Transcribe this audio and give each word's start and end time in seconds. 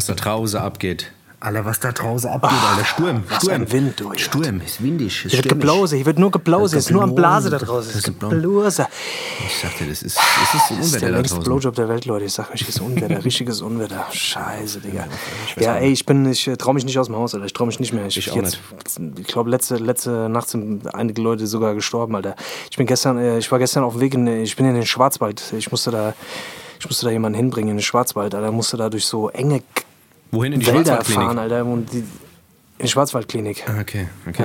was 0.00 0.06
da 0.06 0.14
draußen 0.14 0.58
abgeht. 0.58 1.12
Alter, 1.40 1.64
was 1.66 1.78
da 1.80 1.92
draußen 1.92 2.30
abgeht, 2.30 2.58
Alter. 2.70 2.84
Sturm. 2.86 3.24
Was 3.28 3.42
Sturm. 3.42 3.54
ein 3.54 3.72
Wind, 3.72 4.00
du. 4.00 4.10
Sturm, 4.16 4.62
ist 4.62 4.82
windig. 4.82 5.26
Ist 5.26 5.32
Hier 5.32 5.44
wird 5.44 5.48
geblause, 5.50 5.96
hier 5.96 6.06
wird 6.06 6.18
nur 6.18 6.30
geblause, 6.30 6.78
es 6.78 6.86
ist 6.86 6.90
nur 6.90 7.02
am 7.02 7.14
Blase 7.14 7.50
da 7.50 7.58
draußen. 7.58 7.90
Es 7.90 7.96
ist 7.96 8.04
geblose. 8.04 8.86
Ich 9.46 9.58
sagte, 9.58 9.84
das 9.86 10.02
ist, 10.02 10.16
das 10.16 10.54
ist 10.54 10.70
ein 10.70 10.78
Das 10.78 10.86
ist 10.86 10.94
der 10.94 11.08
Unwetter 11.08 11.10
längste. 11.10 11.40
Blowjob 11.40 11.74
der 11.74 11.88
Welt, 11.90 12.06
Leute. 12.06 12.24
Ich 12.24 12.32
sag 12.32 12.50
euch, 12.50 12.60
hier 12.60 12.68
ist 12.70 12.80
Unwetter, 12.80 13.22
richtiges 13.24 13.60
Unwetter. 13.60 14.06
Scheiße, 14.10 14.80
Digga. 14.80 15.06
Ja, 15.58 15.76
ey, 15.76 15.92
ich 15.92 16.06
bin, 16.06 16.30
ich 16.30 16.46
äh, 16.48 16.56
trau 16.56 16.72
mich 16.72 16.86
nicht 16.86 16.98
aus 16.98 17.06
dem 17.06 17.16
Haus, 17.16 17.34
Alter. 17.34 17.44
Ich 17.44 17.52
trau 17.52 17.66
mich 17.66 17.78
nicht 17.78 17.92
mehr. 17.92 18.06
Ich, 18.06 18.16
Ich 18.16 18.34
jetzt, 18.34 18.58
Ich 19.18 19.26
glaube, 19.26 19.50
letzte, 19.50 19.76
letzte 19.76 20.30
Nacht 20.30 20.48
sind 20.48 20.94
einige 20.94 21.20
Leute 21.20 21.46
sogar 21.46 21.74
gestorben, 21.74 22.16
Alter. 22.16 22.36
Ich 22.70 22.78
bin 22.78 22.86
gestern, 22.86 23.18
äh, 23.18 23.38
ich 23.38 23.52
war 23.52 23.58
gestern 23.58 23.84
auf 23.84 23.92
dem 23.94 24.00
Weg 24.00 24.14
in, 24.14 24.26
ich 24.26 24.56
bin 24.56 24.64
in 24.66 24.74
den 24.74 24.86
Schwarzwald. 24.86 25.42
Ich 25.56 25.70
musste 25.70 25.90
da, 25.90 26.14
ich 26.78 26.86
musste 26.86 27.06
da 27.06 27.12
jemanden 27.12 27.36
hinbringen 27.36 27.70
in 27.70 27.76
den 27.76 27.82
Schwarzwald, 27.82 28.34
Alter. 28.34 28.52
Musste 28.52 28.76
da 28.76 28.90
durch 28.90 29.06
so 29.06 29.28
enge 29.30 29.62
Wohin 30.30 30.52
in 30.52 30.60
die 30.60 30.66
Wälder 30.66 30.78
Schwarzwaldklinik? 30.84 31.24
fahren, 31.24 31.38
Alter. 31.38 31.64
Und 31.66 31.92
die, 31.92 31.98
in 32.78 32.86
die 32.86 32.88
Schwarzwaldklinik. 32.88 33.64
Ah, 33.68 33.80
Okay, 33.82 34.08
okay. 34.26 34.42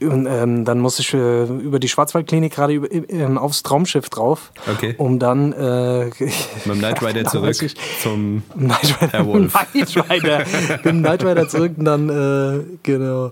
Ja. 0.00 0.08
Und 0.08 0.26
ähm, 0.26 0.64
dann 0.64 0.80
musste 0.80 1.02
ich 1.02 1.14
äh, 1.14 1.44
über 1.44 1.78
die 1.78 1.88
Schwarzwaldklinik 1.88 2.52
gerade 2.52 2.72
über- 2.72 2.90
ähm, 2.90 3.38
aufs 3.38 3.62
Traumschiff 3.62 4.08
drauf, 4.10 4.50
Okay. 4.68 4.94
um 4.98 5.20
dann 5.20 5.52
äh, 5.52 6.06
Mit 6.06 6.20
dem 6.66 6.78
Knight 6.78 7.00
Rider 7.02 7.24
zurück 7.30 7.62
ich. 7.62 7.76
zum 8.02 8.42
Night 8.56 8.96
Rider, 9.00 9.12
Herr 9.12 9.26
Wolf. 9.26 9.54
Rider, 9.74 10.44
mit 10.70 10.84
dem 10.84 11.00
Night 11.02 11.22
Rider 11.24 11.46
zurück 11.48 11.72
und 11.76 11.84
dann, 11.84 12.08
äh, 12.08 12.64
genau. 12.82 13.30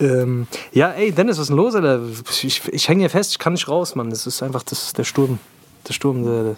Ähm, 0.00 0.48
ja, 0.72 0.90
ey, 0.92 1.12
Dennis, 1.12 1.36
was 1.36 1.42
ist 1.42 1.48
denn 1.50 1.56
los, 1.56 1.74
Alter? 1.76 2.00
Ich, 2.42 2.62
ich 2.72 2.88
hänge 2.88 3.00
hier 3.02 3.10
fest, 3.10 3.32
ich 3.32 3.38
kann 3.38 3.52
nicht 3.52 3.68
raus, 3.68 3.94
Mann. 3.94 4.10
Das 4.10 4.26
ist 4.26 4.42
einfach 4.42 4.64
das, 4.64 4.94
der 4.94 5.04
Sturm. 5.04 5.38
Der 5.86 5.92
Sturm, 5.92 6.24
der, 6.24 6.56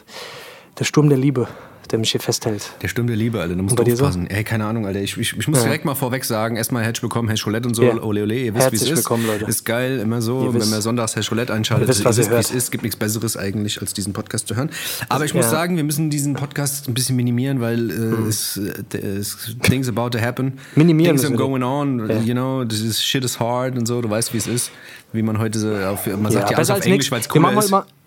der 0.78 0.84
Sturm 0.84 1.10
der 1.10 1.18
Liebe, 1.18 1.46
der 1.92 1.98
mich 1.98 2.12
hier 2.12 2.20
festhält. 2.20 2.70
Der 2.82 2.88
Sturm 2.88 3.06
der 3.06 3.16
Liebe, 3.16 3.40
Alter. 3.40 3.54
Da 3.56 3.62
musst 3.62 3.78
du 3.78 3.82
dir 3.84 3.96
so? 3.96 4.04
aufpassen. 4.04 4.26
Ey, 4.28 4.44
keine 4.44 4.64
Ahnung, 4.66 4.86
Alter. 4.86 5.00
Ich, 5.00 5.16
ich, 5.16 5.36
ich 5.36 5.48
muss 5.48 5.58
Ja. 5.58 5.64
direkt 5.64 5.84
mal 5.84 5.94
vorweg 5.94 6.24
sagen: 6.24 6.56
erstmal 6.56 6.84
herzlich 6.84 7.02
willkommen, 7.02 7.28
Herr 7.28 7.36
Scholette 7.36 7.66
und 7.68 7.74
so. 7.74 7.82
Ja. 7.82 8.00
Ole, 8.00 8.22
ole, 8.24 8.34
ihr 8.38 8.54
wisst, 8.54 8.72
wie 8.72 8.76
es 8.76 8.82
ist. 8.82 8.96
willkommen, 8.96 9.26
Leute. 9.26 9.44
Ist 9.46 9.64
geil, 9.64 9.98
immer 9.98 10.20
so. 10.22 10.42
Ihr 10.42 10.52
Wenn 10.54 10.60
wisst- 10.60 10.70
man 10.70 10.80
sonntags 10.82 11.16
Herr 11.16 11.22
Scholette 11.22 11.52
einschaltet, 11.52 11.86
Ihr 11.88 11.90
wisst, 11.90 12.04
was 12.04 12.18
ihr 12.18 12.30
wie 12.30 12.34
es 12.34 12.50
ist. 12.50 12.70
Gibt 12.70 12.84
nichts 12.84 12.96
Besseres 12.96 13.36
eigentlich, 13.36 13.80
als 13.80 13.94
diesen 13.94 14.12
Podcast 14.12 14.48
zu 14.48 14.56
hören. 14.56 14.70
Aber 15.08 15.24
ich 15.24 15.34
muss 15.34 15.46
Ja. 15.46 15.50
sagen, 15.50 15.76
wir 15.76 15.84
müssen 15.84 16.10
diesen 16.10 16.34
Podcast 16.34 16.88
ein 16.88 16.94
bisschen 16.94 17.16
minimieren, 17.16 17.60
weil 17.60 17.90
äh, 17.90 18.28
es, 18.28 18.56
äh, 18.56 19.22
Things 19.62 19.88
about 19.88 20.10
to 20.10 20.20
happen. 20.20 20.46
Hm. 20.46 20.52
Minimieren 20.76 21.16
Things 21.16 21.28
are 21.28 21.36
going 21.36 21.62
on. 21.62 22.08
You 22.24 22.34
know, 22.34 22.64
this 22.64 22.80
is 22.82 23.02
shit 23.02 23.24
is 23.24 23.38
hard 23.40 23.76
und 23.78 23.86
so. 23.86 24.00
Du 24.00 24.10
weißt, 24.10 24.32
wie 24.34 24.38
es 24.38 24.46
ist. 24.46 24.70
Wie 25.12 25.22
man 25.22 25.38
heute 25.38 25.58
so 25.58 25.74
auf, 25.74 26.06
man 26.06 26.30
sagt 26.30 26.50
ja 26.50 26.56
alles 26.56 26.70
auf 26.70 26.84
Englisch, 26.84 27.10
weil 27.10 27.20
es 27.20 27.28
heute 27.30 27.58
ist. 27.58 27.97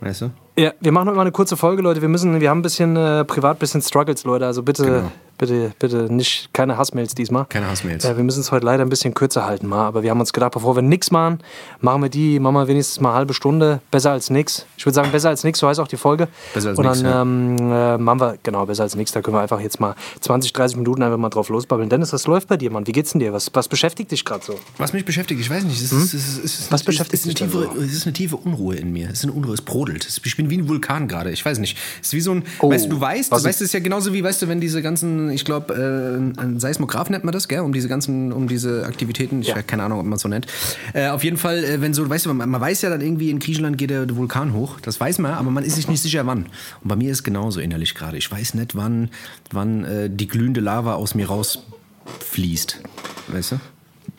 Weißt 0.00 0.22
du? 0.22 0.30
Ja, 0.56 0.72
wir 0.80 0.92
machen 0.92 1.08
heute 1.08 1.16
mal 1.16 1.22
eine 1.22 1.32
kurze 1.32 1.56
Folge, 1.56 1.82
Leute. 1.82 2.00
Wir 2.00 2.08
müssen, 2.08 2.40
wir 2.40 2.48
haben 2.50 2.60
ein 2.60 2.62
bisschen 2.62 2.96
äh, 2.96 3.24
privat, 3.24 3.56
ein 3.56 3.60
bisschen 3.60 3.82
Struggles, 3.82 4.24
Leute. 4.24 4.46
Also 4.46 4.62
bitte, 4.62 4.84
Genau. 4.84 5.12
Bitte, 5.40 5.72
bitte 5.78 6.12
nicht, 6.12 6.52
keine 6.52 6.76
Hassmails 6.76 7.14
diesmal. 7.14 7.46
Keine 7.46 7.68
Hassmails. 7.68 8.04
Ja, 8.04 8.16
wir 8.16 8.22
müssen 8.22 8.40
es 8.40 8.52
heute 8.52 8.64
leider 8.66 8.84
ein 8.84 8.88
bisschen 8.90 9.14
kürzer 9.14 9.46
halten, 9.46 9.66
mal. 9.66 9.86
Aber 9.86 10.02
wir 10.02 10.10
haben 10.10 10.20
uns 10.20 10.32
gedacht, 10.32 10.52
bevor 10.52 10.76
wir 10.76 10.82
nichts 10.82 11.10
machen, 11.10 11.38
machen 11.80 12.02
wir 12.02 12.10
die, 12.10 12.38
machen 12.38 12.54
wir 12.54 12.68
wenigstens 12.68 13.00
mal 13.00 13.10
eine 13.10 13.18
halbe 13.18 13.34
Stunde. 13.34 13.80
Besser 13.90 14.12
als 14.12 14.30
nix. 14.30 14.66
Ich 14.76 14.86
würde 14.86 14.94
sagen, 14.94 15.10
besser 15.10 15.30
als 15.30 15.42
nix, 15.42 15.58
so 15.58 15.66
heißt 15.66 15.80
auch 15.80 15.88
die 15.88 15.96
Folge. 15.96 16.28
Besser 16.54 16.70
als 16.70 16.78
Und 16.78 16.86
nix, 16.86 17.02
dann 17.02 17.10
ja. 17.10 17.22
ähm, 17.22 17.72
äh, 17.72 17.98
machen 17.98 18.20
wir, 18.20 18.38
genau, 18.42 18.66
besser 18.66 18.84
als 18.84 18.94
nichts. 18.94 19.12
Da 19.12 19.22
können 19.22 19.36
wir 19.36 19.40
einfach 19.40 19.60
jetzt 19.60 19.80
mal 19.80 19.94
20, 20.20 20.52
30 20.52 20.76
Minuten 20.76 21.02
einfach 21.02 21.18
mal 21.18 21.30
drauf 21.30 21.48
losbabbeln. 21.48 21.88
Dennis, 21.88 22.12
was 22.12 22.26
läuft 22.26 22.48
bei 22.48 22.56
dir, 22.56 22.70
Mann? 22.70 22.86
Wie 22.86 22.92
geht's 22.92 23.12
denn 23.12 23.18
dir? 23.20 23.32
Was, 23.32 23.50
was 23.54 23.66
beschäftigt 23.66 24.10
dich 24.12 24.24
gerade 24.24 24.44
so? 24.44 24.58
Was 24.78 24.92
mich 24.92 25.04
beschäftigt, 25.04 25.40
ich 25.40 25.50
weiß 25.50 25.64
nicht. 25.64 25.80
Es 25.82 25.90
ist, 25.90 26.14
ist, 26.14 26.14
es 26.14 26.38
ist, 26.44 26.60
Hm? 26.60 26.66
Was 26.70 26.82
beschäftigt 26.84 27.24
dich 27.24 27.40
es 27.40 27.92
ist 27.92 28.06
eine 28.06 28.12
tiefe 28.12 28.36
Unruhe 28.36 28.76
in 28.76 28.92
mir. 28.92 29.06
Es 29.06 29.20
ist 29.20 29.24
eine 29.24 29.32
Unruhe, 29.32 29.54
es 29.54 29.62
brodelt. 29.62 30.06
Ich 30.24 30.36
bin 30.36 30.50
wie 30.50 30.58
ein 30.58 30.68
Vulkan 30.68 31.08
gerade. 31.08 31.30
Ich 31.30 31.44
weiß 31.44 31.58
nicht. 31.58 31.76
Es 32.00 32.08
ist 32.08 32.12
wie 32.12 32.20
so 32.20 32.32
ein, 32.32 32.44
Oh, 32.60 32.70
weißt 32.70 32.86
du, 32.86 32.90
du 32.90 33.00
weißt, 33.00 33.32
du 33.32 33.36
weißt 33.36 33.46
es 33.46 33.68
ist 33.68 33.72
ja 33.72 33.80
genauso 33.80 34.12
wie, 34.12 34.22
weißt 34.22 34.42
du, 34.42 34.48
wenn 34.48 34.60
diese 34.60 34.82
ganzen, 34.82 35.29
ich 35.30 35.44
glaube, 35.44 35.74
äh, 35.74 36.40
ein 36.40 36.60
Seismograph 36.60 37.10
nennt 37.10 37.24
man 37.24 37.32
das, 37.32 37.48
gell, 37.48 37.60
um 37.60 37.72
diese 37.72 37.88
ganzen, 37.88 38.32
um 38.32 38.48
diese 38.48 38.84
Aktivitäten, 38.86 39.40
ich 39.42 39.48
Ja. 39.48 39.54
habe 39.54 39.64
keine 39.64 39.82
Ahnung, 39.84 39.98
ob 40.00 40.04
man 40.06 40.14
es 40.16 40.22
so 40.22 40.28
nennt. 40.28 40.46
Äh, 40.94 41.08
auf 41.08 41.24
jeden 41.24 41.36
Fall, 41.36 41.64
äh, 41.64 41.80
wenn 41.80 41.94
so, 41.94 42.08
weißt 42.08 42.26
du, 42.26 42.34
man, 42.34 42.48
man 42.48 42.60
weiß 42.60 42.82
ja 42.82 42.90
dann 42.90 43.00
irgendwie, 43.00 43.30
in 43.30 43.38
Griechenland 43.38 43.78
geht 43.78 43.90
der 43.90 44.16
Vulkan 44.16 44.52
hoch. 44.54 44.78
Das 44.80 45.00
weiß 45.00 45.18
man, 45.18 45.32
aber 45.34 45.50
man 45.50 45.64
ist 45.64 45.76
sich 45.76 45.88
nicht 45.88 46.02
sicher, 46.02 46.26
wann. 46.26 46.46
Und 46.82 46.88
bei 46.88 46.96
mir 46.96 47.10
ist 47.10 47.18
es 47.18 47.22
genauso 47.24 47.60
innerlich 47.60 47.94
gerade. 47.94 48.16
Ich 48.16 48.30
weiß 48.30 48.54
nicht, 48.54 48.76
wann, 48.76 49.10
wann 49.52 49.84
äh, 49.84 50.10
die 50.10 50.28
glühende 50.28 50.60
Lava 50.60 50.94
aus 50.94 51.14
mir 51.14 51.28
rausfließt. 51.28 52.80
Weißt 53.28 53.52
du? 53.52 53.56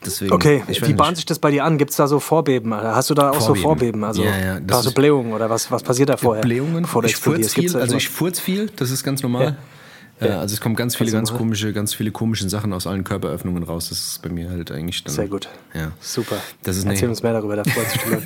Deswegen, 0.03 0.33
Okay, 0.33 0.63
wie 0.67 0.93
bahnt 0.93 1.17
sich 1.17 1.27
das 1.27 1.37
bei 1.37 1.51
dir 1.51 1.63
an? 1.63 1.77
Gibt 1.77 1.91
es 1.91 1.97
da 1.97 2.07
so 2.07 2.19
Vorbeben? 2.19 2.73
Hast 2.73 3.11
du 3.11 3.13
da 3.13 3.29
auch 3.29 3.35
so 3.35 3.53
Vorbeben. 3.53 3.61
Vorbeben? 3.61 4.03
Also 4.03 4.23
Ja, 4.23 4.37
ja, 4.39 4.59
das 4.59 4.77
da 4.77 4.83
so 4.83 4.91
Blähungen 4.93 5.31
oder 5.33 5.47
was, 5.49 5.69
was 5.69 5.83
passiert 5.83 6.09
da 6.09 6.17
vorher? 6.17 6.41
Blähungen. 6.41 6.87
Du 6.91 7.03
ich 7.03 7.15
furz 7.15 7.53
viel, 7.53 7.75
also 7.77 7.91
so- 7.91 7.97
ich 7.97 8.09
furz 8.09 8.39
viel, 8.39 8.71
das 8.77 8.89
ist 8.89 9.03
ganz 9.03 9.21
normal. 9.21 9.43
Ja. 9.45 9.55
Äh, 10.21 10.29
also 10.29 10.53
es 10.53 10.61
kommen 10.61 10.75
ganz 10.75 10.95
viele 10.95 11.11
ganz 11.11 11.33
komische, 11.33 11.73
ganz 11.73 11.93
viele 11.93 12.11
komische 12.11 12.47
Sachen 12.47 12.73
aus 12.73 12.87
allen 12.87 13.03
Körperöffnungen 13.03 13.63
raus. 13.63 13.89
Das 13.89 13.99
ist 13.99 14.21
bei 14.21 14.29
mir 14.29 14.49
halt 14.49 14.71
eigentlich 14.71 15.03
dann. 15.03 15.13
Sehr 15.13 15.27
gut. 15.27 15.49
Ja. 15.73 15.91
Super. 15.99 16.37
Das 16.63 16.77
ist 16.77 16.85
Erzähl 16.85 17.07
nee. 17.07 17.09
uns 17.09 17.23
mehr 17.23 17.33
darüber, 17.33 17.55
da 17.55 17.63
freut 17.63 17.89
sich. 17.89 18.01
Ja. 18.01 18.19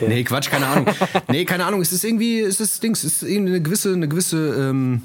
Nee, 0.08 0.24
Quatsch, 0.24 0.50
keine 0.50 0.66
Ahnung. 0.66 0.86
nee, 1.28 1.44
keine 1.44 1.64
Ahnung. 1.64 1.80
Es 1.82 1.92
ist 1.92 2.04
irgendwie, 2.04 2.40
es 2.40 2.60
ist 2.60 2.82
Dings, 2.82 3.04
es 3.04 3.22
ist 3.22 3.28
irgendwie 3.28 3.52
eine 3.52 3.62
gewisse, 3.62 3.92
eine 3.92 4.08
gewisse, 4.08 4.70
ähm, 4.70 5.02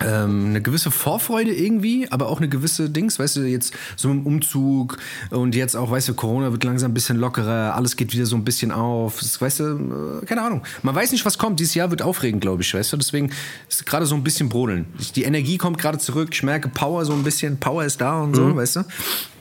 ähm, 0.00 0.46
eine 0.46 0.62
gewisse 0.62 0.90
Vorfreude 0.90 1.52
irgendwie, 1.54 2.06
aber 2.10 2.28
auch 2.28 2.38
eine 2.38 2.48
gewisse 2.48 2.88
Dings, 2.90 3.18
weißt 3.18 3.36
du, 3.36 3.40
jetzt 3.42 3.74
so 3.96 4.10
im 4.10 4.26
Umzug 4.26 4.96
und 5.30 5.54
jetzt 5.54 5.76
auch, 5.76 5.90
weißt 5.90 6.08
du, 6.08 6.14
Corona 6.14 6.52
wird 6.52 6.64
langsam 6.64 6.90
ein 6.90 6.94
bisschen 6.94 7.18
lockerer, 7.18 7.74
alles 7.74 7.96
geht 7.96 8.12
wieder 8.12 8.26
so 8.26 8.36
ein 8.36 8.44
bisschen 8.44 8.72
auf, 8.72 9.20
das, 9.20 9.40
weißt 9.40 9.60
du, 9.60 10.20
äh, 10.22 10.26
keine 10.26 10.42
Ahnung. 10.42 10.62
Man 10.82 10.94
weiß 10.94 11.12
nicht, 11.12 11.24
was 11.26 11.38
kommt. 11.38 11.60
Dieses 11.60 11.74
Jahr 11.74 11.90
wird 11.90 12.02
aufregend, 12.02 12.40
glaube 12.40 12.62
ich, 12.62 12.72
weißt 12.72 12.92
du, 12.92 12.96
deswegen 12.96 13.30
ist 13.68 13.84
gerade 13.86 14.06
so 14.06 14.14
ein 14.14 14.24
bisschen 14.24 14.48
brodeln. 14.48 14.86
Die 15.16 15.24
Energie 15.24 15.58
kommt 15.58 15.78
gerade 15.78 15.98
zurück, 15.98 16.30
ich 16.32 16.42
merke 16.42 16.68
Power 16.68 17.04
so 17.04 17.12
ein 17.12 17.22
bisschen, 17.22 17.58
Power 17.58 17.84
ist 17.84 18.00
da 18.00 18.20
und 18.22 18.34
so, 18.34 18.54
weißt 18.56 18.76
du. 18.76 18.84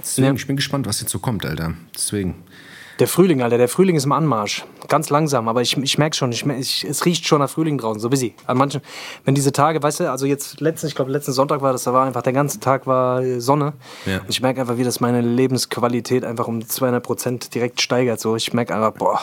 Deswegen, 0.01 0.27
Ja. 0.27 0.33
ich 0.33 0.47
bin 0.47 0.55
gespannt, 0.55 0.85
was 0.87 0.99
jetzt 1.01 1.11
so 1.11 1.19
kommt, 1.19 1.45
Alter. 1.45 1.73
Deswegen. 1.95 2.35
Der 2.99 3.07
Frühling, 3.07 3.41
Alter, 3.41 3.57
der 3.57 3.69
Frühling 3.69 3.95
ist 3.95 4.03
im 4.03 4.11
Anmarsch. 4.11 4.65
Ganz 4.89 5.09
langsam, 5.09 5.47
aber 5.47 5.61
ich, 5.61 5.77
ich 5.77 5.97
merke 5.97 6.17
schon, 6.17 6.33
ich, 6.33 6.45
ich, 6.45 6.83
es 6.83 7.05
riecht 7.05 7.25
schon 7.25 7.39
nach 7.39 7.49
Frühling 7.49 7.77
draußen, 7.77 8.01
so 8.01 8.09
busy. 8.09 8.35
An 8.45 8.57
manchen, 8.57 8.81
wenn 9.23 9.35
diese 9.35 9.53
Tage, 9.53 9.81
weißt 9.81 10.01
du, 10.01 10.11
also 10.11 10.25
jetzt 10.25 10.59
letzten, 10.59 10.87
ich 10.87 10.95
glaube 10.95 11.09
letzten 11.09 11.31
Sonntag 11.31 11.61
war 11.61 11.71
das, 11.71 11.85
da 11.85 11.93
war 11.93 12.05
einfach 12.05 12.23
der 12.23 12.33
ganze 12.33 12.59
Tag 12.59 12.87
war 12.87 13.21
äh, 13.21 13.39
Sonne. 13.39 13.73
Ja. 14.05 14.19
Und 14.19 14.29
ich 14.29 14.41
merke 14.41 14.59
einfach, 14.59 14.77
wie 14.77 14.83
das 14.83 14.99
meine 14.99 15.21
Lebensqualität 15.21 16.25
einfach 16.25 16.49
um 16.49 16.67
200 16.67 17.01
Prozent 17.01 17.55
direkt 17.55 17.79
steigert. 17.79 18.19
So, 18.19 18.35
ich 18.35 18.51
merke 18.51 18.75
einfach, 18.75 18.91
boah, 18.91 19.21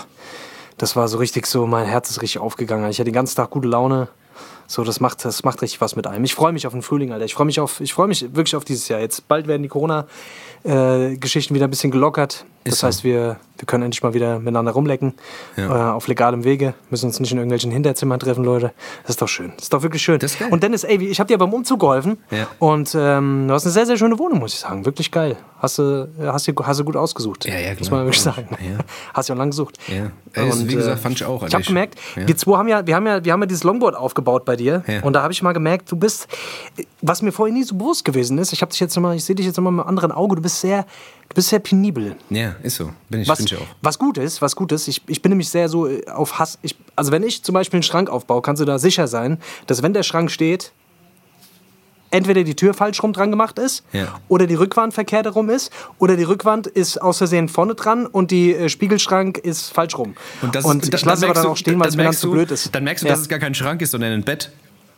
das 0.78 0.96
war 0.96 1.06
so 1.08 1.18
richtig 1.18 1.46
so, 1.46 1.66
mein 1.66 1.84
Herz 1.84 2.08
ist 2.08 2.22
richtig 2.22 2.40
aufgegangen. 2.40 2.88
Ich 2.88 2.98
hatte 2.98 3.10
den 3.10 3.14
ganzen 3.14 3.36
Tag 3.36 3.50
gute 3.50 3.68
Laune. 3.68 4.08
So, 4.66 4.84
das 4.84 5.00
macht, 5.00 5.22
das 5.24 5.44
macht 5.44 5.60
richtig 5.60 5.82
was 5.82 5.96
mit 5.96 6.06
einem. 6.06 6.24
Ich 6.24 6.34
freue 6.34 6.52
mich 6.52 6.66
auf 6.66 6.72
den 6.72 6.82
Frühling, 6.82 7.12
Alter. 7.12 7.26
Ich 7.26 7.34
freue 7.34 7.46
mich 7.46 7.60
auf, 7.60 7.80
ich 7.80 7.92
freue 7.92 8.08
mich 8.08 8.34
wirklich 8.34 8.56
auf 8.56 8.64
dieses 8.64 8.88
Jahr. 8.88 9.00
Jetzt 9.00 9.28
bald 9.28 9.46
werden 9.46 9.62
die 9.62 9.68
Corona-Geschichten 9.68 11.54
wieder 11.54 11.66
ein 11.66 11.70
bisschen 11.70 11.90
gelockert. 11.90 12.46
Das 12.70 12.82
heißt, 12.82 13.04
wir, 13.04 13.36
wir 13.56 13.66
können 13.66 13.84
endlich 13.84 14.02
mal 14.02 14.14
wieder 14.14 14.38
miteinander 14.38 14.72
rumlecken. 14.72 15.14
Ja. 15.56 15.92
Äh, 15.92 15.94
auf 15.94 16.08
legalem 16.08 16.44
Wege. 16.44 16.74
Müssen 16.90 17.06
uns 17.06 17.20
nicht 17.20 17.32
in 17.32 17.38
irgendwelchen 17.38 17.70
Hinterzimmern 17.70 18.20
treffen, 18.20 18.44
Leute. 18.44 18.72
Das 19.02 19.10
ist 19.10 19.22
doch 19.22 19.28
schön. 19.28 19.52
Das 19.56 19.64
ist 19.64 19.72
doch 19.72 19.82
wirklich 19.82 20.02
schön. 20.02 20.18
Das 20.18 20.32
ist 20.32 20.38
geil. 20.38 20.48
Und 20.50 20.62
Dennis, 20.62 20.84
ey, 20.84 21.02
ich 21.02 21.20
habe 21.20 21.28
dir 21.28 21.38
beim 21.38 21.52
Umzug 21.52 21.80
geholfen. 21.80 22.18
Ja. 22.30 22.46
Und 22.58 22.94
ähm, 22.98 23.46
du 23.48 23.54
hast 23.54 23.64
eine 23.64 23.72
sehr, 23.72 23.86
sehr 23.86 23.96
schöne 23.96 24.18
Wohnung, 24.18 24.38
muss 24.38 24.54
ich 24.54 24.60
sagen. 24.60 24.84
Wirklich 24.84 25.10
geil. 25.10 25.36
Hast 25.58 25.78
du, 25.78 26.08
hast 26.20 26.46
du, 26.46 26.52
hast 26.62 26.80
du 26.80 26.84
gut 26.84 26.96
ausgesucht. 26.96 27.46
Ja, 27.46 27.58
ja, 27.58 27.70
Muss 27.70 27.88
klar. 27.88 27.98
man 27.98 28.06
wirklich 28.06 28.22
sagen. 28.22 28.46
Ja. 28.50 28.78
Hast 29.14 29.28
du 29.28 29.32
auch 29.32 29.38
lange 29.38 29.50
gesucht. 29.50 29.78
Ja. 29.88 30.10
Ey, 30.34 30.48
das, 30.48 30.68
wie 30.68 30.74
gesagt, 30.74 31.00
fand 31.00 31.14
ich 31.16 31.24
auch, 31.24 31.46
Ich 31.46 31.54
habe 31.54 31.64
gemerkt, 31.64 31.98
wir 32.14 32.36
zwei 32.36 32.58
haben 32.58 32.68
ja, 32.68 32.86
wir 32.86 32.94
haben 32.94 33.06
ja, 33.06 33.24
wir 33.24 33.32
haben 33.32 33.40
ja 33.40 33.46
dieses 33.46 33.64
Longboard 33.64 33.96
aufgebaut 33.96 34.44
bei 34.44 34.56
dir. 34.56 34.82
Und 35.02 35.14
da 35.14 35.22
habe 35.22 35.32
ich 35.32 35.42
mal 35.42 35.52
gemerkt, 35.52 35.90
du 35.90 35.96
bist, 35.96 36.28
was 37.00 37.22
mir 37.22 37.32
vorher 37.32 37.54
nie 37.54 37.62
so 37.62 37.74
bewusst 37.74 38.04
gewesen 38.04 38.36
ist. 38.38 38.52
Ich 38.52 38.60
habe 38.60 38.70
dich 38.70 38.80
jetzt 38.80 38.98
mal, 38.98 39.16
ich 39.16 39.24
sehe 39.24 39.34
dich 39.34 39.46
jetzt 39.46 39.58
mal 39.58 39.70
mit 39.70 39.80
einem 39.80 39.88
anderen 39.88 40.12
Auge. 40.12 40.36
Du 40.36 40.42
bist 40.42 40.60
sehr, 40.60 40.84
du 41.28 41.34
bist 41.34 41.48
sehr 41.48 41.58
penibel. 41.58 42.16
Ja, 42.30 42.56
ist 42.62 42.76
so. 42.76 42.90
Bin 43.08 43.20
ich, 43.20 43.28
Was, 43.28 43.38
bin 43.38 43.46
ich 43.46 43.56
auch. 43.56 43.66
was 43.82 43.98
gut 43.98 44.18
ist, 44.18 44.40
was 44.42 44.56
gut 44.56 44.72
ist, 44.72 44.88
ich, 44.88 45.02
ich 45.06 45.22
bin 45.22 45.30
nämlich 45.30 45.48
sehr 45.48 45.68
so 45.68 45.86
äh, 45.88 46.06
auf 46.08 46.38
Hass. 46.38 46.58
Ich, 46.62 46.76
also 46.94 47.12
wenn 47.12 47.22
ich 47.22 47.42
zum 47.42 47.52
Beispiel 47.54 47.78
einen 47.78 47.82
Schrank 47.82 48.08
aufbaue, 48.10 48.42
kannst 48.42 48.60
du 48.60 48.66
da 48.66 48.78
sicher 48.78 49.06
sein, 49.08 49.38
dass 49.66 49.82
wenn 49.82 49.92
der 49.92 50.02
Schrank 50.02 50.30
steht, 50.30 50.72
entweder 52.10 52.44
die 52.44 52.54
Tür 52.54 52.72
falsch 52.72 53.02
rum 53.02 53.12
dran 53.12 53.30
gemacht 53.30 53.58
ist 53.58 53.84
Ja. 53.92 54.20
oder 54.28 54.46
die 54.46 54.54
Rückwand 54.54 54.94
verkehrt 54.94 55.26
herum 55.26 55.50
ist 55.50 55.72
oder 55.98 56.16
die 56.16 56.22
Rückwand 56.22 56.66
ist 56.68 57.02
aus 57.02 57.18
Versehen 57.18 57.48
vorne 57.48 57.74
dran 57.74 58.06
und 58.06 58.30
die 58.30 58.54
äh, 58.54 58.68
Spiegelschrank 58.68 59.38
ist 59.38 59.72
falsch 59.72 59.98
rum. 59.98 60.14
Und, 60.40 60.54
das 60.54 60.64
und 60.64 60.84
ist, 60.84 60.94
ich 60.94 61.04
lasse 61.04 61.24
aber 61.24 61.34
dann 61.34 61.42
du- 61.44 61.48
auch 61.50 61.56
stehen, 61.56 61.78
weil 61.80 61.88
es 61.88 61.96
mir 61.96 62.04
ganz 62.04 62.20
zu 62.20 62.28
du- 62.28 62.34
blöd 62.34 62.50
ist. 62.52 62.74
Dann 62.74 62.84
merkst 62.84 63.02
du, 63.02 63.08
Ja. 63.08 63.12
dass 63.12 63.20
es 63.22 63.28
gar 63.28 63.40
kein 63.40 63.54
Schrank 63.54 63.82
ist, 63.82 63.90
sondern 63.90 64.12
ein 64.12 64.22
Bett. 64.22 64.50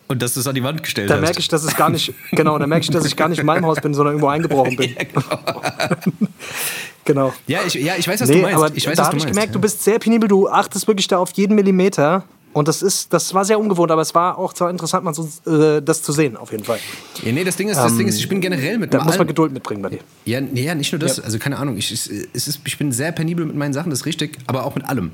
Und 0.09 0.23
dass 0.23 0.35
du 0.35 0.41
es 0.41 0.47
an 0.47 0.55
die 0.55 0.63
Wand 0.63 0.83
gestellt 0.83 1.11
Da 1.11 1.15
hast. 1.17 1.21
merke 1.21 1.39
ich, 1.39 1.49
dass 1.49 1.63
es 1.65 1.77
gar 1.77 1.91
nicht, 1.91 2.13
genau, 2.33 2.59
da 2.59 2.67
merke 2.67 2.85
ich, 2.85 2.91
dass 2.91 3.05
ich 3.05 3.15
gar 3.15 3.29
nicht 3.29 3.39
in 3.41 3.47
meinem 3.47 3.67
Haus 3.67 3.81
bin, 3.81 3.93
sondern 3.95 4.15
irgendwo 4.15 4.29
eingebrochen 4.29 4.75
bin. 4.77 4.97
genau. 7.05 7.33
Ja, 7.47 7.61
ich, 7.67 7.75
ja, 7.75 7.95
ich 7.99 8.09
weiß, 8.09 8.21
was 8.23 8.29
Nee, 8.29 8.37
du 8.37 8.43
meinst. 8.43 8.57
aber 8.57 8.71
ich 8.75 8.87
weiß, 8.87 8.97
da 8.97 9.05
habe 9.05 9.17
du 9.17 9.23
ich 9.23 9.29
gemerkt, 9.29 9.55
du 9.55 9.61
bist 9.61 9.85
sehr 9.85 9.99
penibel, 9.99 10.29
du 10.29 10.49
achtest 10.49 10.87
wirklich 10.89 11.09
da 11.09 11.19
auf 11.19 11.31
jeden 11.33 11.55
Millimeter. 11.55 12.25
Und 12.55 12.67
das 12.67 12.83
ist, 12.83 13.13
das 13.13 13.35
war 13.35 13.45
sehr 13.45 13.61
ungewohnt, 13.61 13.91
aber 13.91 14.03
es 14.03 14.15
war 14.15 14.39
auch 14.39 14.53
zwar 14.53 14.71
interessant, 14.71 15.05
mal 15.05 15.15
so, 15.15 15.29
äh, 15.47 15.81
das 15.83 16.03
zu 16.03 16.13
sehen, 16.13 16.37
auf 16.37 16.51
jeden 16.51 16.65
Fall. 16.65 16.79
Ja, 17.23 17.31
nee, 17.31 17.45
das 17.45 17.57
Ding 17.57 17.69
ist, 17.69 17.77
das 17.77 17.97
Ding 17.97 18.09
ist, 18.09 18.19
ich 18.19 18.29
bin 18.29 18.41
generell 18.41 18.79
mit 18.79 18.93
Da 18.93 19.05
muss 19.05 19.19
man 19.19 19.27
Geduld 19.27 19.53
mitbringen 19.53 19.83
bei 19.83 19.91
dir. 19.91 19.99
Ja, 20.25 20.41
nee, 20.41 20.63
ja, 20.65 20.75
nicht 20.75 20.91
nur 20.93 20.99
das. 20.99 21.19
Ja. 21.19 21.25
Also 21.25 21.39
keine 21.39 21.59
Ahnung. 21.59 21.77
Ich, 21.77 21.93
es 21.93 22.07
ist, 22.07 22.61
ich 22.65 22.79
bin 22.79 22.91
sehr 22.91 23.13
penibel 23.13 23.45
mit 23.45 23.55
meinen 23.55 23.73
Sachen, 23.75 23.91
das 23.91 24.01
ist 24.01 24.07
richtig, 24.07 24.39
aber 24.47 24.65
auch 24.65 24.75
mit 24.75 24.85
allem. 24.87 25.11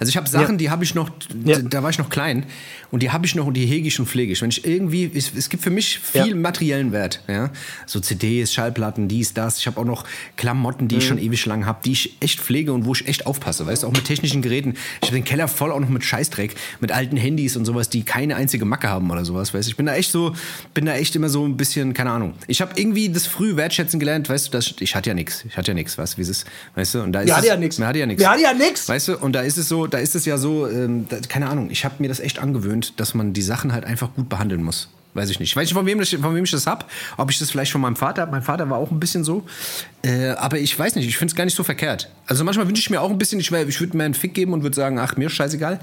Also 0.00 0.08
ich 0.10 0.16
habe 0.16 0.28
Sachen, 0.28 0.52
Ja. 0.54 0.56
die 0.58 0.70
habe 0.70 0.82
ich 0.82 0.94
noch, 0.94 1.10
Ja. 1.44 1.58
da 1.58 1.82
war 1.82 1.90
ich 1.90 1.98
noch 1.98 2.08
klein 2.08 2.46
und 2.90 3.02
die 3.02 3.10
habe 3.10 3.26
ich 3.26 3.34
noch 3.34 3.46
und 3.46 3.54
die 3.54 3.66
hege 3.66 3.86
ich 3.86 4.00
und 4.00 4.06
pflege 4.06 4.32
ich. 4.32 4.40
Wenn 4.42 4.50
ich 4.50 4.64
irgendwie, 4.66 5.10
es, 5.14 5.30
es 5.36 5.50
gibt 5.50 5.62
für 5.62 5.70
mich 5.70 5.98
viel 5.98 6.34
materiellen 6.34 6.90
Wert. 6.92 7.22
Ja? 7.28 7.50
So 7.86 8.00
CDs, 8.00 8.52
Schallplatten, 8.52 9.08
dies, 9.08 9.34
das. 9.34 9.58
Ich 9.58 9.66
habe 9.66 9.78
auch 9.80 9.84
noch 9.84 10.04
Klamotten, 10.36 10.88
die 10.88 10.96
ich 10.96 11.04
Mhm. 11.04 11.08
schon 11.08 11.18
ewig 11.18 11.44
lang 11.46 11.66
habe, 11.66 11.80
die 11.84 11.92
ich 11.92 12.16
echt 12.20 12.40
pflege 12.40 12.72
und 12.72 12.86
wo 12.86 12.92
ich 12.94 13.06
echt 13.06 13.26
aufpasse. 13.26 13.66
Weißt 13.66 13.82
du, 13.82 13.86
auch 13.88 13.92
mit 13.92 14.04
technischen 14.06 14.42
Geräten. 14.42 14.74
Ich 15.02 15.08
habe 15.08 15.16
den 15.16 15.24
Keller 15.24 15.48
voll 15.48 15.70
auch 15.70 15.80
noch 15.80 15.88
mit 15.90 16.02
Scheißdreck, 16.04 16.54
mit 16.80 16.92
alten 16.92 17.16
Handys 17.16 17.56
und 17.56 17.64
sowas, 17.64 17.88
die 17.88 18.02
keine 18.02 18.36
einzige 18.36 18.64
Macke 18.64 18.88
haben 18.88 19.10
oder 19.10 19.24
sowas. 19.24 19.54
Weißt 19.54 19.66
du, 19.66 19.70
ich 19.70 19.76
bin 19.76 19.86
da 19.86 19.94
echt 19.94 20.10
so, 20.10 20.34
bin 20.74 20.86
da 20.86 20.94
echt 20.94 21.14
immer 21.16 21.28
so 21.28 21.44
ein 21.44 21.56
bisschen, 21.56 21.94
keine 21.94 22.10
Ahnung. 22.10 22.34
Ich 22.46 22.60
habe 22.60 22.72
irgendwie 22.76 23.08
das 23.08 23.26
früh 23.26 23.56
wertschätzen 23.56 24.00
gelernt, 24.00 24.28
weißt 24.28 24.48
du, 24.48 24.50
das, 24.52 24.74
ich 24.80 24.94
hatte 24.94 25.10
ja 25.10 25.14
nichts. 25.14 25.44
Ich 25.46 25.56
hatte 25.56 25.72
ja 25.72 25.74
nichts, 25.74 25.96
weißt 25.98 26.14
du, 26.14 26.18
wie 26.18 26.22
es 26.22 26.28
ist, 26.28 26.46
weißt 26.74 26.94
du? 26.94 27.02
Und 27.02 27.12
da 27.12 27.20
ist 27.20 27.26
Wir 27.26 27.32
es, 27.32 27.38
hatten 27.38 27.46
ja 27.46 27.56
nix. 27.56 27.78
Wir 27.78 27.86
hatten 27.86 27.98
ja 27.98 28.06
nichts. 28.06 28.22
Wir 28.22 28.30
hatten 28.30 28.42
ja 28.42 28.52
nix. 28.54 28.88
Weißt 28.88 29.08
du, 29.08 29.18
und 29.18 29.32
da 29.32 29.40
ist 29.40 29.58
es 29.58 29.68
so, 29.68 29.86
da 29.86 29.98
ist 29.98 30.14
es 30.14 30.24
ja 30.24 30.38
so, 30.38 30.68
ähm, 30.68 31.06
da, 31.08 31.18
keine 31.28 31.48
Ahnung, 31.48 31.70
ich 31.70 31.84
habe 31.84 31.96
mir 31.98 32.08
das 32.08 32.20
echt 32.20 32.38
angewöhnt, 32.38 33.00
dass 33.00 33.14
man 33.14 33.32
die 33.32 33.42
Sachen 33.42 33.72
halt 33.72 33.84
einfach 33.84 34.14
gut 34.14 34.28
behandeln 34.28 34.62
muss. 34.62 34.88
Weiß 35.14 35.30
ich 35.30 35.40
nicht. 35.40 35.50
Ich 35.50 35.56
weiß 35.56 35.64
nicht, 35.64 35.74
von 35.74 35.86
wem, 35.86 35.98
das, 35.98 36.10
von 36.10 36.34
wem 36.34 36.44
ich 36.44 36.50
das 36.50 36.66
hab. 36.66 36.88
Ob 37.16 37.30
ich 37.30 37.38
das 37.38 37.50
vielleicht 37.50 37.72
von 37.72 37.80
meinem 37.80 37.96
Vater 37.96 38.22
habe. 38.22 38.30
Mein 38.30 38.42
Vater 38.42 38.68
war 38.68 38.78
auch 38.78 38.90
ein 38.90 39.00
bisschen 39.00 39.24
so. 39.24 39.44
Äh, 40.02 40.28
aber 40.30 40.58
ich 40.58 40.78
weiß 40.78 40.94
nicht, 40.94 41.08
ich 41.08 41.16
finde 41.16 41.32
es 41.32 41.36
gar 41.36 41.44
nicht 41.44 41.56
so 41.56 41.64
verkehrt. 41.64 42.10
Also 42.26 42.44
manchmal 42.44 42.68
wünsche 42.68 42.80
ich 42.80 42.90
mir 42.90 43.00
auch 43.00 43.10
ein 43.10 43.18
bisschen, 43.18 43.40
ich, 43.40 43.50
ich 43.50 43.80
würde 43.80 43.96
mir 43.96 44.04
einen 44.04 44.14
Fick 44.14 44.34
geben 44.34 44.52
und 44.52 44.62
würde 44.62 44.76
sagen, 44.76 44.98
ach, 44.98 45.16
mir 45.16 45.26
ist 45.26 45.32
scheißegal. 45.32 45.80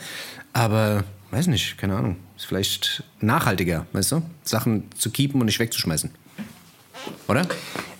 Aber 0.55 1.03
weiß 1.31 1.47
nicht, 1.47 1.77
keine 1.77 1.97
Ahnung. 1.97 2.15
Ist 2.37 2.45
vielleicht 2.45 3.03
nachhaltiger, 3.19 3.85
weißt 3.91 4.13
du? 4.13 4.21
Sachen 4.43 4.89
zu 4.97 5.09
keepen 5.11 5.41
und 5.41 5.47
nicht 5.47 5.59
wegzuschmeißen. 5.59 6.09
Oder? 7.27 7.45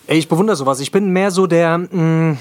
Ich 0.08 0.30
bewundere 0.30 0.56
sowas. 0.56 0.80
Ich 0.80 0.90
bin 0.92 1.10
mehr 1.12 1.32
so 1.32 1.48
der. 1.48 1.78
Mh, 1.78 2.38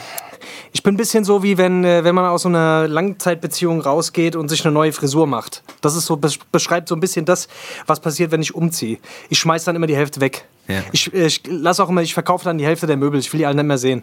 ich 0.72 0.82
bin 0.84 0.94
ein 0.94 0.96
bisschen 0.96 1.24
so, 1.24 1.42
wie 1.42 1.58
wenn, 1.58 1.82
äh, 1.84 2.04
wenn 2.04 2.14
man 2.14 2.26
aus 2.26 2.42
so 2.42 2.48
einer 2.48 2.86
Langzeitbeziehung 2.86 3.80
rausgeht 3.80 4.36
und 4.36 4.48
sich 4.48 4.64
eine 4.64 4.72
neue 4.72 4.92
Frisur 4.92 5.26
macht. 5.26 5.62
Das 5.80 5.96
ist 5.96 6.06
so, 6.06 6.14
bes- 6.14 6.38
beschreibt 6.52 6.88
so 6.88 6.94
ein 6.94 7.00
bisschen 7.00 7.24
das, 7.24 7.48
was 7.86 7.98
passiert, 8.00 8.30
wenn 8.30 8.42
ich 8.42 8.54
umziehe. 8.54 8.98
Ich 9.30 9.38
schmeiß 9.40 9.64
dann 9.64 9.74
immer 9.74 9.86
die 9.88 9.96
Hälfte 9.96 10.20
weg. 10.20 10.46
Ja. 10.66 10.82
Ich, 10.92 11.12
ich 11.12 11.42
lass 11.46 11.78
auch 11.78 11.90
immer, 11.90 12.00
ich 12.00 12.14
verkaufe 12.14 12.44
dann 12.44 12.56
die 12.56 12.64
Hälfte 12.64 12.86
der 12.86 12.96
Möbel. 12.96 13.20
Ich 13.20 13.30
will 13.32 13.38
die 13.38 13.46
alle 13.46 13.56
nicht 13.56 13.66
mehr 13.66 13.78
sehen. 13.78 14.02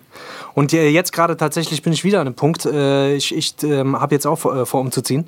Und 0.53 0.73
äh, 0.73 0.89
jetzt 0.89 1.11
gerade 1.11 1.35
tatsächlich 1.35 1.81
bin 1.81 1.91
ich 1.91 2.03
wieder 2.03 2.21
an 2.21 2.27
einem 2.27 2.35
Punkt. 2.35 2.65
Äh, 2.65 3.15
ich 3.15 3.35
ich 3.35 3.55
ähm, 3.63 3.99
habe 3.99 4.13
jetzt 4.13 4.27
auch 4.27 4.37
vor, 4.37 4.55
äh, 4.55 4.65
vor 4.65 4.81
umzuziehen 4.81 5.25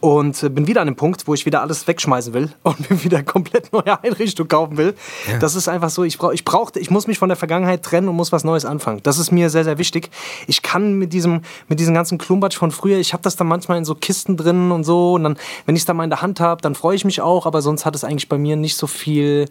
und 0.00 0.54
bin 0.54 0.68
wieder 0.68 0.80
an 0.80 0.88
einem 0.88 0.96
Punkt, 0.96 1.26
wo 1.26 1.34
ich 1.34 1.46
wieder 1.46 1.62
alles 1.62 1.86
wegschmeißen 1.88 2.32
will 2.32 2.52
und 2.62 2.90
mir 2.90 3.02
wieder 3.02 3.22
komplett 3.24 3.72
neue 3.72 4.02
Einrichtung 4.02 4.46
kaufen 4.46 4.76
will. 4.76 4.94
Das 5.40 5.56
ist 5.56 5.68
einfach 5.68 5.90
so. 5.90 6.04
Ich 6.04 6.18
brauche, 6.18 6.34
ich 6.34 6.44
brauchte, 6.44 6.78
ich 6.78 6.90
muss 6.90 7.06
mich 7.06 7.18
von 7.18 7.28
der 7.28 7.36
Vergangenheit 7.36 7.82
trennen 7.82 8.08
und 8.08 8.14
muss 8.16 8.30
was 8.30 8.44
Neues 8.44 8.64
anfangen. 8.64 9.00
Das 9.02 9.18
ist 9.18 9.32
mir 9.32 9.50
sehr, 9.50 9.64
sehr 9.64 9.78
wichtig. 9.78 10.10
Ich 10.46 10.62
kann 10.62 10.94
mit 10.94 11.12
diesem, 11.12 11.42
mit 11.68 11.80
diesem 11.80 11.94
ganzen 11.94 12.18
Klumbatsch 12.18 12.56
von 12.56 12.70
früher, 12.70 12.98
ich 12.98 13.12
habe 13.12 13.22
das 13.22 13.34
dann 13.34 13.48
manchmal 13.48 13.78
in 13.78 13.84
so 13.84 13.94
Kisten 13.94 14.36
drin 14.36 14.70
und 14.70 14.84
so. 14.84 15.14
Und 15.14 15.24
dann, 15.24 15.38
wenn 15.66 15.74
ich 15.74 15.82
es 15.82 15.86
dann 15.86 15.96
mal 15.96 16.04
in 16.04 16.10
der 16.10 16.22
Hand 16.22 16.40
habe, 16.40 16.62
dann 16.62 16.74
freue 16.74 16.94
ich 16.94 17.04
mich 17.04 17.20
auch. 17.20 17.46
Aber 17.46 17.62
sonst 17.62 17.84
hat 17.84 17.96
es 17.96 18.04
eigentlich 18.04 18.28
bei 18.28 18.38
mir 18.38 18.54
nicht 18.54 18.76
so 18.76 18.86
viel. 18.86 19.48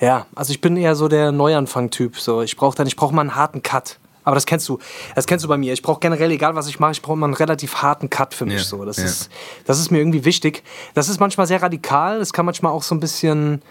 Ja, 0.00 0.26
also 0.34 0.50
ich 0.50 0.60
bin 0.60 0.76
eher 0.76 0.96
so 0.96 1.08
der 1.08 1.30
Neuanfang-Typ. 1.30 2.18
So, 2.18 2.42
ich 2.42 2.56
brauche 2.56 2.76
dann, 2.76 2.86
ich 2.86 2.96
brauche 2.96 3.14
mal 3.14 3.20
einen 3.22 3.34
harten 3.34 3.62
Cut. 3.62 3.98
Aber 4.24 4.34
das 4.34 4.46
kennst 4.46 4.68
du, 4.68 4.78
das 5.14 5.26
kennst 5.26 5.44
du 5.44 5.48
bei 5.48 5.56
mir. 5.56 5.72
Ich 5.72 5.82
brauche 5.82 6.00
generell, 6.00 6.30
egal 6.30 6.54
was 6.54 6.68
ich 6.68 6.78
mache, 6.78 6.92
ich 6.92 7.02
brauche 7.02 7.16
mal 7.16 7.26
einen 7.26 7.34
relativ 7.34 7.76
harten 7.76 8.10
Cut 8.10 8.34
für 8.34 8.44
mich. 8.44 8.58
Ja, 8.58 8.64
So, 8.64 8.84
das 8.84 8.98
ja. 8.98 9.04
ist, 9.04 9.30
das 9.64 9.78
ist 9.78 9.90
mir 9.90 9.98
irgendwie 9.98 10.24
wichtig. 10.24 10.62
Das 10.94 11.08
ist 11.08 11.20
manchmal 11.20 11.46
sehr 11.46 11.62
radikal. 11.62 12.18
Das 12.18 12.32
kann 12.32 12.44
manchmal 12.46 12.72
auch 12.72 12.82
so 12.82 12.94
ein 12.94 13.00
bisschen, 13.00 13.62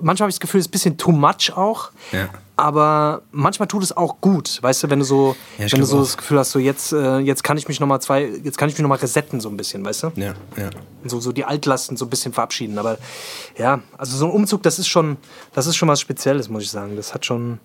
manchmal 0.00 0.24
habe 0.26 0.30
ich 0.30 0.36
das 0.36 0.40
Gefühl, 0.40 0.60
es 0.60 0.66
ist 0.66 0.68
ein 0.68 0.72
bisschen 0.72 0.96
too 0.98 1.12
much 1.12 1.52
auch. 1.56 1.90
Ja. 2.12 2.28
Aber 2.56 3.22
manchmal 3.32 3.68
tut 3.68 3.82
es 3.82 3.96
auch 3.96 4.20
gut, 4.20 4.58
weißt 4.62 4.82
du, 4.82 4.90
wenn 4.90 4.98
du 4.98 5.04
so, 5.06 5.34
Ja, 5.58 5.72
wenn 5.72 5.80
du 5.80 5.86
so 5.86 5.96
auch. 5.96 6.00
das 6.02 6.16
Gefühl 6.18 6.38
hast, 6.38 6.50
so 6.50 6.58
jetzt, 6.58 6.92
äh, 6.92 7.18
jetzt 7.20 7.42
kann 7.42 7.56
ich 7.56 7.66
mich 7.68 7.80
noch 7.80 7.86
mal 7.86 8.00
zwei, 8.00 8.24
jetzt 8.44 8.58
kann 8.58 8.68
ich 8.68 8.74
mich 8.74 8.82
noch 8.82 8.88
mal 8.90 8.96
resetten 8.98 9.40
so 9.40 9.48
ein 9.48 9.56
bisschen, 9.56 9.82
weißt 9.82 10.02
du? 10.02 10.12
Ja, 10.16 10.34
ja. 10.58 10.68
so, 11.06 11.20
so 11.20 11.32
die 11.32 11.46
Altlasten 11.46 11.96
so 11.96 12.04
ein 12.04 12.10
bisschen 12.10 12.34
verabschieden. 12.34 12.78
Aber 12.78 12.98
ja, 13.56 13.80
also 13.96 14.14
so 14.18 14.26
ein 14.26 14.30
Umzug, 14.32 14.62
das 14.62 14.78
ist 14.78 14.88
schon, 14.88 15.16
das 15.54 15.66
ist 15.66 15.76
schon 15.76 15.88
was 15.88 16.00
Spezielles, 16.02 16.50
muss 16.50 16.62
ich 16.64 16.70
sagen. 16.70 16.96
Das 16.96 17.14
hat 17.14 17.24
schon, 17.24 17.60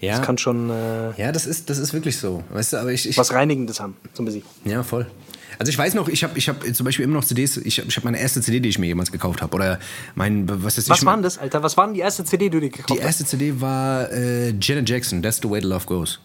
Ja. 0.00 0.16
das 0.16 0.24
kann 0.24 0.38
schon 0.38 0.70
äh, 0.70 1.10
Ja, 1.20 1.30
das 1.30 1.44
ist, 1.44 1.68
das 1.68 1.76
ist 1.76 1.92
wirklich 1.92 2.16
so. 2.18 2.42
Weißt 2.50 2.72
du, 2.72 2.78
aber 2.78 2.90
ich, 2.92 3.06
ich 3.06 3.18
was 3.18 3.34
Reinigendes 3.34 3.80
haben, 3.80 3.96
so 4.14 4.22
ein 4.22 4.24
bisschen. 4.26 4.44
Ja, 4.64 4.82
voll. 4.82 5.06
Also 5.58 5.70
ich 5.70 5.78
weiß 5.78 5.94
noch, 5.94 6.08
ich 6.08 6.22
habe 6.24 6.38
ich 6.38 6.48
hab 6.48 6.62
zum 6.74 6.84
Beispiel 6.84 7.04
immer 7.04 7.14
noch 7.14 7.24
CDs, 7.24 7.56
ich 7.56 7.78
habe 7.78 7.88
ich 7.88 7.96
hab 7.96 8.04
meine 8.04 8.18
erste 8.18 8.40
CD, 8.40 8.60
die 8.60 8.68
ich 8.68 8.78
mir 8.78 8.86
jemals 8.86 9.10
gekauft 9.10 9.42
habe. 9.42 9.54
Oder 9.54 9.78
mein, 10.14 10.44
was 10.48 10.78
ist 10.78 10.88
Was 10.88 11.04
war 11.04 11.14
denn 11.14 11.22
das, 11.22 11.38
Alter? 11.38 11.62
Was 11.62 11.76
war 11.76 11.86
denn 11.86 11.94
die 11.94 12.00
erste 12.00 12.24
CD, 12.24 12.46
die 12.46 12.50
du 12.50 12.60
dir 12.60 12.70
gekauft 12.70 12.90
Die 12.90 13.02
erste 13.02 13.24
CD 13.24 13.60
war 13.60 14.10
äh, 14.12 14.54
Janet 14.60 14.88
Jackson, 14.88 15.22
That's 15.22 15.40
the 15.42 15.50
Way 15.50 15.62
the 15.62 15.68
Love 15.68 15.86
Goes. 15.86 16.20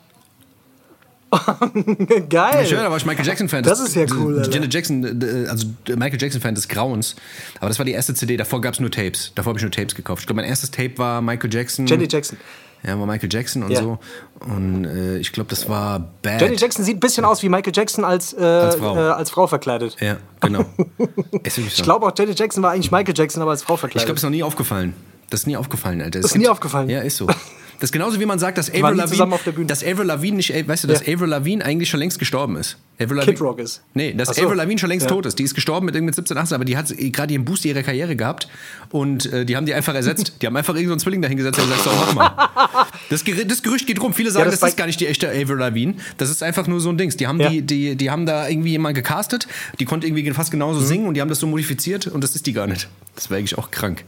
hast? 1.32 1.74
Geil! 2.30 2.70
Höre, 2.70 2.84
da 2.84 2.92
war 2.92 2.98
ich 2.98 3.06
Michael 3.06 3.26
Jackson-Fan. 3.26 3.64
Das 3.64 3.80
ist 3.80 3.96
ja 3.96 4.06
cool, 4.16 4.38
Alter. 4.38 4.52
Janet 4.52 4.74
Jackson, 4.74 5.22
äh, 5.22 5.48
also 5.50 5.68
der 5.88 5.98
Michael 5.98 6.22
Jackson-Fan 6.22 6.54
des 6.54 6.68
Grauens. 6.68 7.16
Aber 7.60 7.70
das 7.70 7.80
war 7.80 7.86
die 7.86 7.92
erste 7.92 8.14
CD, 8.14 8.38
davor 8.38 8.62
gab 8.62 8.76
es 8.76 8.80
nur 8.80 8.92
Tapes. 8.92 9.32
Davor 9.36 9.52
habe 9.52 9.60
ich 9.60 9.64
nur 9.64 9.72
Tapes 9.72 9.96
gekauft. 9.96 10.22
Ich 10.22 10.28
glaube, 10.28 10.42
mein 10.42 10.50
erstes 10.50 10.70
Tape 10.70 10.98
war 10.98 11.22
Michael 11.22 11.52
Jackson. 11.52 11.88
Janet 11.88 12.14
Jackson. 12.14 12.38
Ja, 12.86 13.00
war 13.00 13.06
Michael 13.06 13.30
Jackson 13.32 13.64
und 13.64 13.72
Ja. 13.72 13.82
so. 13.82 13.98
Und 14.46 14.84
äh, 14.86 15.18
ich 15.18 15.32
glaube, 15.32 15.50
das 15.50 15.70
war 15.70 16.00
Bad. 16.22 16.42
Janet 16.42 16.60
Jackson 16.60 16.84
sieht 16.84 16.98
ein 16.98 17.00
bisschen 17.00 17.24
aus 17.24 17.42
wie 17.42 17.50
Michael 17.50 17.72
Jackson 17.74 18.04
als, 18.04 18.34
äh, 18.34 18.42
Als 18.44 18.76
Frau. 18.76 18.96
Äh, 18.96 19.00
als 19.00 19.30
Frau 19.30 19.48
verkleidet. 19.48 19.96
Ja, 20.02 20.18
genau. 20.42 20.66
Ich 21.44 21.84
glaube 21.84 22.06
auch, 22.06 22.12
Janet 22.18 22.38
Jackson 22.40 22.62
war 22.64 22.72
eigentlich 22.72 22.92
Michael 22.92 23.14
Jackson, 23.18 23.42
aber 23.42 23.52
als 23.52 23.64
Frau 23.64 23.76
Ich 23.76 23.80
verkleidet. 23.80 24.06
glaube, 24.08 24.16
es 24.18 24.20
ist 24.20 24.24
noch 24.24 24.30
nie 24.32 24.44
aufgefallen. 24.44 24.94
Das 25.30 25.42
ist 25.42 25.48
nie 25.48 25.56
aufgefallen, 25.58 26.02
Alter. 26.02 26.20
Das 26.20 26.32
ist 26.32 26.38
nie 26.38 26.48
aufgefallen? 26.48 26.90
Ja, 26.90 27.00
ist 27.02 27.18
so. 27.18 27.28
Das 27.80 27.90
ist 27.90 27.92
genauso 27.92 28.20
wie 28.20 28.26
man 28.26 28.40
sagt, 28.40 28.58
dass 28.58 28.70
Avril 28.70 28.96
Lavigne, 28.96 29.66
dass 29.68 29.84
Avril 29.84 30.06
Lavigne 30.06 30.38
nicht, 30.38 30.68
weißt 30.68 30.84
du, 30.84 30.88
dass 30.88 31.06
Ja. 31.06 31.14
Avril 31.14 31.28
Lavigne 31.30 31.64
eigentlich 31.66 31.90
schon 31.90 32.00
längst 32.00 32.20
gestorben 32.20 32.56
ist. 32.56 32.78
Avril 33.00 33.20
Kid 33.22 33.42
Rock 33.42 33.60
ist. 33.60 33.82
Nee, 33.94 34.14
dass 34.14 34.30
so. 34.36 34.44
Avril 34.44 34.56
Lavigne 34.58 34.78
schon 34.80 34.90
längst 34.90 35.06
Ja. 35.08 35.10
tot 35.12 35.26
ist. 35.26 35.38
Die 35.40 35.44
ist 35.44 35.56
gestorben 35.56 35.86
mit 35.88 35.96
irgendwie 35.96 36.14
17, 36.14 36.38
18, 36.38 36.56
aber 36.56 36.66
die 36.66 36.78
hat 36.78 36.94
gerade 36.98 37.34
ihren 37.34 37.44
Boost 37.44 37.66
ihrer 37.66 37.82
Karriere 37.84 38.16
gehabt 38.16 38.48
und 38.90 39.32
äh, 39.34 39.46
die 39.46 39.56
haben 39.58 39.66
die 39.66 39.74
einfach 39.74 39.96
ersetzt. 39.96 40.34
die 40.42 40.46
haben 40.48 40.56
einfach 40.56 40.76
irgendeinen 40.76 41.00
so 41.00 41.04
Zwilling 41.06 41.22
dahingesetzt 41.22 41.60
und 41.60 41.66
gesagt, 41.70 41.84
so, 41.84 41.90
mach 41.92 42.14
mal. 42.14 42.88
Das, 43.10 43.26
Gerü- 43.26 43.46
das 43.46 43.64
Gerücht 43.64 43.88
geht 43.88 44.00
rum. 44.02 44.14
Viele 44.14 44.32
sagen, 44.32 44.46
das 44.46 44.54
das, 44.56 44.62
bei- 44.62 44.68
ist 44.70 44.78
gar 44.78 44.86
nicht 44.86 45.00
die 45.00 45.08
echte 45.08 45.28
Avril 45.30 45.58
Lavigne. 45.58 45.96
Das 46.18 46.30
ist 46.30 46.44
einfach 46.44 46.68
nur 46.68 46.80
so 46.80 46.90
ein 46.90 46.98
Dings. 46.98 47.18
Die 47.18 47.28
haben, 47.28 47.40
Ja. 47.40 47.50
die, 47.50 47.62
die, 47.64 47.96
die 47.96 48.12
haben 48.12 48.26
da 48.26 48.48
irgendwie 48.48 48.70
jemanden 48.72 48.96
gecastet, 48.96 49.48
die 49.80 49.86
konnte 49.86 50.08
irgendwie 50.08 50.30
fast 50.32 50.52
genauso 50.52 50.80
Mhm. 50.82 50.86
singen 50.86 51.08
und 51.08 51.14
die 51.16 51.22
haben 51.22 51.30
das 51.30 51.40
so 51.40 51.48
modifiziert 51.48 52.08
und 52.08 52.24
das 52.24 52.36
ist 52.36 52.46
die 52.46 52.54
gar 52.54 52.68
nicht. 52.68 52.88
Das 53.16 53.30
wäre 53.30 53.40
eigentlich 53.40 53.58
auch 53.58 53.72
krank. 53.72 54.04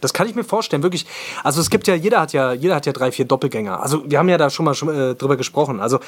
Das 0.00 0.12
kann 0.12 0.28
ich 0.28 0.34
mir 0.34 0.44
vorstellen, 0.44 0.82
wirklich. 0.82 1.06
Also 1.42 1.60
es 1.60 1.70
gibt 1.70 1.86
ja, 1.86 1.94
jeder 1.94 2.20
hat 2.20 2.32
ja, 2.32 2.52
jeder 2.52 2.76
hat 2.76 2.86
ja 2.86 2.92
drei, 2.92 3.12
vier 3.12 3.24
Doppelgänger. 3.24 3.82
Also 3.82 4.02
wir 4.08 4.18
haben 4.18 4.28
ja 4.28 4.38
da 4.38 4.50
schon 4.50 4.64
mal 4.64 4.74
schon, 4.74 4.88
äh, 4.88 5.14
drüber 5.14 5.36
gesprochen. 5.36 5.80
Also 5.80 6.00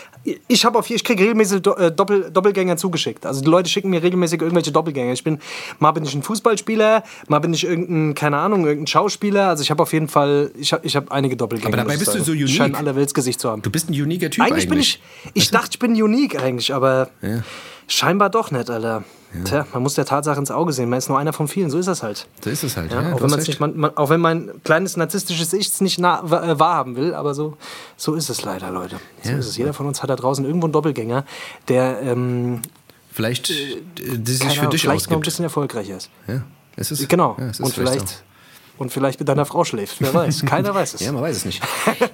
ich 0.48 0.64
habe 0.64 0.78
auf 0.78 0.90
ich 0.90 1.04
kriege 1.04 1.22
regelmäßig 1.22 1.62
Do 1.62 1.74
äh, 1.74 1.92
Doppel 1.92 2.30
Doppelgänger 2.30 2.76
zugeschickt. 2.76 3.26
Also 3.26 3.40
die 3.40 3.48
Leute 3.48 3.68
schicken 3.68 3.90
mir 3.90 4.02
regelmäßig 4.02 4.40
irgendwelche 4.40 4.72
Doppelgänger. 4.72 5.12
Ich 5.12 5.24
bin, 5.24 5.38
mal 5.78 5.92
bin 5.92 6.04
ich 6.04 6.14
ein 6.14 6.22
Fußballspieler, 6.22 7.02
mal 7.28 7.38
bin 7.38 7.54
ich 7.54 7.64
irgendein, 7.64 8.14
keine 8.14 8.38
Ahnung, 8.38 8.66
irgendein 8.66 8.86
Schauspieler. 8.86 9.48
Also 9.48 9.62
ich 9.62 9.70
habe 9.70 9.82
auf 9.82 9.92
jeden 9.92 10.08
Fall, 10.08 10.50
ich 10.56 10.72
habe 10.72 10.86
ich 10.86 10.96
hab 10.96 11.10
einige 11.12 11.36
Doppelgänger. 11.36 11.68
Aber 11.68 11.76
dabei 11.76 11.96
bist 11.96 12.08
du 12.08 12.12
sagen. 12.12 12.24
so 12.24 12.32
unique. 12.32 12.46
Die 12.46 12.54
scheinen 12.54 12.74
alle 12.74 12.96
Weltsgesicht 12.96 13.40
zu 13.40 13.50
haben. 13.50 13.62
Du 13.62 13.70
bist 13.70 13.88
ein 13.88 13.94
uniker 13.94 14.30
Typ 14.30 14.44
Eigentlich, 14.44 14.64
eigentlich. 14.64 14.68
bin 14.68 14.78
ich, 14.78 15.02
ich 15.34 15.50
dachte, 15.50 15.70
ich 15.72 15.78
bin 15.78 15.92
unique 16.00 16.40
eigentlich, 16.40 16.74
aber 16.74 17.10
scheinbar 17.88 18.30
doch 18.30 18.50
nicht, 18.50 18.70
Alter. 18.70 19.04
Tja, 19.44 19.66
man 19.72 19.82
muss 19.82 19.94
der 19.94 20.04
Tatsache 20.04 20.38
ins 20.38 20.50
Auge 20.50 20.74
sehen. 20.74 20.90
Man 20.90 20.98
ist 20.98 21.08
nur 21.08 21.18
einer 21.18 21.32
von 21.32 21.48
vielen, 21.48 21.70
so 21.70 21.78
ist 21.78 21.86
das 21.86 22.02
halt. 22.02 22.26
So 22.44 22.50
ist 22.50 22.62
es 22.64 22.76
halt. 22.76 22.92
Ja, 22.92 23.00
Ja, 23.00 23.14
auch, 23.14 23.22
wenn 23.22 23.30
nicht, 23.30 23.60
man, 23.60 23.96
auch 23.96 24.10
wenn 24.10 24.20
mein 24.20 24.50
kleines 24.62 24.98
narzisstisches 24.98 25.54
Ich 25.54 25.68
es 25.68 25.80
nicht 25.80 25.98
nah, 25.98 26.20
äh, 26.20 26.58
wahrhaben 26.58 26.96
will, 26.96 27.14
aber 27.14 27.32
so, 27.32 27.56
so 27.96 28.12
ist 28.14 28.28
es 28.28 28.42
leider, 28.44 28.70
Leute. 28.70 28.96
So 29.22 29.30
Ja. 29.30 29.38
ist 29.38 29.46
es. 29.46 29.56
Jeder 29.56 29.72
von 29.72 29.86
uns 29.86 30.02
hat 30.02 30.10
da 30.10 30.16
draußen 30.16 30.44
irgendwo 30.44 30.66
einen 30.66 30.74
Doppelgänger, 30.74 31.24
der 31.68 32.02
ähm, 32.02 32.60
Vielleicht, 33.10 33.48
äh, 33.50 33.54
die 33.96 34.32
sich 34.32 34.58
für 34.58 34.66
dich 34.66 34.82
vielleicht 34.82 35.06
noch 35.06 35.12
ein 35.12 35.16
ausgibt. 35.20 35.24
bisschen 35.24 35.44
erfolgreicher 35.44 35.96
ist. 35.96 36.10
Ja, 36.28 36.42
es 36.76 36.90
ist, 36.90 37.08
Genau. 37.08 37.34
Ja, 37.38 37.46
es 37.46 37.58
ist 37.58 37.64
und, 37.64 37.72
vielleicht, 37.74 38.24
und 38.82 38.92
vielleicht 38.92 39.18
mit 39.20 39.28
deiner 39.28 39.46
Frau 39.46 39.64
schläft. 39.64 39.96
Wer 40.00 40.12
weiß. 40.12 40.42
Keiner 40.46 40.74
weiß 40.74 40.94
es. 40.94 41.00
Ja, 41.00 41.12
man 41.12 41.22
weiß 41.22 41.36
es 41.38 41.44
nicht. 41.46 41.62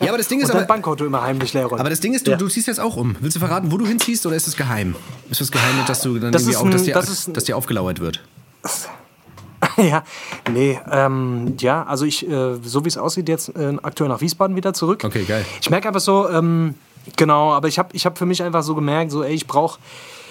Ja, 0.00 0.08
aber 0.10 0.18
das 0.18 0.28
Ding 0.28 0.38
ist 0.40 0.46
und 0.46 0.54
dein 0.54 0.62
aber, 0.64 0.68
Bankkonto 0.74 1.04
immer 1.04 1.22
heimlich 1.22 1.52
leer 1.54 1.66
räumen. 1.66 1.80
aber 1.80 1.90
das 1.90 2.00
Ding 2.00 2.14
ist, 2.14 2.26
du, 2.26 2.30
Ja. 2.32 2.36
du 2.36 2.46
ziehst 2.48 2.66
jetzt 2.68 2.78
auch 2.80 2.96
um. 2.96 3.16
Willst 3.20 3.34
du 3.36 3.40
verraten, 3.40 3.72
wo 3.72 3.76
du 3.78 3.86
hinziehst 3.86 4.24
oder 4.26 4.36
ist 4.36 4.46
es 4.46 4.56
geheim? 4.56 4.94
Ist 5.30 5.40
es 5.40 5.50
geheim, 5.50 5.74
dass 5.86 6.02
du 6.02 6.18
dann 6.18 6.30
Das 6.32 6.42
irgendwie 6.42 6.56
auch, 6.58 6.70
dass 6.70 6.82
dir, 6.84 6.94
das 6.94 7.26
ein- 7.28 7.32
dass 7.34 7.44
dir 7.44 7.56
aufgelauert 7.56 7.98
wird? 8.00 8.22
ja, 9.76 10.04
nee, 10.52 10.78
ähm, 10.90 11.54
ja, 11.58 11.82
also 11.84 12.04
ich, 12.04 12.28
äh, 12.28 12.56
so 12.62 12.84
wie 12.84 12.88
es 12.88 12.96
aussieht, 12.98 13.28
jetzt 13.28 13.48
äh, 13.56 13.76
aktuell 13.82 14.08
nach 14.08 14.20
Wiesbaden 14.20 14.54
wieder 14.56 14.72
zurück. 14.74 15.02
Okay, 15.04 15.24
geil. 15.24 15.44
Ich 15.60 15.70
merke 15.70 15.88
einfach 15.88 16.00
so, 16.00 16.28
ähm, 16.28 16.74
genau, 17.16 17.52
aber 17.52 17.68
ich 17.68 17.78
habe 17.78 17.88
ich 17.92 18.06
hab 18.06 18.18
für 18.18 18.26
mich 18.26 18.42
einfach 18.42 18.62
so 18.62 18.74
gemerkt, 18.74 19.10
so, 19.10 19.22
ey, 19.22 19.34
ich 19.34 19.46
brauche, 19.46 19.78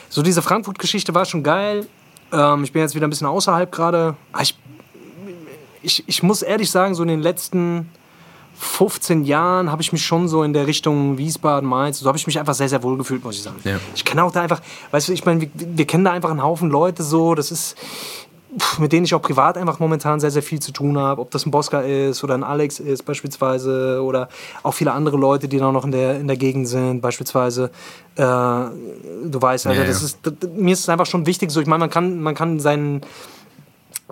so 0.10 0.22
diese 0.22 0.42
Frankfurt-Geschichte 0.42 1.14
war 1.14 1.26
schon 1.26 1.44
geil. 1.44 1.88
Ähm, 2.32 2.64
ich 2.64 2.72
bin 2.74 2.82
jetzt 2.82 2.96
wieder 2.96 3.08
ein 3.08 3.10
bisschen 3.10 3.28
außerhalb 3.28 3.72
gerade. 3.72 4.16
Ah, 4.34 4.42
Ich, 4.42 4.58
ich, 5.88 6.04
ich 6.06 6.22
muss 6.22 6.42
ehrlich 6.42 6.70
sagen, 6.70 6.94
so 6.94 7.02
in 7.02 7.08
den 7.08 7.22
letzten 7.22 7.90
15 8.60 9.24
Jahren 9.24 9.72
habe 9.72 9.82
ich 9.82 9.92
mich 9.92 10.06
schon 10.06 10.28
so 10.28 10.44
in 10.44 10.52
der 10.52 10.68
Richtung 10.68 11.18
Wiesbaden, 11.18 11.68
Mainz, 11.68 12.00
so 12.00 12.08
habe 12.08 12.18
ich 12.18 12.28
mich 12.28 12.40
einfach 12.40 12.56
sehr, 12.56 12.68
sehr 12.68 12.84
wohl 12.84 12.98
gefühlt, 12.98 13.24
muss 13.24 13.36
ich 13.38 13.44
sagen. 13.44 13.58
Ja. 13.64 13.80
Ich 13.96 14.04
kenne 14.04 14.24
auch 14.24 14.32
da 14.32 14.42
einfach, 14.42 14.62
weißt 14.92 15.08
du, 15.08 15.14
ich 15.14 15.26
meine, 15.26 15.42
wir, 15.42 15.50
wir 15.54 15.86
kennen 15.86 16.04
da 16.04 16.12
einfach 16.12 16.32
einen 16.32 16.44
Haufen 16.44 16.70
Leute 16.70 17.04
so, 17.04 17.36
das 17.36 17.52
ist, 17.52 17.78
mit 18.80 18.92
denen 18.92 19.06
ich 19.06 19.14
auch 19.14 19.22
privat 19.22 19.58
einfach 19.58 19.80
momentan 19.80 20.20
sehr, 20.20 20.32
sehr 20.32 20.42
viel 20.42 20.60
zu 20.60 20.72
tun 20.72 20.98
habe. 20.98 21.22
Ob 21.22 21.30
das 21.32 21.46
ein 21.46 21.52
Bosca 21.52 21.82
ist 21.82 22.24
oder 22.24 22.34
ein 22.34 22.44
Alex 22.44 22.80
ist 22.80 23.06
beispielsweise 23.06 24.02
oder 24.04 24.28
auch 24.64 24.74
viele 24.74 24.92
andere 24.92 25.18
Leute, 25.18 25.48
die 25.48 25.60
da 25.60 25.72
noch 25.72 25.86
in 25.86 25.92
der, 25.92 26.20
in 26.20 26.28
der 26.28 26.38
Gegend 26.38 26.68
sind 26.68 27.00
beispielsweise. 27.00 27.70
Äh, 28.16 28.24
du 28.24 29.40
weißt, 29.40 29.68
Alter, 29.68 29.80
Ja, 29.80 29.86
ja. 29.86 29.90
das 29.90 30.02
ist, 30.02 30.20
das, 30.24 30.34
mir 30.56 30.74
ist 30.74 30.80
es 30.80 30.90
einfach 30.90 31.06
schon 31.06 31.28
wichtig, 31.28 31.52
so 31.52 31.62
ich 31.62 31.68
meine, 31.68 31.82
man 31.82 31.90
kann, 31.92 32.20
man 32.20 32.34
kann 32.34 32.60
seinen 32.60 33.02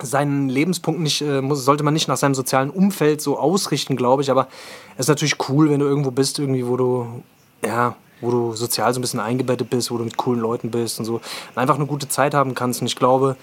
seinen 0.01 0.49
Lebenspunkt 0.49 0.99
nicht, 0.99 1.21
äh, 1.21 1.41
muss, 1.41 1.63
sollte 1.63 1.83
man 1.83 1.93
nicht 1.93 2.07
nach 2.07 2.17
seinem 2.17 2.35
sozialen 2.35 2.69
Umfeld 2.69 3.21
so 3.21 3.39
ausrichten, 3.39 3.95
glaube 3.95 4.21
ich. 4.21 4.31
Aber 4.31 4.47
es 4.95 5.01
ist 5.01 5.09
natürlich 5.09 5.37
cool, 5.49 5.69
wenn 5.69 5.79
du 5.79 5.85
irgendwo 5.85 6.11
bist, 6.11 6.39
irgendwie, 6.39 6.67
wo 6.67 6.77
du, 6.77 7.23
ja, 7.65 7.95
wo 8.21 8.31
du 8.31 8.53
sozial 8.53 8.93
so 8.93 8.99
ein 8.99 9.01
bisschen 9.01 9.19
eingebettet 9.19 9.69
bist, 9.69 9.91
wo 9.91 9.97
du 9.97 10.03
mit 10.03 10.17
coolen 10.17 10.41
Leuten 10.41 10.71
bist 10.71 10.99
und 10.99 11.05
so. 11.05 11.15
Und 11.15 11.57
einfach 11.57 11.75
eine 11.75 11.85
gute 11.85 12.07
Zeit 12.07 12.33
haben 12.33 12.55
kannst. 12.55 12.81
Und 12.81 12.87
ich 12.87 12.95
glaube, 12.95 13.35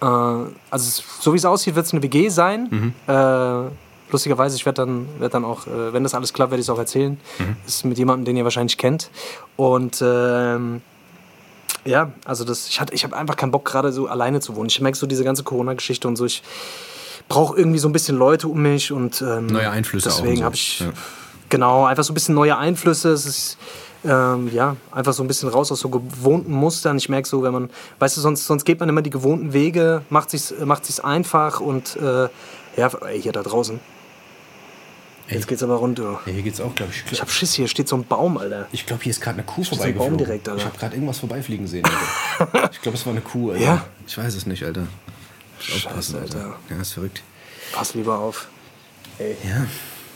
äh, 0.00 0.04
also 0.04 0.54
es, 0.70 1.02
so 1.20 1.32
wie 1.32 1.36
es 1.36 1.44
aussieht, 1.44 1.74
wird 1.74 1.86
es 1.86 1.92
eine 1.92 2.02
WG 2.02 2.28
sein. 2.28 2.68
Äh, 3.06 3.70
lustigerweise, 4.10 4.56
ich 4.56 4.66
werde 4.66 4.82
dann, 4.82 5.08
werd 5.18 5.34
dann 5.34 5.44
auch, 5.44 5.66
äh, 5.66 5.92
wenn 5.92 6.02
das 6.02 6.14
alles 6.14 6.32
klappt, 6.32 6.50
werde 6.50 6.60
ich 6.60 6.66
es 6.66 6.70
auch 6.70 6.78
erzählen. 6.78 7.18
Das 7.64 7.76
ist 7.76 7.84
mit 7.84 7.98
jemandem, 7.98 8.24
den 8.24 8.36
ihr 8.36 8.44
wahrscheinlich 8.44 8.78
kennt. 8.78 9.10
Und 9.56 10.02
ähm, 10.04 10.82
ja, 11.84 12.12
also 12.24 12.44
das, 12.44 12.68
ich, 12.68 12.80
hatte- 12.80 12.94
ich 12.94 13.04
habe 13.04 13.16
einfach 13.16 13.36
keinen 13.36 13.50
Bock, 13.52 13.64
gerade 13.64 13.92
so 13.92 14.06
alleine 14.06 14.40
zu 14.40 14.56
wohnen. 14.56 14.68
Ich 14.68 14.80
merke 14.80 14.96
so 14.98 15.06
diese 15.06 15.24
ganze 15.24 15.42
Corona-Geschichte 15.42 16.06
und 16.08 16.16
so. 16.16 16.24
Ich 16.26 16.42
brauche 17.28 17.56
irgendwie 17.58 17.78
so 17.78 17.88
ein 17.88 17.92
bisschen 17.92 18.16
Leute 18.16 18.48
um 18.48 18.60
mich 18.62 18.92
und 18.92 19.22
ähm, 19.22 19.46
Neue 19.46 19.70
Einflüsse 19.70 20.08
Deswegen 20.08 20.38
so. 20.38 20.44
habe 20.44 20.54
ich 20.54 20.80
Ja. 20.80 20.92
genau 21.48 21.84
einfach 21.86 22.04
so 22.04 22.12
ein 22.12 22.14
bisschen 22.14 22.34
neue 22.34 22.56
Einflüsse. 22.56 23.10
Es 23.12 23.24
ist 23.26 23.56
ähm, 24.04 24.50
ja 24.52 24.76
einfach 24.90 25.12
so 25.12 25.22
ein 25.22 25.26
bisschen 25.28 25.48
raus 25.48 25.70
aus 25.70 25.80
so 25.80 25.88
gewohnten 25.90 26.52
Mustern. 26.52 26.96
Ich 26.96 27.08
merke 27.08 27.28
so, 27.28 27.42
wenn 27.42 27.52
man, 27.52 27.70
weißt 27.98 28.16
du, 28.16 28.20
sonst, 28.20 28.46
sonst 28.46 28.64
geht 28.64 28.80
man 28.80 28.88
immer 28.88 29.02
die 29.02 29.10
gewohnten 29.10 29.52
Wege, 29.52 30.02
macht 30.10 30.30
sich's, 30.30 30.52
macht 30.64 30.84
sich's 30.86 31.00
einfach 31.00 31.60
und 31.60 31.96
äh, 31.96 32.28
ja, 32.76 32.90
hier 33.12 33.32
da 33.32 33.42
draußen. 33.42 33.78
Jetzt 35.30 35.48
geht's 35.48 35.62
aber 35.62 35.76
runter. 35.76 36.20
Ja, 36.26 36.32
hier 36.32 36.42
geht's 36.42 36.60
auch, 36.60 36.74
glaube 36.74 36.92
ich. 36.92 37.12
Ich 37.12 37.20
hab 37.20 37.30
Schiss, 37.30 37.54
hier 37.54 37.68
steht 37.68 37.88
so 37.88 37.96
ein 37.96 38.04
Baum, 38.04 38.36
Alter. 38.38 38.66
Ich 38.72 38.86
glaube, 38.86 39.02
hier 39.02 39.10
ist 39.10 39.20
gerade 39.20 39.38
eine 39.38 39.44
Kuh 39.44 39.62
so 39.62 39.72
ein 39.72 39.76
vorbeigeflogen. 39.76 40.16
Baum 40.16 40.18
direkt, 40.18 40.48
Alter. 40.48 40.60
ich 40.60 40.66
habe 40.66 40.78
gerade 40.78 40.94
irgendwas 40.96 41.18
vorbeifliegen 41.18 41.66
sehen. 41.66 41.84
Alter. 41.84 42.70
ich 42.72 42.80
glaube, 42.80 42.96
es 42.98 43.06
war 43.06 43.12
eine 43.12 43.20
Kuh, 43.22 43.50
Alter. 43.52 43.64
Ja? 43.64 43.86
Ich 44.06 44.18
weiß 44.18 44.34
es 44.34 44.46
nicht, 44.46 44.64
Alter. 44.64 44.86
Muss 45.58 45.86
aufpassen, 45.86 46.16
Scheiße, 46.20 46.36
Alter. 46.38 46.56
Ja, 46.68 46.80
ist 46.80 46.92
verrückt. 46.92 47.22
Pass 47.72 47.94
lieber 47.94 48.18
auf. 48.18 48.48
Ey, 49.18 49.36
Ja. 49.44 49.66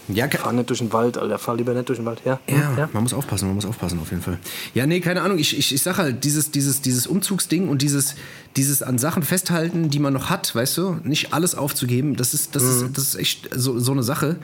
Ja, 0.09 0.28
fahr 0.28 0.52
nicht 0.52 0.68
durch 0.68 0.80
den 0.80 0.92
Wald, 0.92 1.16
Alter. 1.16 1.38
Fahr 1.38 1.56
lieber 1.56 1.73
nicht 1.73 1.88
durch 1.88 1.99
den 1.99 2.04
Wald. 2.04 2.21
Ja? 2.26 2.38
Ja, 2.47 2.90
man 2.92 3.02
muss 3.02 3.14
aufpassen, 3.14 3.47
man 3.47 3.54
muss 3.54 3.64
aufpassen 3.64 3.99
auf 4.00 4.11
jeden 4.11 4.23
Fall. 4.23 4.38
Ja, 4.75 4.87
nee, 4.87 5.00
keine 5.00 5.23
Ahnung. 5.23 5.38
Ich, 5.38 5.56
ich, 5.56 5.73
ich 5.75 5.83
sag 5.83 5.97
halt, 5.97 6.25
dieses, 6.25 6.50
dieses, 6.50 6.83
dieses 6.83 7.06
Umzugsding 7.06 7.71
und 7.71 7.80
dieses, 7.80 8.14
dieses 8.56 8.83
an 8.83 8.99
Sachen 8.99 9.23
festhalten, 9.23 9.88
die 9.88 9.99
man 9.99 10.12
noch 10.12 10.28
hat, 10.28 10.54
weißt 10.54 10.76
du, 10.76 10.99
nicht 11.04 11.33
alles 11.33 11.54
aufzugeben, 11.54 12.16
das 12.16 12.35
ist, 12.35 12.54
das 12.54 12.64
ist, 12.64 12.85
das 12.92 13.04
ist 13.04 13.14
echt 13.14 13.49
so, 13.54 13.78
so 13.78 13.92
eine 13.92 14.02
Sache. 14.02 14.37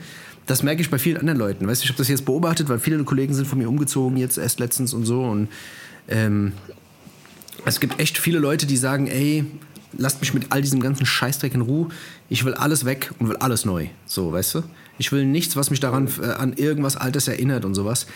Das 0.45 0.63
merke 0.63 0.81
ich 0.81 0.89
bei 0.89 0.97
vielen 0.97 1.17
anderen 1.17 1.39
Leuten. 1.39 1.67
Weißt 1.67 1.83
ich 1.83 1.89
habe 1.89 1.97
das 1.97 2.07
jetzt 2.07 2.25
beobachtet, 2.25 2.67
weil 2.69 2.79
viele 2.79 3.03
Kollegen 3.03 3.33
sind 3.33 3.47
von 3.47 3.59
mir 3.59 3.69
umgezogen, 3.69 4.17
jetzt 4.17 4.37
erst 4.37 4.59
letztens 4.59 4.93
und 4.93 5.05
so. 5.05 5.23
Und 5.23 5.49
ähm, 6.07 6.53
es 7.65 7.79
gibt 7.79 7.99
echt 7.99 8.17
viele 8.17 8.39
Leute, 8.39 8.65
die 8.65 8.77
sagen, 8.77 9.07
ey, 9.07 9.45
lasst 9.97 10.19
mich 10.21 10.33
mit 10.33 10.51
all 10.51 10.61
diesem 10.61 10.79
ganzen 10.79 11.05
Scheißdreck 11.05 11.53
in 11.53 11.61
Ruhe. 11.61 11.89
Ich 12.29 12.45
will 12.45 12.53
alles 12.53 12.85
weg 12.85 13.11
und 13.19 13.29
will 13.29 13.37
alles 13.37 13.65
neu. 13.65 13.87
So, 14.05 14.31
weißt 14.31 14.55
du? 14.55 14.63
Ich 14.97 15.11
will 15.11 15.25
nichts, 15.25 15.55
was 15.55 15.69
mich 15.69 15.79
daran 15.79 16.09
äh, 16.21 16.25
an 16.25 16.53
irgendwas 16.53 16.95
Altes 16.95 17.27
erinnert 17.27 17.65
und 17.65 17.75
sowas. 17.75 18.07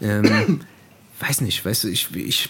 Ähm, 0.00 0.60
weiß 1.20 1.40
nicht, 1.40 1.64
weißt 1.64 1.84
du, 1.84 1.88
ich, 1.88 2.14
ich, 2.14 2.48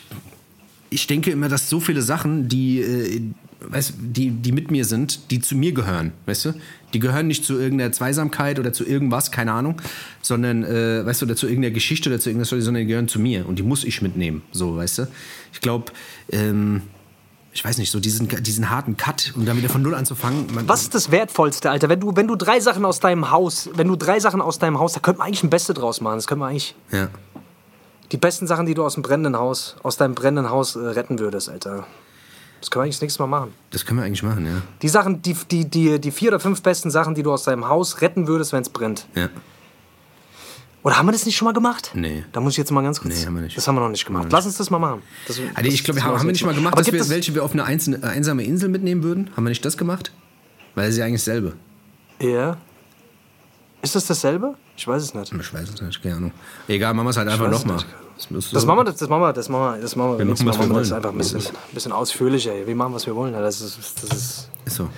ich 0.90 1.06
denke 1.06 1.30
immer, 1.30 1.48
dass 1.48 1.68
so 1.68 1.80
viele 1.80 2.02
Sachen, 2.02 2.48
die, 2.48 2.80
äh, 2.80 3.22
weißt, 3.68 3.94
die, 3.98 4.30
die 4.30 4.52
mit 4.52 4.70
mir 4.70 4.84
sind, 4.84 5.30
die 5.30 5.40
zu 5.40 5.54
mir 5.56 5.72
gehören, 5.72 6.12
weißt 6.26 6.46
du? 6.46 6.54
Die 6.94 6.98
gehören 6.98 7.26
nicht 7.26 7.44
zu 7.44 7.58
irgendeiner 7.58 7.92
Zweisamkeit 7.92 8.58
oder 8.58 8.72
zu 8.72 8.84
irgendwas, 8.84 9.30
keine 9.30 9.52
Ahnung, 9.52 9.80
sondern, 10.20 10.62
äh, 10.64 11.04
weißt 11.06 11.22
du, 11.22 11.26
oder 11.26 11.36
zu 11.36 11.46
irgendeiner 11.46 11.72
Geschichte 11.74 12.08
oder 12.10 12.20
zu 12.20 12.28
irgendeiner 12.28 12.46
Story, 12.46 12.62
sondern 12.62 12.82
die 12.82 12.86
gehören 12.88 13.08
zu 13.08 13.18
mir 13.18 13.46
und 13.46 13.58
die 13.58 13.62
muss 13.62 13.84
ich 13.84 14.02
mitnehmen, 14.02 14.42
so, 14.52 14.76
weißt 14.76 14.98
du? 14.98 15.08
Ich 15.52 15.60
glaube, 15.60 15.92
ähm, 16.30 16.82
ich 17.54 17.64
weiß 17.64 17.76
nicht, 17.78 17.90
so 17.90 18.00
diesen, 18.00 18.28
diesen 18.42 18.70
harten 18.70 18.96
Cut 18.96 19.32
und 19.36 19.46
dann 19.46 19.56
wieder 19.58 19.68
von 19.68 19.82
Null 19.82 19.94
anzufangen. 19.94 20.46
Was 20.66 20.82
ist 20.82 20.94
das 20.94 21.10
Wertvollste, 21.10 21.70
Alter? 21.70 21.88
Wenn 21.90 22.00
du, 22.00 22.16
wenn 22.16 22.26
du 22.26 22.34
drei 22.36 22.60
Sachen 22.60 22.84
aus 22.84 22.98
deinem 23.00 23.30
Haus, 23.30 23.68
wenn 23.74 23.88
du 23.88 23.96
drei 23.96 24.20
Sachen 24.20 24.40
aus 24.40 24.58
deinem 24.58 24.78
Haus, 24.78 24.94
da 24.94 25.00
könnte 25.00 25.18
man 25.18 25.26
eigentlich 25.28 25.42
ein 25.42 25.50
Beste 25.50 25.74
draus 25.74 26.00
machen. 26.00 26.16
Das 26.16 26.26
könnte 26.26 26.40
man 26.40 26.50
eigentlich 26.50 26.74
Ja. 26.90 27.08
die 28.10 28.16
besten 28.16 28.46
Sachen, 28.46 28.64
die 28.64 28.72
du 28.72 28.82
aus 28.84 28.94
dem 28.94 29.02
brennenden 29.02 29.36
Haus, 29.36 29.76
aus 29.82 29.98
deinem 29.98 30.14
brennenden 30.14 30.50
Haus 30.50 30.76
äh, 30.76 30.78
retten 30.80 31.18
würdest, 31.18 31.50
Alter. 31.50 31.86
Das 32.62 32.70
können 32.70 32.82
wir 32.82 32.84
eigentlich 32.84 32.96
das 32.96 33.02
nächste 33.02 33.22
Mal 33.22 33.26
machen. 33.26 33.52
Das 33.70 33.84
können 33.84 33.98
wir 33.98 34.06
eigentlich 34.06 34.22
machen, 34.22 34.46
ja. 34.46 34.62
Die 34.82 34.88
Sachen, 34.88 35.20
die, 35.20 35.34
die, 35.50 35.68
die, 35.68 36.00
die 36.00 36.10
vier 36.12 36.28
oder 36.28 36.38
fünf 36.38 36.62
besten 36.62 36.92
Sachen, 36.92 37.16
die 37.16 37.24
du 37.24 37.32
aus 37.32 37.42
deinem 37.42 37.68
Haus 37.68 38.00
retten 38.00 38.28
würdest, 38.28 38.52
wenn 38.52 38.62
es 38.62 38.68
brennt. 38.68 39.08
Ja. 39.16 39.28
Oder 40.84 40.96
haben 40.96 41.06
wir 41.06 41.12
das 41.12 41.26
nicht 41.26 41.36
schon 41.36 41.46
mal 41.46 41.52
gemacht? 41.52 41.90
Nee. 41.94 42.24
Da 42.30 42.40
muss 42.40 42.52
ich 42.52 42.58
jetzt 42.58 42.70
mal 42.70 42.82
ganz 42.82 43.00
kurz. 43.00 43.18
Nee, 43.18 43.26
haben 43.26 43.34
wir 43.34 43.42
nicht. 43.42 43.56
Das 43.56 43.66
haben 43.66 43.74
wir 43.74 43.80
noch 43.80 43.88
nicht 43.88 44.06
gemacht. 44.06 44.28
Lass 44.30 44.46
uns 44.46 44.58
das 44.58 44.70
mal 44.70 44.78
machen. 44.78 45.02
Das, 45.26 45.40
Also 45.54 45.70
ich 45.70 45.82
glaube, 45.82 45.98
wir 45.98 46.04
haben, 46.04 46.18
haben 46.18 46.26
wir 46.26 46.32
nicht 46.32 46.44
mal 46.44 46.54
gemacht, 46.54 46.74
Aber 46.74 46.82
dass 46.82 46.92
wir, 46.92 47.00
es, 47.00 47.10
welche 47.10 47.34
wir 47.34 47.44
auf 47.44 47.52
eine 47.52 47.64
einzelne, 47.64 48.02
einsame 48.04 48.44
Insel 48.44 48.68
mitnehmen 48.68 49.02
würden? 49.02 49.30
Haben 49.36 49.44
wir 49.44 49.50
nicht 49.50 49.64
das 49.64 49.76
gemacht? 49.76 50.12
Weil 50.76 50.84
es 50.86 50.92
ist 50.94 50.98
ja 50.98 51.04
eigentlich 51.06 51.24
dasselbe. 51.24 51.54
Ja. 52.20 52.58
Ist 53.82 53.94
das 53.96 54.06
dasselbe? 54.06 54.54
Ich 54.76 54.86
weiß 54.86 55.02
es 55.02 55.12
nicht. 55.14 55.32
Ich 55.32 55.52
weiß 55.54 55.68
es 55.74 55.80
nicht, 55.82 56.02
keine 56.02 56.16
Ahnung. 56.16 56.32
Egal, 56.68 56.94
machen 56.94 57.06
wir 57.06 57.10
es 57.10 57.16
halt 57.16 57.28
einfach 57.28 57.50
nochmal. 57.50 57.78
Das, 58.16 58.30
machen 58.30 58.78
wir, 58.78 58.84
das, 58.84 59.08
machen 59.08 59.20
wir, 59.22 59.32
das 59.32 59.48
machen 59.48 59.62
wir, 59.62 59.80
das 59.82 59.96
machen 59.96 60.10
wir. 60.12 60.18
Wir 60.18 60.24
machen, 60.26 60.46
was 60.46 60.58
wir 60.60 60.70
wollen. 60.70 60.92
einfach 60.92 61.10
ein 61.10 61.18
bisschen, 61.18 61.42
bisschen 61.72 61.92
ausführlicher. 61.92 62.52
Wir 62.64 62.76
machen, 62.76 62.94
was 62.94 63.06
wir 63.06 63.16
wollen. 63.16 63.32
Das 63.32 63.60
ist, 63.60 63.76
das 64.02 64.16
ist, 64.16 64.48
Ist 64.64 64.76
so. 64.76 64.88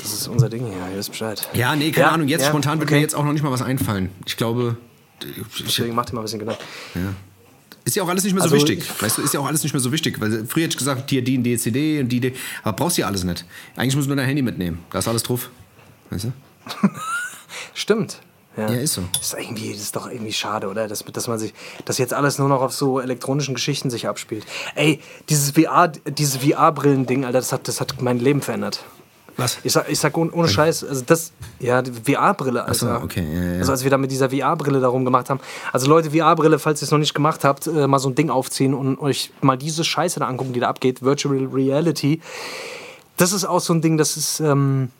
das 0.00 0.12
ist 0.12 0.28
unser 0.28 0.48
Ding 0.48 0.64
hier. 0.64 0.72
Ihr 0.92 0.96
wisst 0.98 1.10
Bescheid. 1.10 1.48
Ja, 1.54 1.74
nee, 1.74 1.90
keine 1.90 2.06
Ja, 2.06 2.12
Ahnung. 2.12 2.28
Jetzt 2.28 2.42
ja, 2.42 2.48
spontan 2.48 2.78
wird 2.78 2.88
okay. 2.88 2.96
mir 2.96 3.00
jetzt 3.00 3.16
auch 3.16 3.24
noch 3.24 3.32
nicht 3.32 3.42
mal 3.42 3.50
was 3.50 3.62
einfallen. 3.62 4.10
Ich 4.26 4.36
glaube, 4.36 4.76
ich, 5.20 5.64
Deswegen 5.64 5.94
macht 5.96 6.10
ihr 6.10 6.14
mal 6.14 6.20
ein 6.20 6.24
bisschen 6.24 6.38
Gedanken. 6.38 6.62
ist 7.84 7.96
ja 7.96 8.04
auch 8.04 8.08
alles 8.08 8.22
nicht 8.22 8.34
mehr 8.34 8.42
so 8.44 8.54
Also, 8.54 8.56
wichtig. 8.68 8.84
ich- 8.88 9.02
Weißt 9.02 9.18
du, 9.18 9.22
ist 9.22 9.34
ja 9.34 9.40
auch 9.40 9.46
alles 9.46 9.64
nicht 9.64 9.72
mehr 9.72 9.80
so 9.80 9.90
wichtig. 9.90 10.20
Weil 10.20 10.46
früher 10.46 10.62
hätte 10.64 10.74
ich 10.74 10.78
gesagt, 10.78 11.10
hier 11.10 11.24
die, 11.24 11.38
die 11.38 11.58
CD 11.58 11.98
und 12.00 12.08
die, 12.10 12.20
die. 12.20 12.32
Aber 12.62 12.76
brauchst 12.76 12.96
du 12.96 13.00
ja 13.00 13.08
alles 13.08 13.24
nicht. 13.24 13.44
Eigentlich 13.74 13.96
musst 13.96 14.06
du 14.06 14.10
nur 14.10 14.16
dein 14.16 14.26
Handy 14.26 14.42
mitnehmen. 14.42 14.78
Da 14.90 15.00
ist 15.00 15.08
alles 15.08 15.24
drauf. 15.24 15.50
Weißt 16.10 16.24
du? 16.26 16.32
Stimmt. 17.74 18.20
Ja. 18.56 18.70
Ja, 18.70 18.80
ist 18.80 18.94
so. 18.94 19.02
Ist, 19.18 19.34
irgendwie, 19.38 19.72
das 19.72 19.80
ist 19.80 19.96
doch 19.96 20.10
irgendwie 20.10 20.32
schade, 20.32 20.68
oder? 20.68 20.86
Dass, 20.86 21.04
dass 21.04 21.26
man 21.26 21.38
sich, 21.38 21.54
dass 21.86 21.98
jetzt 21.98 22.12
alles 22.12 22.38
nur 22.38 22.48
noch 22.48 22.60
auf 22.60 22.72
so 22.72 23.00
elektronischen 23.00 23.54
Geschichten 23.54 23.88
sich 23.88 24.06
abspielt. 24.06 24.44
Ey, 24.74 25.00
dieses 25.30 25.52
VR, 25.52 25.88
dieses 25.88 26.36
VR-Brillen-Ding, 26.36 27.24
Alter, 27.24 27.38
das 27.38 27.52
hat, 27.52 27.66
das 27.66 27.80
hat 27.80 28.02
mein 28.02 28.18
Leben 28.18 28.42
verändert. 28.42 28.84
Was? 29.38 29.58
Ich 29.64 29.72
sag, 29.72 29.88
ich 29.88 29.98
sag 29.98 30.14
ohne, 30.18 30.30
ohne 30.32 30.48
Scheiß, 30.48 30.84
also 30.84 31.02
das, 31.06 31.32
ja, 31.58 31.82
VR-Brille, 31.82 32.66
so, 32.72 32.86
Alter. 32.86 33.02
okay, 33.02 33.26
ja, 33.32 33.52
ja. 33.52 33.58
Also 33.60 33.72
als 33.72 33.82
wir 33.82 33.90
da 33.90 33.96
mit 33.96 34.10
dieser 34.10 34.28
VR-Brille 34.28 34.80
darum 34.80 35.06
gemacht 35.06 35.30
haben. 35.30 35.40
Also 35.72 35.88
Leute, 35.88 36.10
VR-Brille, 36.10 36.58
falls 36.58 36.82
ihr 36.82 36.84
es 36.84 36.90
noch 36.90 36.98
nicht 36.98 37.14
gemacht 37.14 37.44
habt, 37.44 37.66
äh, 37.66 37.86
mal 37.86 37.98
so 37.98 38.10
ein 38.10 38.14
Ding 38.14 38.28
aufziehen 38.28 38.74
und 38.74 38.98
euch 38.98 39.32
mal 39.40 39.56
diese 39.56 39.84
Scheiße 39.84 40.20
da 40.20 40.26
angucken, 40.26 40.52
die 40.52 40.60
da 40.60 40.68
abgeht, 40.68 41.02
Virtual 41.02 41.48
Reality. 41.50 42.20
Das 43.16 43.32
ist 43.32 43.46
auch 43.46 43.60
so 43.60 43.72
ein 43.72 43.80
Ding, 43.80 43.96
das 43.96 44.18
ist, 44.18 44.40
ähm, 44.40 44.90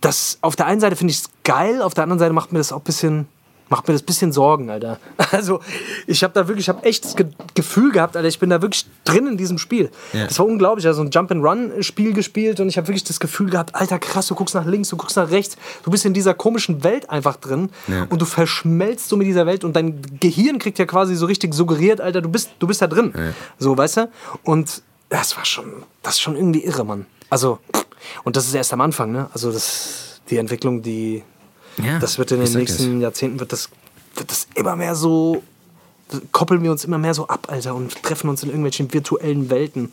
das, 0.00 0.38
auf 0.40 0.56
der 0.56 0.66
einen 0.66 0.80
Seite 0.80 0.96
finde 0.96 1.12
ich 1.12 1.18
es 1.18 1.30
geil, 1.44 1.82
auf 1.82 1.94
der 1.94 2.04
anderen 2.04 2.18
Seite 2.18 2.32
macht 2.32 2.52
mir 2.52 2.58
das 2.58 2.72
auch 2.72 2.78
ein 2.78 2.84
bisschen, 2.84 3.28
macht 3.68 3.88
mir 3.88 3.94
das 3.94 4.02
bisschen 4.02 4.32
Sorgen, 4.32 4.70
Alter. 4.70 4.98
Also, 5.32 5.60
ich 6.06 6.22
habe 6.22 6.32
da 6.34 6.46
wirklich, 6.46 6.66
ich 6.66 6.68
habe 6.68 6.84
echt 6.84 7.04
das 7.04 7.16
Ge 7.16 7.26
Gefühl 7.54 7.90
gehabt, 7.90 8.16
Alter, 8.16 8.28
ich 8.28 8.38
bin 8.38 8.48
da 8.48 8.62
wirklich 8.62 8.86
drin 9.04 9.26
in 9.26 9.36
diesem 9.36 9.58
Spiel. 9.58 9.90
Ja. 10.12 10.26
Das 10.26 10.38
war 10.38 10.46
unglaublich, 10.46 10.86
also 10.86 11.02
ein 11.02 11.10
Jump-and-Run-Spiel 11.10 12.12
gespielt 12.12 12.60
und 12.60 12.68
ich 12.68 12.76
habe 12.76 12.86
wirklich 12.86 13.02
das 13.04 13.18
Gefühl 13.18 13.50
gehabt, 13.50 13.74
Alter, 13.74 13.98
krass, 13.98 14.28
du 14.28 14.34
guckst 14.36 14.54
nach 14.54 14.64
links, 14.66 14.88
du 14.90 14.96
guckst 14.96 15.16
nach 15.16 15.30
rechts, 15.30 15.56
du 15.82 15.90
bist 15.90 16.04
in 16.04 16.14
dieser 16.14 16.32
komischen 16.34 16.84
Welt 16.84 17.10
einfach 17.10 17.36
drin 17.36 17.70
Ja. 17.88 18.06
und 18.08 18.20
du 18.22 18.24
verschmelzt 18.24 19.08
so 19.08 19.16
mit 19.16 19.26
dieser 19.26 19.46
Welt 19.46 19.64
und 19.64 19.74
dein 19.74 20.00
Gehirn 20.20 20.58
kriegt 20.58 20.78
ja 20.78 20.84
quasi 20.86 21.16
so 21.16 21.26
richtig 21.26 21.52
suggeriert, 21.54 22.00
Alter, 22.00 22.20
du 22.22 22.28
bist, 22.28 22.50
du 22.60 22.66
bist 22.68 22.80
da 22.82 22.86
drin. 22.86 23.12
So, 23.58 23.76
weißt 23.76 23.96
du? 23.96 24.10
Und 24.44 24.82
das 25.08 25.36
war 25.36 25.44
schon, 25.44 25.72
das 26.02 26.14
ist 26.14 26.20
schon 26.20 26.36
irgendwie 26.36 26.64
irre, 26.64 26.84
Mann. 26.84 27.06
Also, 27.30 27.58
und 28.24 28.36
das 28.36 28.46
ist 28.46 28.54
erst 28.54 28.72
am 28.72 28.80
Anfang, 28.80 29.12
ne? 29.12 29.28
Also, 29.32 29.52
das, 29.52 30.20
die 30.30 30.36
Entwicklung, 30.38 30.82
die, 30.82 31.22
Ja, 31.78 31.98
das 31.98 32.18
wird 32.18 32.32
in 32.32 32.40
den 32.40 32.52
nächsten 32.52 33.00
Jahrzehnten, 33.00 33.40
wird 33.40 33.52
das, 33.52 33.70
wird 34.14 34.30
das 34.30 34.48
immer 34.54 34.76
mehr 34.76 34.94
so, 34.94 35.42
koppeln 36.32 36.62
wir 36.62 36.70
uns 36.70 36.84
immer 36.84 36.98
mehr 36.98 37.14
so 37.14 37.26
ab, 37.28 37.48
Alter, 37.50 37.74
und 37.74 38.02
treffen 38.02 38.28
uns 38.30 38.42
in 38.42 38.48
irgendwelchen 38.50 38.92
virtuellen 38.92 39.50
Welten 39.50 39.92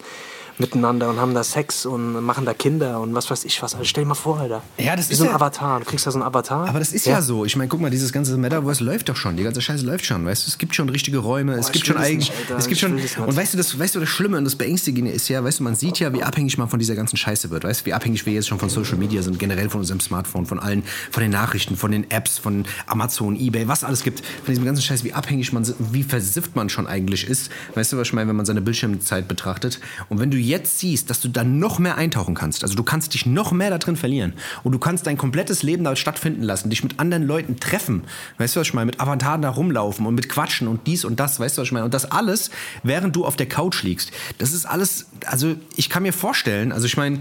miteinander 0.57 1.09
und 1.09 1.19
haben 1.19 1.33
da 1.33 1.43
Sex 1.43 1.85
und 1.85 2.23
machen 2.23 2.45
da 2.45 2.53
Kinder 2.53 2.99
und 3.01 3.13
was 3.15 3.29
weiß 3.29 3.45
ich 3.45 3.61
was. 3.61 3.73
Also 3.73 3.85
stell 3.85 4.03
dir 4.03 4.09
mal 4.09 4.15
vor, 4.15 4.39
Alter. 4.39 4.61
Ja, 4.77 4.95
das 4.95 5.09
Wie 5.09 5.13
ist 5.13 5.19
so 5.19 5.25
ein 5.25 5.29
ja- 5.29 5.35
Avatar. 5.35 5.79
Du 5.79 5.85
kriegst 5.85 6.05
da 6.05 6.11
so 6.11 6.17
einen 6.19 6.27
Avatar. 6.27 6.67
Aber 6.67 6.79
das 6.79 6.93
ist 6.93 7.05
ja, 7.05 7.21
so. 7.21 7.45
Ich 7.45 7.55
meine, 7.55 7.67
guck 7.69 7.81
mal, 7.81 7.89
dieses 7.89 8.11
ganze 8.11 8.37
Metaverse 8.37 8.83
läuft 8.83 9.09
doch 9.09 9.15
schon. 9.15 9.35
Die 9.37 9.43
ganze 9.43 9.61
Scheiße 9.61 9.85
läuft 9.85 10.05
schon. 10.05 10.25
Weißt 10.25 10.45
du, 10.45 10.49
es 10.49 10.57
gibt 10.57 10.75
schon 10.75 10.89
richtige 10.89 11.17
Räume. 11.17 11.53
es 11.53 11.67
ich 11.67 11.73
gibt 11.73 11.87
schon 11.87 11.97
Alter. 11.97 12.57
Es 12.57 12.67
gibt 12.67 12.79
schon. 12.79 12.93
Und 12.93 13.35
weißt 13.35 13.53
du, 13.53 13.57
das, 13.57 13.77
weißt 13.77 13.95
du, 13.95 13.99
das 13.99 14.09
Schlimme 14.09 14.37
und 14.37 14.45
das 14.45 14.55
Beängstigende 14.55 15.11
ist 15.11 15.27
ja, 15.29 15.43
weißt 15.43 15.59
du, 15.59 15.63
man 15.63 15.75
sieht 15.75 15.99
ja, 15.99 16.13
wie 16.13 16.23
abhängig 16.23 16.57
man 16.57 16.69
von 16.69 16.79
dieser 16.79 16.95
ganzen 16.95 17.17
Scheiße 17.17 17.49
wird. 17.49 17.63
Weißt 17.63 17.81
du, 17.81 17.85
wie 17.87 17.93
abhängig 17.93 18.25
wir 18.25 18.33
jetzt 18.33 18.47
schon 18.47 18.59
von 18.59 18.69
Social 18.69 18.97
Media 18.97 19.21
sind, 19.21 19.39
generell 19.39 19.69
von 19.69 19.79
unserem 19.81 19.99
Smartphone, 19.99 20.45
von 20.45 20.59
allen, 20.59 20.83
von 21.11 21.21
den 21.21 21.31
Nachrichten, 21.31 21.75
von 21.75 21.91
den 21.91 22.09
Apps, 22.11 22.37
von 22.37 22.65
Amazon, 22.87 23.35
Ebay, 23.35 23.67
was 23.67 23.83
alles 23.83 24.03
gibt. 24.03 24.19
Von 24.19 24.53
diesem 24.53 24.65
ganzen 24.65 24.81
Scheiß, 24.81 25.03
wie 25.03 25.13
abhängig 25.13 25.51
man, 25.51 25.65
wie 25.79 26.03
versifft 26.03 26.55
man 26.55 26.69
schon 26.69 26.87
eigentlich 26.87 27.27
ist. 27.27 27.49
Weißt 27.75 27.91
du, 27.93 27.97
was 27.97 28.07
ich 28.07 28.13
meine, 28.13 28.29
wenn 28.29 28.35
man 28.35 28.45
seine 28.45 28.61
Bildschirmzeit 28.61 29.27
betrachtet. 29.27 29.79
Und 30.09 30.19
wenn 30.19 30.29
du 30.31 30.37
jetzt 30.47 30.79
siehst, 30.79 31.09
dass 31.09 31.21
du 31.21 31.27
da 31.27 31.43
noch 31.43 31.79
mehr 31.79 31.97
eintauchen 31.97 32.35
kannst, 32.35 32.63
also 32.63 32.75
du 32.75 32.83
kannst 32.83 33.13
dich 33.13 33.25
noch 33.25 33.51
mehr 33.51 33.69
da 33.69 33.77
drin 33.77 33.95
verlieren. 33.95 34.33
Und 34.63 34.71
du 34.71 34.79
kannst 34.79 35.07
dein 35.07 35.17
komplettes 35.17 35.63
Leben 35.63 35.83
da 35.83 35.95
stattfinden 35.95 36.43
lassen, 36.43 36.69
dich 36.69 36.83
mit 36.83 36.99
anderen 36.99 37.23
Leuten 37.23 37.59
treffen, 37.59 38.03
weißt 38.37 38.55
du, 38.55 38.59
was 38.59 38.67
ich 38.67 38.73
meine, 38.73 38.87
mit 38.87 38.99
Avataren 38.99 39.41
da 39.41 39.49
rumlaufen 39.49 40.05
und 40.05 40.15
mit 40.15 40.29
Quatschen 40.29 40.67
und 40.67 40.87
dies 40.87 41.05
und 41.05 41.19
das, 41.19 41.39
weißt 41.39 41.57
du, 41.57 41.61
was 41.61 41.67
ich 41.67 41.71
meine, 41.71 41.85
und 41.85 41.93
das 41.93 42.05
alles, 42.05 42.51
während 42.83 43.15
du 43.15 43.25
auf 43.25 43.35
der 43.35 43.47
Couch 43.47 43.83
liegst. 43.83 44.11
Das 44.37 44.53
ist 44.53 44.65
alles, 44.65 45.07
also 45.25 45.55
ich 45.75 45.89
kann 45.89 46.03
mir 46.03 46.13
vorstellen, 46.13 46.71
also 46.71 46.85
ich 46.85 46.97
meine, 46.97 47.19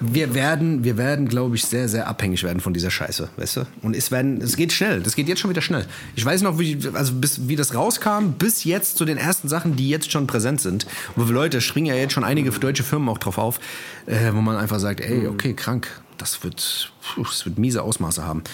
wir 0.00 0.34
werden, 0.34 0.82
wir 0.82 0.96
werden, 0.96 1.28
glaube 1.28 1.56
ich, 1.56 1.64
sehr, 1.64 1.88
sehr 1.88 2.08
abhängig 2.08 2.42
werden 2.42 2.60
von 2.60 2.72
dieser 2.72 2.90
Scheiße, 2.90 3.28
weißt 3.36 3.56
du? 3.58 3.66
Und 3.82 3.94
es 3.94 4.10
werden, 4.10 4.40
es 4.40 4.56
geht 4.56 4.72
schnell, 4.72 5.00
das 5.02 5.14
geht 5.14 5.28
jetzt 5.28 5.40
schon 5.40 5.50
wieder 5.50 5.60
schnell. 5.60 5.86
Ich 6.16 6.24
weiß 6.24 6.42
noch, 6.42 6.58
wie, 6.58 6.78
also 6.94 7.14
bis, 7.14 7.48
wie 7.48 7.56
das 7.56 7.74
rauskam, 7.74 8.32
bis 8.38 8.64
jetzt 8.64 8.96
zu 8.96 9.04
den 9.04 9.18
ersten 9.18 9.48
Sachen, 9.48 9.76
die 9.76 9.88
jetzt 9.88 10.10
schon 10.10 10.26
präsent 10.26 10.60
sind. 10.60 10.86
Wo 11.16 11.26
wir 11.26 11.34
Leute 11.34 11.60
springen 11.60 11.86
ja 11.86 11.94
jetzt 11.94 12.14
schon 12.14 12.24
einige 12.24 12.50
deutsche 12.50 12.82
Firmen 12.82 13.08
auch 13.08 13.18
drauf 13.18 13.38
auf, 13.38 13.60
äh, 14.06 14.32
wo 14.32 14.40
man 14.40 14.56
einfach 14.56 14.80
sagt, 14.80 15.00
ey, 15.00 15.26
okay, 15.26 15.54
krank, 15.54 15.88
das 16.20 16.44
wird, 16.44 16.92
das 17.16 17.46
wird 17.46 17.58
miese 17.58 17.82
Ausmaße 17.82 18.24
haben. 18.24 18.44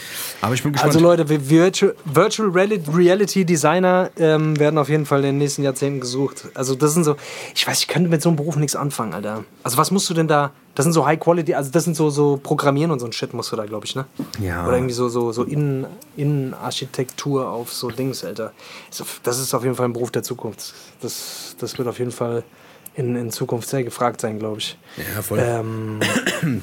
Aber 0.41 0.55
ich 0.55 0.63
bin 0.63 0.73
gespannt. 0.73 0.95
Also 0.95 1.05
Leute, 1.05 1.29
Virtual, 1.29 1.95
Virtual 2.05 2.49
Reality 2.51 3.45
Designer 3.45 4.11
ähm, 4.19 4.59
werden 4.59 4.79
auf 4.79 4.89
jeden 4.89 5.07
Fall 5.07 5.21
in 5.21 5.27
den 5.27 5.39
nächsten 5.39 5.63
Jahrzehnten 5.63 6.01
gesucht. 6.01 6.47
Also 6.55 6.75
das 6.75 6.95
sind 6.95 7.05
so, 7.05 7.17
ich 7.55 7.67
weiß, 7.67 7.81
ich 7.81 7.89
könnte 7.89 8.09
mit 8.09 8.23
so 8.23 8.29
einem 8.29 8.37
Beruf 8.37 8.57
nichts 8.57 8.77
anfangen, 8.77 9.15
Alter. 9.15 9.45
Also 9.63 9.79
was 9.79 9.91
musst 9.91 10.09
du 10.09 10.15
denn 10.15 10.29
da, 10.29 10.53
das 10.75 10.85
sind 10.85 10.93
so 10.93 11.07
High 11.07 11.19
Quality, 11.19 11.55
also 11.55 11.71
das 11.71 11.85
sind 11.85 11.97
so, 11.97 12.11
so 12.11 12.39
Programmieren 12.43 12.91
und 12.91 13.01
so 13.01 13.07
ein 13.07 13.13
Shit 13.13 13.35
musst 13.35 13.51
du 13.51 13.57
da, 13.57 13.65
glaube 13.65 13.87
ich, 13.87 13.97
ne? 13.97 14.07
Ja. 14.39 14.67
Oder 14.67 14.77
irgendwie 14.77 14.95
so, 14.95 15.09
so, 15.09 15.33
so 15.33 15.43
Innen, 15.43 15.87
Innenarchitektur 16.17 17.49
auf 17.49 17.73
so 17.73 17.91
Dings, 17.91 18.25
Alter. 18.25 18.53
Das 19.23 19.39
ist 19.39 19.55
auf 19.55 19.65
jeden 19.65 19.75
Fall 19.75 19.87
ein 19.89 19.93
Beruf 19.93 20.11
der 20.11 20.23
Zukunft. 20.23 20.75
Das, 21.01 21.57
das 21.59 21.77
wird 21.79 21.89
auf 21.89 21.99
jeden 21.99 22.13
Fall 22.13 22.45
in, 22.97 23.15
in 23.15 23.31
Zukunft 23.31 23.69
sehr 23.69 23.85
gefragt 23.85 24.23
sein, 24.23 24.39
glaube 24.39 24.59
ich. 24.59 24.79
ja, 24.97 25.21
voll. 25.21 25.39
Ähm, 25.43 26.01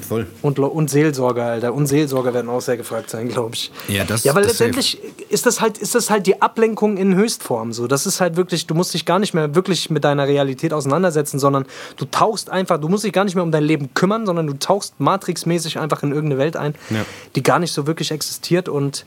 voll. 0.08 0.26
und, 0.42 0.58
und 0.58 0.90
Seelsorger, 0.90 1.44
Alter. 1.44 1.72
Und 1.72 1.86
Seelsorger 1.86 2.34
werden 2.34 2.50
auch 2.50 2.60
sehr 2.60 2.76
gefragt 2.76 3.08
sein, 3.08 3.28
glaube 3.28 3.54
ich. 3.54 3.70
Ja, 3.86 4.02
das- 4.04 4.24
Ja, 4.24 4.34
weil 4.34 4.42
das 4.42 4.52
letztendlich 4.58 4.98
ist 5.30 5.46
das 5.46 5.60
halt, 5.60 5.78
ist 5.78 5.94
das 5.94 6.10
halt 6.10 6.26
die 6.26 6.42
Ablenkung 6.42 6.96
in 6.96 7.14
Höchstform. 7.14 7.72
So, 7.72 7.86
das 7.86 8.04
ist 8.06 8.20
halt 8.20 8.34
wirklich, 8.36 8.66
du 8.66 8.74
musst 8.74 8.92
dich 8.94 9.04
gar 9.04 9.20
nicht 9.20 9.32
mehr 9.32 9.54
wirklich 9.54 9.90
mit 9.90 10.02
deiner 10.02 10.26
Realität 10.26 10.72
auseinandersetzen, 10.72 11.38
sondern 11.38 11.66
du 11.98 12.04
tauchst 12.04 12.50
einfach, 12.50 12.80
du 12.80 12.88
musst 12.88 13.04
dich 13.04 13.12
gar 13.12 13.24
nicht 13.24 13.36
mehr 13.36 13.44
um 13.44 13.52
dein 13.52 13.62
Leben 13.64 13.94
kümmern, 13.94 14.26
sondern 14.26 14.48
du 14.48 14.54
tauchst 14.54 14.98
matrixmäßig 14.98 15.78
einfach 15.78 16.02
in 16.02 16.10
irgendeine 16.10 16.40
Welt 16.40 16.56
ein, 16.56 16.74
Ja. 16.90 17.04
die 17.36 17.44
gar 17.44 17.60
nicht 17.60 17.72
so 17.72 17.86
wirklich 17.86 18.10
existiert 18.10 18.68
und 18.68 19.06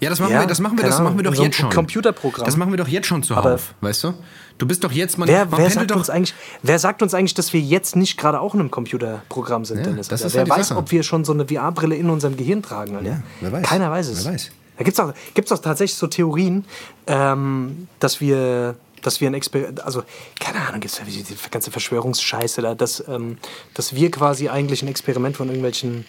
Ja, 0.00 0.10
das 0.10 0.20
machen 0.20 0.32
Ja, 0.32 0.40
wir, 0.40 0.46
das 0.46 0.60
machen 0.60 0.76
wir, 0.76 0.84
das 0.84 1.00
machen 1.00 1.16
wir 1.16 1.22
doch 1.24 1.34
so 1.34 1.42
jetzt 1.44 1.56
schon. 1.56 1.70
Computerprogramm. 1.70 2.44
Das 2.44 2.56
machen 2.58 2.70
wir 2.72 2.76
doch 2.76 2.88
jetzt 2.88 3.06
schon 3.06 3.22
zuhauf, 3.22 3.72
weißt 3.80 4.04
du? 4.04 4.14
Du 4.58 4.66
bist 4.66 4.84
doch 4.84 4.92
jetzt, 4.92 5.18
man, 5.18 5.28
Wer, 5.28 5.46
man 5.46 5.60
wer, 5.60 5.70
sagt 5.70 5.92
uns 5.92 6.10
eigentlich, 6.10 6.34
wer 6.62 6.78
sagt 6.78 7.02
uns 7.02 7.14
eigentlich, 7.14 7.34
dass 7.34 7.52
wir 7.52 7.60
jetzt 7.60 7.96
nicht 7.96 8.16
gerade 8.16 8.40
auch 8.40 8.54
in 8.54 8.60
einem 8.60 8.70
Computerprogramm 8.70 9.64
sind, 9.64 9.78
Ja, 9.78 9.84
Dennis? 9.84 10.08
das 10.08 10.22
ist 10.22 10.34
wer 10.34 10.42
halt 10.42 10.50
weiß, 10.50 10.68
Sache. 10.68 10.78
ob 10.78 10.90
wir 10.90 11.02
schon 11.02 11.24
so 11.24 11.32
eine 11.32 11.46
VR-Brille 11.46 11.96
in 11.96 12.10
unserem 12.10 12.36
Gehirn 12.36 12.62
tragen, 12.62 12.96
Alter? 12.96 13.08
Ja, 13.10 13.22
wer 13.40 13.52
weiß. 13.52 13.66
Keiner 13.66 13.90
weiß 13.90 14.08
es. 14.08 14.24
Wer 14.24 14.32
weiß. 14.34 14.50
Da 14.78 14.84
gibt 14.84 14.98
es 14.98 15.00
auch, 15.04 15.12
gibt's 15.34 15.52
auch 15.52 15.58
tatsächlich 15.58 15.96
so 15.98 16.06
Theorien, 16.06 16.64
ähm, 17.06 17.88
dass 17.98 18.20
wir 18.20 18.76
dass 19.02 19.20
wir 19.20 19.28
ein 19.28 19.34
Experiment, 19.34 19.84
also 19.84 20.04
keine 20.38 20.60
Ahnung, 20.60 20.80
gibt 20.80 20.92
es 20.94 20.98
ja 21.00 21.04
die 21.04 21.24
ganze 21.50 21.72
Verschwörungsscheiße 21.72 22.62
da, 22.62 22.76
dass, 22.76 23.02
ähm, 23.08 23.36
dass 23.74 23.94
wir 23.96 24.12
quasi 24.12 24.48
eigentlich 24.48 24.82
ein 24.82 24.88
Experiment 24.88 25.36
von 25.36 25.48
irgendwelchen, 25.48 26.04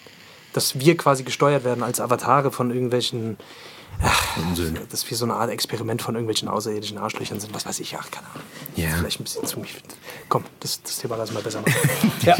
dass 0.52 0.78
wir 0.78 0.96
quasi 0.96 1.24
gesteuert 1.24 1.64
werden 1.64 1.82
als 1.82 1.98
Avatare 2.00 2.52
von 2.52 2.70
irgendwelchen, 2.70 3.36
Unsinn. 4.48 4.78
dass 4.90 5.08
wir 5.08 5.16
so 5.16 5.24
eine 5.24 5.34
Art 5.34 5.50
Experiment 5.50 6.02
von 6.02 6.14
irgendwelchen 6.14 6.48
außerirdischen 6.48 6.98
Arschlöchern 6.98 7.40
sind, 7.40 7.54
was 7.54 7.66
weiß 7.66 7.80
ich, 7.80 7.96
ach, 7.98 8.10
keine 8.10 8.26
Ahnung. 8.28 8.42
Ja. 8.76 8.88
Vielleicht 8.98 9.20
ein 9.20 9.24
bisschen 9.24 9.46
zu 9.46 9.60
mich. 9.60 9.74
Komm, 10.28 10.44
das, 10.60 10.82
das 10.82 10.98
Thema 10.98 11.16
lassen 11.16 11.34
wir 11.34 11.42
besser 11.42 11.60
machen. 11.60 12.12
ja. 12.22 12.36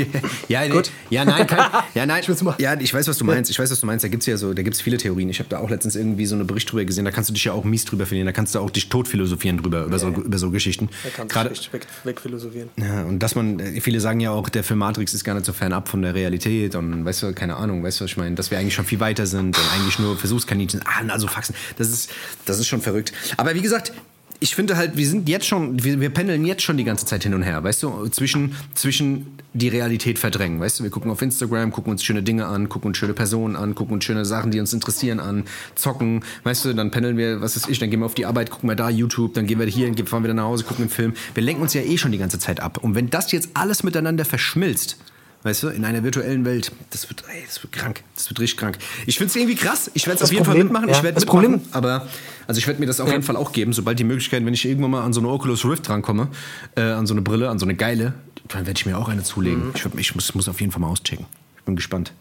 Ja, 0.49 0.69
Gut. 0.69 0.91
ja, 1.11 1.25
nein, 1.25 1.47
kein, 1.47 1.59
ja, 1.95 2.07
nein. 2.07 2.25
machen. 2.43 2.57
Ja, 2.61 2.79
ich 2.79 2.93
weiß, 2.93 3.07
was 3.09 3.19
du 3.19 3.25
meinst. 3.25 3.51
Ich 3.51 3.59
weiß, 3.59 3.71
was 3.71 3.81
du 3.81 3.87
meinst. 3.87 4.05
Da 4.05 4.09
gibt's 4.09 4.27
ja 4.27 4.37
so, 4.37 4.53
da 4.55 4.63
gibt's 4.63 4.81
viele 4.81 4.97
Theorien. 4.97 5.29
Ich 5.29 5.39
habe 5.39 5.49
da 5.49 5.59
auch 5.59 5.71
letztens 5.71 5.97
irgendwie 5.97 6.27
so 6.27 6.35
eine 6.35 6.45
Bericht 6.45 6.71
drüber 6.71 6.85
gesehen. 6.85 7.05
Da 7.05 7.11
kannst 7.11 7.31
du 7.31 7.35
dich 7.35 7.45
ja 7.45 7.53
auch 7.53 7.65
mies 7.65 7.85
drüber 7.85 8.07
verlieren. 8.07 8.27
Da 8.27 8.33
kannst 8.33 8.55
du 8.55 8.59
auch 8.59 8.71
dich 8.71 8.89
tot 8.89 9.09
philosophieren 9.09 9.59
drüber 9.59 9.85
über 9.85 9.99
so, 9.99 10.09
über 10.09 10.39
so 10.39 10.51
Geschichten. 10.51 10.89
Da 11.03 11.11
kannst 11.11 11.33
Gerade 11.33 11.51
du 11.51 11.73
weg, 11.73 11.87
wegphilosophieren. 12.05 12.71
ja, 12.77 13.05
und 13.05 13.19
dass 13.21 13.35
man, 13.35 13.61
äh, 13.61 13.81
viele 13.81 14.01
sagen 14.01 14.21
ja 14.21 14.31
auch, 14.31 14.49
der 14.49 14.65
Film 14.65 14.81
Matrix 14.81 15.15
ist 15.15 15.25
gar 15.25 15.35
nicht 15.35 15.47
so 15.47 15.53
fernab 15.53 15.89
von 15.89 16.03
der 16.03 16.15
Realität 16.15 16.75
und 16.75 17.05
weißt 17.05 17.23
du, 17.23 17.33
keine 17.33 17.57
Ahnung, 17.57 17.83
weißt 17.83 18.01
du, 18.01 18.05
was 18.05 18.11
ich 18.11 18.17
meine, 18.17 18.35
dass 18.35 18.51
wir 18.51 18.59
eigentlich 18.59 18.75
schon 18.75 18.85
viel 18.85 19.01
weiter 19.01 19.27
sind 19.27 19.57
und 19.59 19.73
eigentlich 19.75 19.99
nur 19.99 20.17
Versuchskaninchen, 20.17 20.81
ah, 20.85 21.13
also 21.13 21.29
Faxen, 21.45 21.55
das 21.77 21.91
ist, 21.91 22.11
das 22.47 22.59
ist 22.59 22.69
schon 22.69 22.81
verrückt. 22.81 23.13
Aber 23.37 23.55
wie 23.55 23.63
gesagt, 23.63 23.93
ich 24.41 24.55
finde 24.55 24.77
halt, 24.77 24.97
wir 24.97 25.07
sind 25.07 25.29
jetzt 25.29 25.47
schon, 25.47 25.85
wir, 25.85 26.01
wir 26.01 26.11
pendeln 26.11 26.45
jetzt 26.45 26.63
schon 26.63 26.77
die 26.77 26.85
ganze 26.85 27.07
Zeit 27.07 27.23
hin 27.23 27.35
und 27.35 27.43
her, 27.43 27.63
weißt 27.63 27.83
du, 27.83 28.09
zwischen, 28.09 28.55
zwischen 28.75 29.39
die 29.55 29.69
Realität 29.69 30.19
verdrängen, 30.19 30.61
weißt 30.61 30.81
du, 30.81 30.83
wir 30.83 30.91
gucken 30.91 31.11
auf 31.11 31.23
Instagram, 31.23 31.71
gucken 31.71 31.93
uns 31.93 32.03
schöne 32.03 32.23
Dinge 32.23 32.47
an, 32.47 32.69
gucken 32.69 32.89
uns 32.89 32.99
schöne 32.99 33.15
Personen 33.15 33.57
an, 33.57 33.75
gucken 33.75 33.95
uns 33.95 34.05
schöne 34.05 34.25
Sachen, 34.25 34.51
die 34.51 34.61
uns 34.61 34.73
interessieren 34.73 35.21
an, 35.21 35.45
zocken, 35.77 36.25
weißt 36.43 36.65
du, 36.65 36.75
dann 36.75 36.91
pendeln 36.91 37.17
wir, 37.17 37.41
was 37.41 37.57
ist 37.57 37.69
ich, 37.69 37.79
dann 37.79 37.91
gehen 37.91 38.01
wir 38.01 38.07
auf 38.07 38.15
die 38.15 38.27
Arbeit, 38.27 38.51
gucken 38.51 38.69
wir 38.69 38.77
da 38.77 38.91
YouTube, 38.91 39.35
dann 39.35 39.47
gehen 39.47 39.61
wir 39.61 39.67
hier, 39.67 39.95
fahren 40.05 40.25
wir 40.25 40.35
nach 40.35 40.45
Hause, 40.45 40.65
gucken 40.65 40.83
einen 40.83 40.91
Film. 40.91 41.15
Wir 41.33 41.43
lenken 41.43 41.63
uns 41.63 41.73
ja 41.73 41.83
eh 41.83 41.97
schon 41.97 42.13
die 42.13 42.19
ganze 42.19 42.39
Zeit 42.39 42.61
ab. 42.61 42.79
Und 42.83 42.97
wenn 42.97 43.09
das 43.09 43.33
jetzt 43.33 43.51
alles 43.55 43.83
miteinander 43.83 44.25
verschmilzt, 44.25 44.99
Weißt 45.45 45.63
du, 45.63 45.69
in 45.69 45.85
einer 45.85 46.03
virtuellen 46.03 46.45
Welt, 46.47 46.73
das 46.91 47.09
wird, 47.11 47.23
ey, 47.29 47.45
das 47.47 47.63
wird 47.63 47.73
krank. 47.73 48.03
Das 48.17 48.29
wird 48.31 48.41
richtig 48.41 48.59
krank. 48.59 48.79
Ich 49.07 49.19
finde 49.19 49.29
es 49.29 49.37
irgendwie 49.37 49.55
krass. 49.57 49.91
Ich 49.95 50.07
werde 50.07 50.17
es 50.17 50.23
auf 50.25 50.33
jeden 50.33 50.43
Problem- 50.45 50.69
Fall 50.73 50.81
mitmachen. 50.81 50.89
ja, 50.89 50.97
ich 50.97 51.03
werde 51.03 51.15
das 51.17 51.25
mitmachen. 51.27 51.61
Problem- 51.61 51.69
Aber, 51.73 52.09
also 52.47 52.59
ich 52.59 52.67
werde 52.67 52.81
mir 52.81 52.87
das 52.87 52.99
auf 52.99 53.11
jeden 53.11 53.23
Fall 53.23 53.37
auch 53.37 53.53
geben, 53.53 53.73
sobald 53.75 53.99
die 53.99 54.05
Möglichkeit, 54.05 54.45
wenn 54.47 54.55
ich 54.55 54.65
irgendwann 54.65 54.91
mal 54.91 55.03
an 55.05 55.13
so 55.13 55.21
eine 55.21 55.29
Oculus 55.29 55.65
Rift 55.67 55.89
rankomme, 55.91 56.29
äh, 56.77 56.81
an 56.81 57.07
so 57.07 57.13
eine 57.15 57.21
Brille, 57.23 57.51
an 57.51 57.59
so 57.59 57.67
eine 57.67 57.75
geile, 57.75 58.15
dann 58.49 58.67
werde 58.67 58.79
ich 58.79 58.87
mir 58.87 58.97
auch 58.99 59.09
eine 59.09 59.23
zulegen. 59.23 59.67
Mhm. 59.67 59.73
Ich, 59.75 59.85
ich 59.99 60.15
muss, 60.15 60.35
muss 60.35 60.49
auf 60.49 60.61
jeden 60.61 60.73
Fall 60.73 60.81
mal 60.81 60.89
auschecken. 60.89 61.27
Ich 61.59 61.63
bin 61.65 61.77
gespannt. 61.77 62.13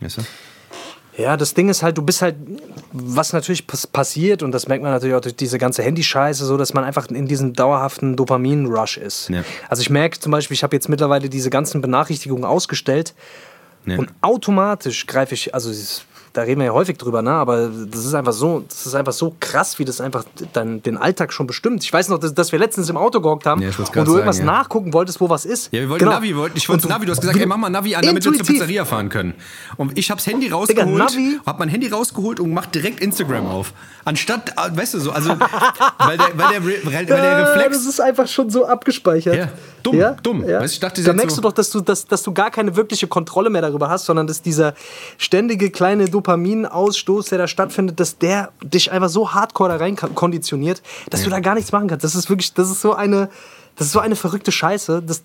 Weißt 0.00 0.18
du? 0.18 0.22
Ja, 1.16 1.36
das 1.38 1.54
Ding 1.54 1.68
ist 1.70 1.82
halt, 1.82 1.96
du 1.96 2.02
bist 2.02 2.20
halt, 2.20 2.36
was 2.92 3.32
natürlich 3.32 3.66
pass 3.66 3.86
passiert, 3.86 4.42
und 4.42 4.52
das 4.52 4.68
merkt 4.68 4.82
man 4.82 4.92
natürlich 4.92 5.14
auch 5.16 5.20
durch 5.22 5.34
diese 5.36 5.56
ganze 5.58 5.82
Handyscheiße, 5.82 6.44
so, 6.44 6.56
dass 6.58 6.74
man 6.74 6.84
einfach 6.84 7.08
in 7.08 7.26
diesem 7.26 7.54
dauerhaften 7.54 8.16
Dopamin-Rush 8.16 8.98
ist. 8.98 9.30
Ja. 9.30 9.42
Also 9.68 9.80
ich 9.80 9.88
merke 9.88 10.20
zum 10.20 10.32
Beispiel, 10.32 10.54
ich 10.54 10.62
habe 10.62 10.76
jetzt 10.76 10.88
mittlerweile 10.90 11.30
diese 11.30 11.48
ganzen 11.48 11.80
Benachrichtigungen 11.80 12.44
ausgestellt 12.44 13.14
Ja. 13.86 13.96
und 13.98 14.10
automatisch 14.20 15.06
greife 15.06 15.32
ich, 15.34 15.54
also 15.54 15.70
es- 15.70 16.02
da 16.36 16.42
reden 16.42 16.60
wir 16.60 16.66
ja 16.66 16.72
häufig 16.72 16.98
drüber, 16.98 17.22
ne? 17.22 17.30
aber 17.30 17.70
das 17.90 18.04
ist 18.04 18.14
einfach 18.14 18.32
so, 18.32 18.64
das 18.68 18.84
ist 18.86 18.94
einfach 18.94 19.12
so 19.12 19.34
krass, 19.40 19.78
wie 19.78 19.84
das 19.84 20.00
einfach 20.00 20.24
dann 20.52 20.82
den 20.82 20.96
Alltag 20.96 21.32
schon 21.32 21.46
bestimmt. 21.46 21.82
Ich 21.82 21.92
weiß 21.92 22.08
noch, 22.08 22.18
dass, 22.18 22.34
dass 22.34 22.52
wir 22.52 22.58
letztens 22.58 22.88
im 22.90 22.96
Auto 22.96 23.20
gehockt 23.20 23.46
haben 23.46 23.62
Ja, 23.62 23.68
und 23.68 23.78
du 23.78 24.12
irgendwas 24.14 24.36
sagen, 24.36 24.46
ja. 24.48 24.52
nachgucken 24.54 24.92
wolltest, 24.92 25.20
wo 25.20 25.30
was 25.30 25.44
ist. 25.44 25.72
Ja, 25.72 25.80
wir 25.80 25.88
wollten 25.88 26.04
Genau. 26.04 26.16
Navi, 26.16 26.36
wollten, 26.36 26.56
ich 26.58 26.68
wollte 26.68 26.88
Navi, 26.88 27.06
du 27.06 27.12
hast 27.12 27.20
gesagt, 27.20 27.38
ey, 27.38 27.46
mach 27.46 27.56
mal 27.56 27.70
Navi 27.70 27.94
an, 27.94 28.02
damit 28.02 28.16
wir 28.16 28.22
zur 28.22 28.32
Intuitiv. 28.32 28.54
Pizzeria 28.60 28.84
fahren 28.84 29.08
können. 29.08 29.34
Und 29.76 29.96
ich 29.98 30.10
hab's 30.10 30.26
Handy 30.26 30.48
rausgeholt, 30.48 31.02
Navi- 31.02 31.38
hab 31.46 31.58
mein 31.58 31.68
Handy 31.68 31.88
rausgeholt 31.88 32.38
und 32.40 32.52
mach 32.52 32.66
direkt 32.66 33.00
Instagram 33.00 33.46
auf. 33.46 33.72
Anstatt, 34.04 34.50
äh, 34.50 34.76
weißt 34.76 34.94
du 34.94 35.00
so, 35.00 35.10
also, 35.12 35.30
weil 35.30 36.18
der, 36.18 36.26
weil 36.36 36.48
der, 36.52 36.64
weil, 36.64 36.80
weil 36.84 37.06
der 37.06 37.16
Ja, 37.26 37.44
Reflex, 37.44 37.76
Das 37.78 37.86
ist 37.86 38.00
einfach 38.00 38.28
schon 38.28 38.50
so 38.50 38.66
abgespeichert. 38.66 39.34
Ja, 39.36 39.48
dumm, 39.82 40.00
dumm. 40.22 40.42
Weißt 40.46 40.60
du, 40.60 40.64
ich 40.66 40.80
dachte, 40.80 41.02
da 41.02 41.12
merkst 41.12 41.36
so- 41.36 41.42
du 41.42 41.48
doch, 41.48 41.54
dass 41.54 41.70
du, 41.70 41.80
dass, 41.80 42.06
dass 42.06 42.22
du 42.22 42.32
gar 42.32 42.50
keine 42.50 42.76
wirkliche 42.76 43.06
Kontrolle 43.08 43.50
mehr 43.50 43.62
darüber 43.62 43.88
hast, 43.88 44.04
sondern 44.04 44.26
dass 44.26 44.42
dieser 44.42 44.74
ständige 45.18 45.70
kleine 45.70 46.04
Dopaminausstoß, 46.26 47.26
der 47.26 47.38
da 47.38 47.46
stattfindet, 47.46 48.00
dass 48.00 48.18
der 48.18 48.50
dich 48.62 48.90
einfach 48.90 49.08
so 49.08 49.32
hardcore 49.32 49.70
da 49.70 49.76
rein 49.76 49.96
konditioniert, 49.96 50.82
dass 51.10 51.22
du 51.22 51.30
da 51.30 51.40
gar 51.40 51.54
nichts 51.54 51.72
machen 51.72 51.88
kannst. 51.88 52.04
Das 52.04 52.14
ist 52.14 52.28
wirklich, 52.28 52.52
das 52.52 52.70
ist 52.70 52.80
so 52.80 52.94
eine, 52.94 53.28
das 53.76 53.88
ist 53.88 53.92
so 53.92 54.00
eine 54.00 54.16
verrückte 54.16 54.50
Scheiße. 54.50 55.02
Das, 55.02 55.22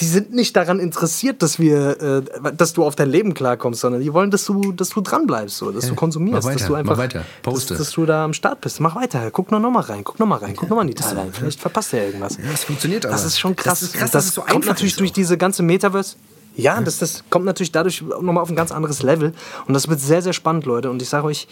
die 0.00 0.06
sind 0.06 0.32
nicht 0.34 0.56
daran 0.56 0.80
interessiert, 0.80 1.42
dass 1.42 1.58
wir, 1.58 2.00
äh, 2.00 2.52
dass 2.56 2.72
du 2.72 2.84
auf 2.84 2.96
dein 2.96 3.10
Leben 3.10 3.34
klarkommst, 3.34 3.80
sondern 3.80 4.00
die 4.00 4.12
wollen, 4.12 4.30
dass 4.30 4.44
du, 4.44 4.72
dass 4.72 4.88
du 4.88 5.00
dranbleibst, 5.00 5.58
so, 5.58 5.70
dass 5.70 5.86
du 5.86 5.94
konsumierst, 5.94 6.42
mach 6.42 6.50
weiter, 6.50 6.58
dass 6.58 6.66
du 6.66 6.74
einfach, 6.74 6.98
weiter. 6.98 7.24
Dass, 7.42 7.66
dass 7.66 7.90
du 7.92 8.06
da 8.06 8.24
am 8.24 8.32
Start 8.32 8.60
bist. 8.60 8.80
Mach 8.80 8.96
weiter, 8.96 9.30
guck 9.30 9.50
nur 9.50 9.60
noch 9.60 9.70
mal 9.70 9.80
rein, 9.80 10.02
guck 10.02 10.18
noch 10.18 10.26
mal 10.26 10.38
rein, 10.38 10.56
guck 10.56 10.68
noch 10.68 10.76
mal 10.76 10.82
in 10.82 10.88
die 10.88 10.94
Teile 10.94 11.20
rein. 11.20 11.32
Vielleicht 11.32 11.60
verpasst 11.60 11.92
er 11.92 12.00
ja 12.00 12.06
irgendwas. 12.06 12.38
Ja, 12.38 12.50
das 12.50 12.64
funktioniert 12.64 13.04
aber. 13.04 13.14
Das 13.14 13.24
ist 13.24 13.38
schon 13.38 13.54
krass. 13.54 13.80
Das 13.80 13.90
ist 13.90 13.94
krass, 13.94 14.10
dass 14.10 14.24
das 14.24 14.28
es 14.30 14.34
so 14.34 14.40
kommt 14.40 14.66
natürlich 14.66 14.94
ist 14.94 15.00
durch 15.00 15.12
diese 15.12 15.36
ganze 15.38 15.62
Metaverse. 15.62 16.16
Ja, 16.56 16.80
das, 16.80 16.98
das 16.98 17.24
kommt 17.30 17.44
natürlich 17.44 17.72
dadurch 17.72 18.02
nochmal 18.02 18.38
auf 18.38 18.50
ein 18.50 18.56
ganz 18.56 18.72
anderes 18.72 19.02
Level. 19.02 19.32
Und 19.66 19.74
das 19.74 19.88
wird 19.88 20.00
sehr, 20.00 20.22
sehr 20.22 20.32
spannend, 20.32 20.66
Leute. 20.66 20.90
Und 20.90 21.02
ich 21.02 21.08
sage 21.08 21.26
euch, 21.26 21.48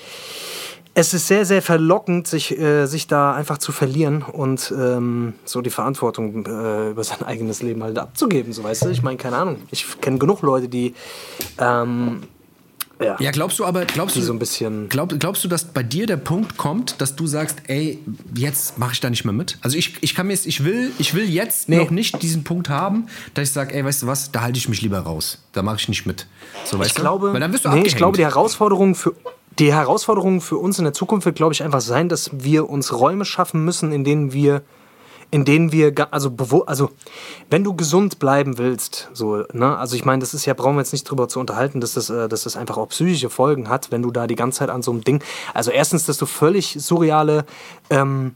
es 0.94 1.14
ist 1.14 1.26
sehr, 1.26 1.46
sehr 1.46 1.62
verlockend, 1.62 2.26
sich, 2.26 2.58
äh, 2.58 2.86
sich 2.86 3.06
da 3.06 3.34
einfach 3.34 3.58
zu 3.58 3.72
verlieren 3.72 4.22
und 4.22 4.72
ähm, 4.76 5.34
so 5.44 5.62
die 5.62 5.70
Verantwortung 5.70 6.44
äh, 6.46 6.90
über 6.90 7.02
sein 7.02 7.22
eigenes 7.26 7.62
Leben 7.62 7.82
halt 7.82 7.98
abzugeben. 7.98 8.52
So, 8.52 8.62
weißt 8.62 8.84
du? 8.84 8.88
Ich 8.90 9.02
meine, 9.02 9.16
keine 9.16 9.36
Ahnung. 9.36 9.56
Ich 9.70 10.00
kenne 10.00 10.18
genug 10.18 10.42
Leute, 10.42 10.68
die. 10.68 10.94
Ähm, 11.58 12.22
ja, 13.02 13.16
Ja, 13.20 13.30
glaubst 13.30 13.58
du 13.58 13.64
aber, 13.64 13.84
glaubst 13.84 14.16
du, 14.16 14.20
so 14.22 14.32
ein 14.32 14.38
bisschen. 14.38 14.88
glaub, 14.88 15.18
glaubst 15.18 15.42
du, 15.44 15.48
dass 15.48 15.64
bei 15.64 15.82
dir 15.82 16.06
der 16.06 16.16
Punkt 16.16 16.56
kommt, 16.56 17.00
dass 17.00 17.16
du 17.16 17.26
sagst, 17.26 17.58
ey, 17.66 17.98
jetzt 18.34 18.78
mache 18.78 18.92
ich 18.92 19.00
da 19.00 19.10
nicht 19.10 19.24
mehr 19.24 19.32
mit? 19.34 19.58
Also 19.60 19.76
ich, 19.76 19.96
ich 20.02 20.14
kann 20.14 20.26
mir, 20.26 20.32
jetzt- 20.34 20.46
ich 20.46 20.64
will, 20.64 20.92
ich 20.98 21.14
will 21.14 21.28
jetzt 21.28 21.68
Nee. 21.68 21.76
noch 21.78 21.90
nicht 21.90 22.22
diesen 22.22 22.44
Punkt 22.44 22.68
haben, 22.68 23.06
dass 23.34 23.48
ich 23.48 23.52
sage, 23.54 23.74
ey, 23.74 23.84
weißt 23.84 24.02
du 24.02 24.06
was, 24.06 24.30
da 24.32 24.42
halte 24.42 24.58
ich 24.58 24.68
mich 24.68 24.82
lieber 24.82 25.00
raus, 25.00 25.38
da 25.52 25.62
mache 25.62 25.76
ich 25.76 25.88
nicht 25.88 26.06
mit. 26.06 26.26
So, 26.64 26.78
weißt 26.78 26.90
Ich 26.90 26.94
glaube, 26.94 27.28
du? 27.28 27.32
Weil 27.34 27.40
dann 27.40 27.52
wirst 27.52 27.64
du 27.64 27.68
nee, 27.68 27.74
ich 27.74 27.80
abgehängt. 27.80 27.96
glaube, 27.98 28.16
die 28.16 28.24
Herausforderung 28.24 28.94
für 28.94 29.14
die 29.58 29.72
Herausforderung 29.72 30.40
für 30.40 30.56
uns 30.56 30.78
in 30.78 30.84
der 30.84 30.94
Zukunft 30.94 31.26
wird, 31.26 31.36
glaube 31.36 31.52
ich, 31.52 31.62
einfach 31.62 31.82
sein, 31.82 32.08
dass 32.08 32.30
wir 32.32 32.70
uns 32.70 32.90
Räume 32.92 33.26
schaffen 33.26 33.64
müssen, 33.66 33.92
in 33.92 34.02
denen 34.02 34.32
wir 34.32 34.62
in 35.32 35.46
denen 35.46 35.72
wir, 35.72 35.94
also, 36.12 36.30
also 36.66 36.90
wenn 37.48 37.64
du 37.64 37.74
gesund 37.74 38.18
bleiben 38.18 38.58
willst, 38.58 39.08
so, 39.14 39.44
ne, 39.54 39.78
also 39.78 39.96
ich 39.96 40.04
meine, 40.04 40.20
das 40.20 40.34
ist 40.34 40.44
ja, 40.44 40.52
brauchen 40.52 40.74
wir 40.74 40.82
jetzt 40.82 40.92
nicht 40.92 41.10
drüber 41.10 41.26
zu 41.26 41.40
unterhalten, 41.40 41.80
dass 41.80 41.94
das, 41.94 42.10
äh, 42.10 42.28
dass 42.28 42.42
das 42.42 42.54
einfach 42.54 42.76
auch 42.76 42.90
psychische 42.90 43.30
Folgen 43.30 43.70
hat, 43.70 43.90
wenn 43.90 44.02
du 44.02 44.10
da 44.10 44.26
die 44.26 44.36
ganze 44.36 44.58
Zeit 44.58 44.68
an 44.68 44.82
so 44.82 44.90
einem 44.90 45.02
Ding, 45.02 45.24
also 45.54 45.70
erstens, 45.70 46.04
dass 46.04 46.18
du 46.18 46.26
völlig 46.26 46.76
surreale, 46.78 47.46
ähm, 47.88 48.34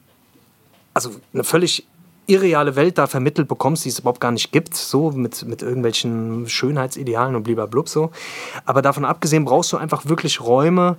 also 0.94 1.11
eine 1.35 1.44
völlig 1.44 1.87
irreale 2.26 2.76
Welt 2.76 2.96
da 2.96 3.06
vermittelt 3.06 3.46
bekommst, 3.46 3.85
die 3.85 3.90
es 3.90 3.98
überhaupt 3.98 4.22
gar 4.22 4.32
nicht 4.32 4.50
gibt, 4.50 4.74
so 4.74 5.11
mit, 5.11 5.46
mit 5.46 5.61
irgendwelchen 5.61 6.48
Schönheitsidealen 6.48 7.37
und 7.37 7.42
blub 7.42 7.90
so. 7.90 8.11
Aber 8.64 8.80
davon 8.80 9.04
abgesehen 9.04 9.44
brauchst 9.44 9.70
du 9.70 9.76
einfach 9.76 10.06
wirklich 10.06 10.40
Räume 10.40 10.96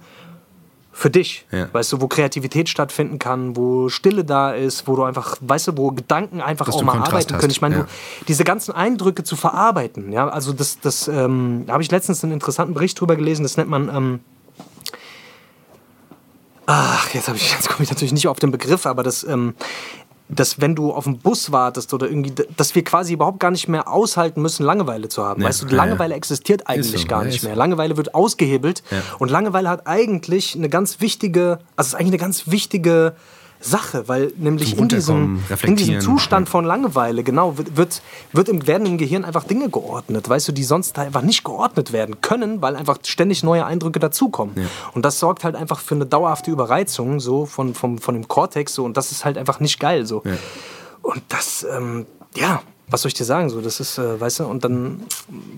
für 0.97 1.11
dich, 1.11 1.45
Ja. 1.51 1.71
weißt 1.71 1.93
du, 1.93 2.01
wo 2.01 2.07
Kreativität 2.07 2.69
stattfinden 2.69 3.19
kann, 3.19 3.55
wo 3.55 3.87
Stille 3.87 4.25
da 4.25 4.51
ist, 4.53 4.87
wo 4.87 4.95
du 4.95 5.03
einfach, 5.03 5.37
weißt 5.41 5.67
du, 5.67 5.77
wo 5.77 5.91
Gedanken 5.91 6.41
einfach 6.41 6.65
Dass 6.65 6.73
auch 6.75 6.81
mal 6.81 6.93
Kontrast 6.93 7.13
arbeiten 7.13 7.33
hast, 7.35 7.39
können. 7.39 7.51
Ich 7.51 7.61
meine, 7.61 7.75
ja. 7.75 7.81
du, 7.83 7.87
diese 8.27 8.43
ganzen 8.43 8.71
Eindrücke 8.71 9.23
zu 9.23 9.35
verarbeiten, 9.35 10.11
ja, 10.11 10.27
also 10.27 10.53
das, 10.53 10.79
das 10.79 11.07
ähm, 11.07 11.65
da 11.67 11.73
habe 11.73 11.83
ich 11.83 11.91
letztens 11.91 12.23
einen 12.23 12.33
interessanten 12.33 12.73
Bericht 12.73 12.99
drüber 12.99 13.15
gelesen, 13.15 13.43
das 13.43 13.57
nennt 13.57 13.69
man 13.69 13.89
ähm, 13.89 14.19
Ach, 16.65 17.13
jetzt, 17.13 17.29
ich, 17.29 17.51
jetzt 17.53 17.69
komme 17.69 17.83
ich 17.83 17.89
natürlich 17.89 18.11
nicht 18.11 18.27
auf 18.27 18.39
den 18.39 18.51
Begriff, 18.51 18.87
aber 18.87 19.03
das, 19.03 19.23
ähm, 19.23 19.53
dass 20.29 20.59
wenn 20.59 20.75
du 20.75 20.91
auf 20.91 21.05
den 21.05 21.19
Bus 21.19 21.51
wartest 21.51 21.93
oder 21.93 22.07
irgendwie, 22.07 22.33
dass 22.57 22.75
wir 22.75 22.83
quasi 22.83 23.13
überhaupt 23.13 23.39
gar 23.39 23.51
nicht 23.51 23.67
mehr 23.67 23.87
aushalten 23.87 24.41
müssen, 24.41 24.63
Langeweile 24.65 25.07
zu 25.07 25.23
haben. 25.23 25.41
Ja, 25.41 25.47
weißt 25.47 25.61
du, 25.61 25.65
ja, 25.67 25.71
ja. 25.71 25.77
Langeweile 25.77 26.15
existiert 26.15 26.67
eigentlich 26.67 27.01
so, 27.01 27.07
gar 27.07 27.23
nicht 27.23 27.43
mehr. 27.43 27.55
Langeweile 27.55 27.95
wird 27.97 28.13
ausgehebelt 28.13 28.83
Ja. 28.91 28.97
und 29.19 29.31
Langeweile 29.31 29.69
hat 29.69 29.87
eigentlich 29.87 30.55
eine 30.55 30.69
ganz 30.69 30.99
wichtige, 30.99 31.59
also 31.75 31.89
ist 31.89 31.95
eigentlich 31.95 32.07
eine 32.07 32.17
ganz 32.17 32.47
wichtige 32.51 33.15
Sache, 33.59 34.07
weil 34.07 34.31
nämlich 34.37 34.77
in 34.77 34.87
diesem, 34.87 35.43
in 35.63 35.75
diesem. 35.75 35.99
Zustand 35.99 36.47
von 36.47 36.63
Langeweile, 36.63 37.23
genau, 37.23 37.57
wird, 37.57 38.01
wird, 38.31 38.49
im, 38.49 38.67
werden 38.67 38.85
im 38.85 38.97
Gehirn 38.97 39.25
einfach 39.25 39.43
Dinge 39.43 39.69
geordnet, 39.69 40.29
weißt 40.29 40.47
du, 40.47 40.51
die 40.51 40.63
sonst 40.63 40.97
einfach 40.99 41.23
nicht 41.23 41.43
geordnet 41.43 41.91
werden 41.91 42.21
können, 42.21 42.61
weil 42.61 42.75
einfach 42.75 42.99
ständig 43.03 43.43
neue 43.43 43.65
Eindrücke 43.65 43.99
dazukommen. 43.99 44.55
Und 44.93 45.05
das 45.05 45.19
sorgt 45.19 45.43
halt 45.43 45.55
einfach 45.55 45.79
für 45.79 45.95
eine 45.95 46.05
dauerhafte 46.05 46.51
Überreizung 46.51 47.19
so 47.19 47.45
von, 47.45 47.73
vom, 47.73 47.97
von 47.97 48.13
dem 48.13 48.27
Kortex 48.27 48.73
so, 48.75 48.85
und 48.85 48.95
das 48.95 49.11
ist 49.11 49.25
halt 49.25 49.37
einfach 49.37 49.59
nicht 49.59 49.79
geil 49.79 50.05
so. 50.05 50.21
Und 51.01 51.23
das, 51.29 51.65
ähm, 51.69 52.05
ja, 52.35 52.61
was 52.89 53.01
soll 53.01 53.09
ich 53.09 53.15
dir 53.15 53.25
sagen, 53.25 53.49
so, 53.49 53.61
das 53.61 53.79
ist, 53.79 53.97
äh, 53.97 54.19
weißt 54.19 54.39
du, 54.39 54.45
und 54.45 54.63
dann 54.63 55.03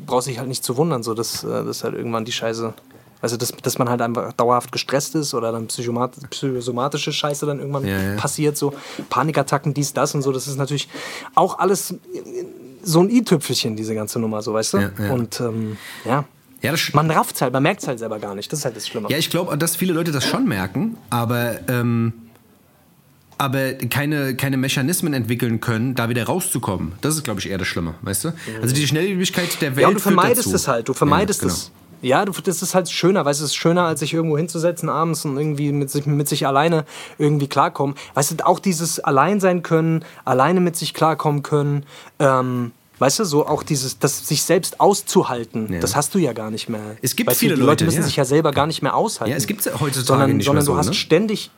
brauchst 0.06 0.28
du 0.28 0.32
dich 0.32 0.40
halt 0.40 0.48
nicht 0.48 0.64
zu 0.64 0.78
wundern, 0.78 1.04
so, 1.04 1.14
dass, 1.14 1.44
äh, 1.44 1.64
dass 1.64 1.84
halt 1.84 1.96
irgendwann 1.96 2.26
die 2.26 2.32
Scheiße, 2.32 2.74
also 3.22 3.38
dass, 3.38 3.52
dass 3.52 3.78
man 3.78 3.90
halt 3.90 4.02
einfach 4.02 4.34
dauerhaft 4.34 4.72
gestresst 4.72 5.16
ist 5.16 5.34
oder 5.34 5.52
dann 5.52 5.68
psychomat 5.68 6.14
psychosomatische 6.30 7.12
Scheiße 7.12 7.46
dann 7.46 7.60
irgendwann 7.60 7.86
Ja, 7.86 8.02
ja. 8.02 8.16
passiert, 8.16 8.58
so 8.58 8.74
Panikattacken, 9.10 9.74
dies, 9.74 9.94
das 9.94 10.16
und 10.16 10.22
so, 10.22 10.32
das 10.32 10.48
ist 10.48 10.58
natürlich 10.58 10.88
auch 11.36 11.60
alles 11.60 11.96
so 12.84 13.02
ein 13.02 13.10
i-Tüpfelchen, 13.10 13.76
diese 13.76 13.94
ganze 13.94 14.20
Nummer, 14.20 14.42
so, 14.42 14.54
weißt 14.54 14.74
du? 14.74 14.78
Ja, 14.78 14.92
ja. 15.00 15.12
Und 15.12 15.40
ähm, 15.42 15.78
ja, 16.06 16.24
Ja, 16.62 16.74
man 16.94 17.12
rafft 17.12 17.36
es 17.36 17.42
halt, 17.42 17.52
man 17.54 17.64
merkt 17.64 17.82
es 17.82 17.88
halt 17.88 18.00
selber 18.00 18.20
gar 18.20 18.36
nicht, 18.36 18.52
das 18.52 18.60
ist 18.60 18.66
halt 18.66 18.76
das 18.78 18.88
Schlimme. 18.88 19.10
Ja, 19.10 19.18
ich 19.18 19.30
glaube, 19.30 19.58
dass 19.58 19.76
viele 19.76 19.94
Leute 19.94 20.12
das 20.12 20.26
schon 20.26 20.48
merken, 20.48 20.98
aber, 21.10 21.60
ähm, 21.68 22.14
aber 23.38 23.74
keine, 23.74 24.36
keine 24.36 24.58
Mechanismen 24.58 25.14
entwickeln 25.14 25.60
können, 25.62 25.96
da 25.96 26.10
wieder 26.10 26.26
rauszukommen. 26.26 26.94
Das 27.02 27.16
ist, 27.16 27.24
glaube 27.24 27.40
ich, 27.40 27.50
eher 27.50 27.58
das 27.58 27.68
Schlimme, 27.68 27.96
weißt 28.02 28.26
du? 28.26 28.34
Also 28.62 28.76
die 28.76 28.86
Schnelllebigkeit 28.86 29.62
der 29.62 29.76
Welt 29.76 29.84
Ja, 29.84 29.88
und 29.90 29.96
du 29.96 30.00
vermeidest 30.00 30.54
es 30.54 30.68
halt. 30.68 30.88
Du 30.90 30.94
vermeidest 30.94 31.42
ja, 31.42 31.48
genau. 31.48 31.58
es. 31.58 31.72
Ja, 32.02 32.26
das 32.26 32.62
ist 32.62 32.76
halt 32.76 32.90
schöner, 32.90 33.26
weißt 33.26 33.40
du, 33.42 33.46
es 33.46 33.52
ist 33.52 33.56
schöner, 33.56 33.84
als 33.86 34.00
sich 34.00 34.14
irgendwo 34.14 34.38
hinzusetzen 34.38 34.90
abends 34.90 35.26
und 35.26 35.38
irgendwie 35.38 35.72
mit 35.72 35.90
sich, 35.90 36.06
mit 36.06 36.28
sich 36.28 36.48
alleine 36.48 36.86
irgendwie 37.18 37.48
klarkommen. 37.48 37.96
Weißt 38.14 38.32
du, 38.32 38.46
auch 38.46 38.60
dieses 38.60 39.00
Allein 39.00 39.40
sein 39.40 39.64
können, 39.64 40.06
alleine 40.26 40.60
mit 40.60 40.76
sich 40.76 40.94
klarkommen 40.94 41.44
können, 41.44 41.86
ähm, 42.20 42.72
weißt 43.00 43.20
du, 43.20 43.24
so 43.24 43.48
auch 43.48 43.64
dieses, 43.64 44.00
das 44.00 44.28
sich 44.28 44.44
selbst 44.44 44.80
auszuhalten, 44.80 45.72
Ja. 45.74 45.80
das 45.80 45.96
hast 45.96 46.14
du 46.16 46.20
ja 46.20 46.34
gar 46.34 46.52
nicht 46.52 46.70
mehr. 46.70 46.98
Es 47.02 47.16
gibt 47.16 47.30
weißt 47.30 47.40
viele 47.40 47.56
du, 47.56 47.62
die 47.62 47.66
Leute 47.66 47.84
Leute, 47.84 47.86
müssen 47.86 48.02
ja. 48.02 48.04
sich 48.04 48.16
ja 48.16 48.26
selber 48.26 48.52
gar 48.52 48.68
nicht 48.68 48.82
mehr 48.82 48.96
aushalten. 48.96 49.32
Ja, 49.32 49.38
es 49.38 49.48
gibt's 49.48 49.66
ja 49.66 49.74
heutzutage 49.74 50.04
sondern, 50.04 50.38
nicht 50.38 50.46
sondern 50.46 50.64
mehr 50.64 50.66
so, 50.66 50.74
du 50.74 50.78
hast 50.78 50.88
ne? 50.88 50.94
ständig 50.94 51.52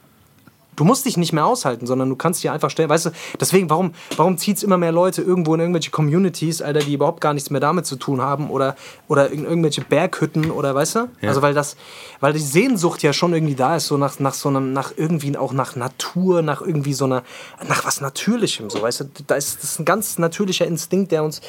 Du 0.76 0.84
musst 0.84 1.06
dich 1.06 1.18
nicht 1.18 1.34
mehr 1.34 1.46
aushalten, 1.46 1.86
sondern 1.86 2.10
du 2.10 2.16
kannst 2.16 2.44
dir 2.44 2.52
einfach 2.54 2.70
stellen. 2.70 2.90
Weißt 2.90 3.08
du, 3.08 3.10
deswegen, 3.40 3.70
warum, 3.70 3.94
warum 4.18 4.38
zieht 4.38 4.58
es 4.58 4.64
immer 4.64 4.78
mehr 4.78 4.92
Leute 4.92 5.22
irgendwo 5.22 5.54
in 5.54 5.60
irgendwelche 5.60 5.92
Communities, 5.92 6.62
Alter, 6.62 6.80
die 6.80 6.94
überhaupt 6.94 7.22
gar 7.22 7.34
nichts 7.34 7.50
mehr 7.50 7.62
damit 7.62 7.86
zu 7.86 7.96
tun 7.96 8.22
haben 8.22 8.50
oder, 8.50 8.76
oder 9.08 9.30
in 9.30 9.46
irgendwelche 9.46 9.82
Berghütten 9.82 10.50
oder 10.52 10.74
weißt 10.74 10.96
du? 10.96 11.10
Also 11.22 11.42
weil 11.42 11.54
das, 11.54 11.76
weil 12.20 12.34
die 12.34 12.40
Sehnsucht 12.40 13.04
ja 13.04 13.14
schon 13.14 13.34
irgendwie 13.34 13.56
da 13.56 13.76
ist, 13.76 13.88
so 13.88 13.98
nach, 13.98 14.20
nach 14.20 14.34
so 14.34 14.50
einem, 14.50 14.74
nach 14.74 14.94
irgendwie 14.96 15.38
auch 15.38 15.54
nach 15.54 15.76
Natur, 15.76 16.42
nach 16.42 16.62
irgendwie 16.62 16.94
so 16.94 17.06
einer, 17.06 17.24
nach 17.68 17.86
was 17.86 18.02
Natürlichem, 18.02 18.70
so 18.70 18.82
weißt 18.82 19.02
du, 19.02 19.06
da 19.28 19.36
ist 19.36 19.62
das 19.62 19.72
ist 19.72 19.80
ein 19.80 19.86
ganz 19.86 20.18
natürlicher 20.18 20.66
Instinkt, 20.66 21.12
der 21.12 21.24
uns, 21.24 21.42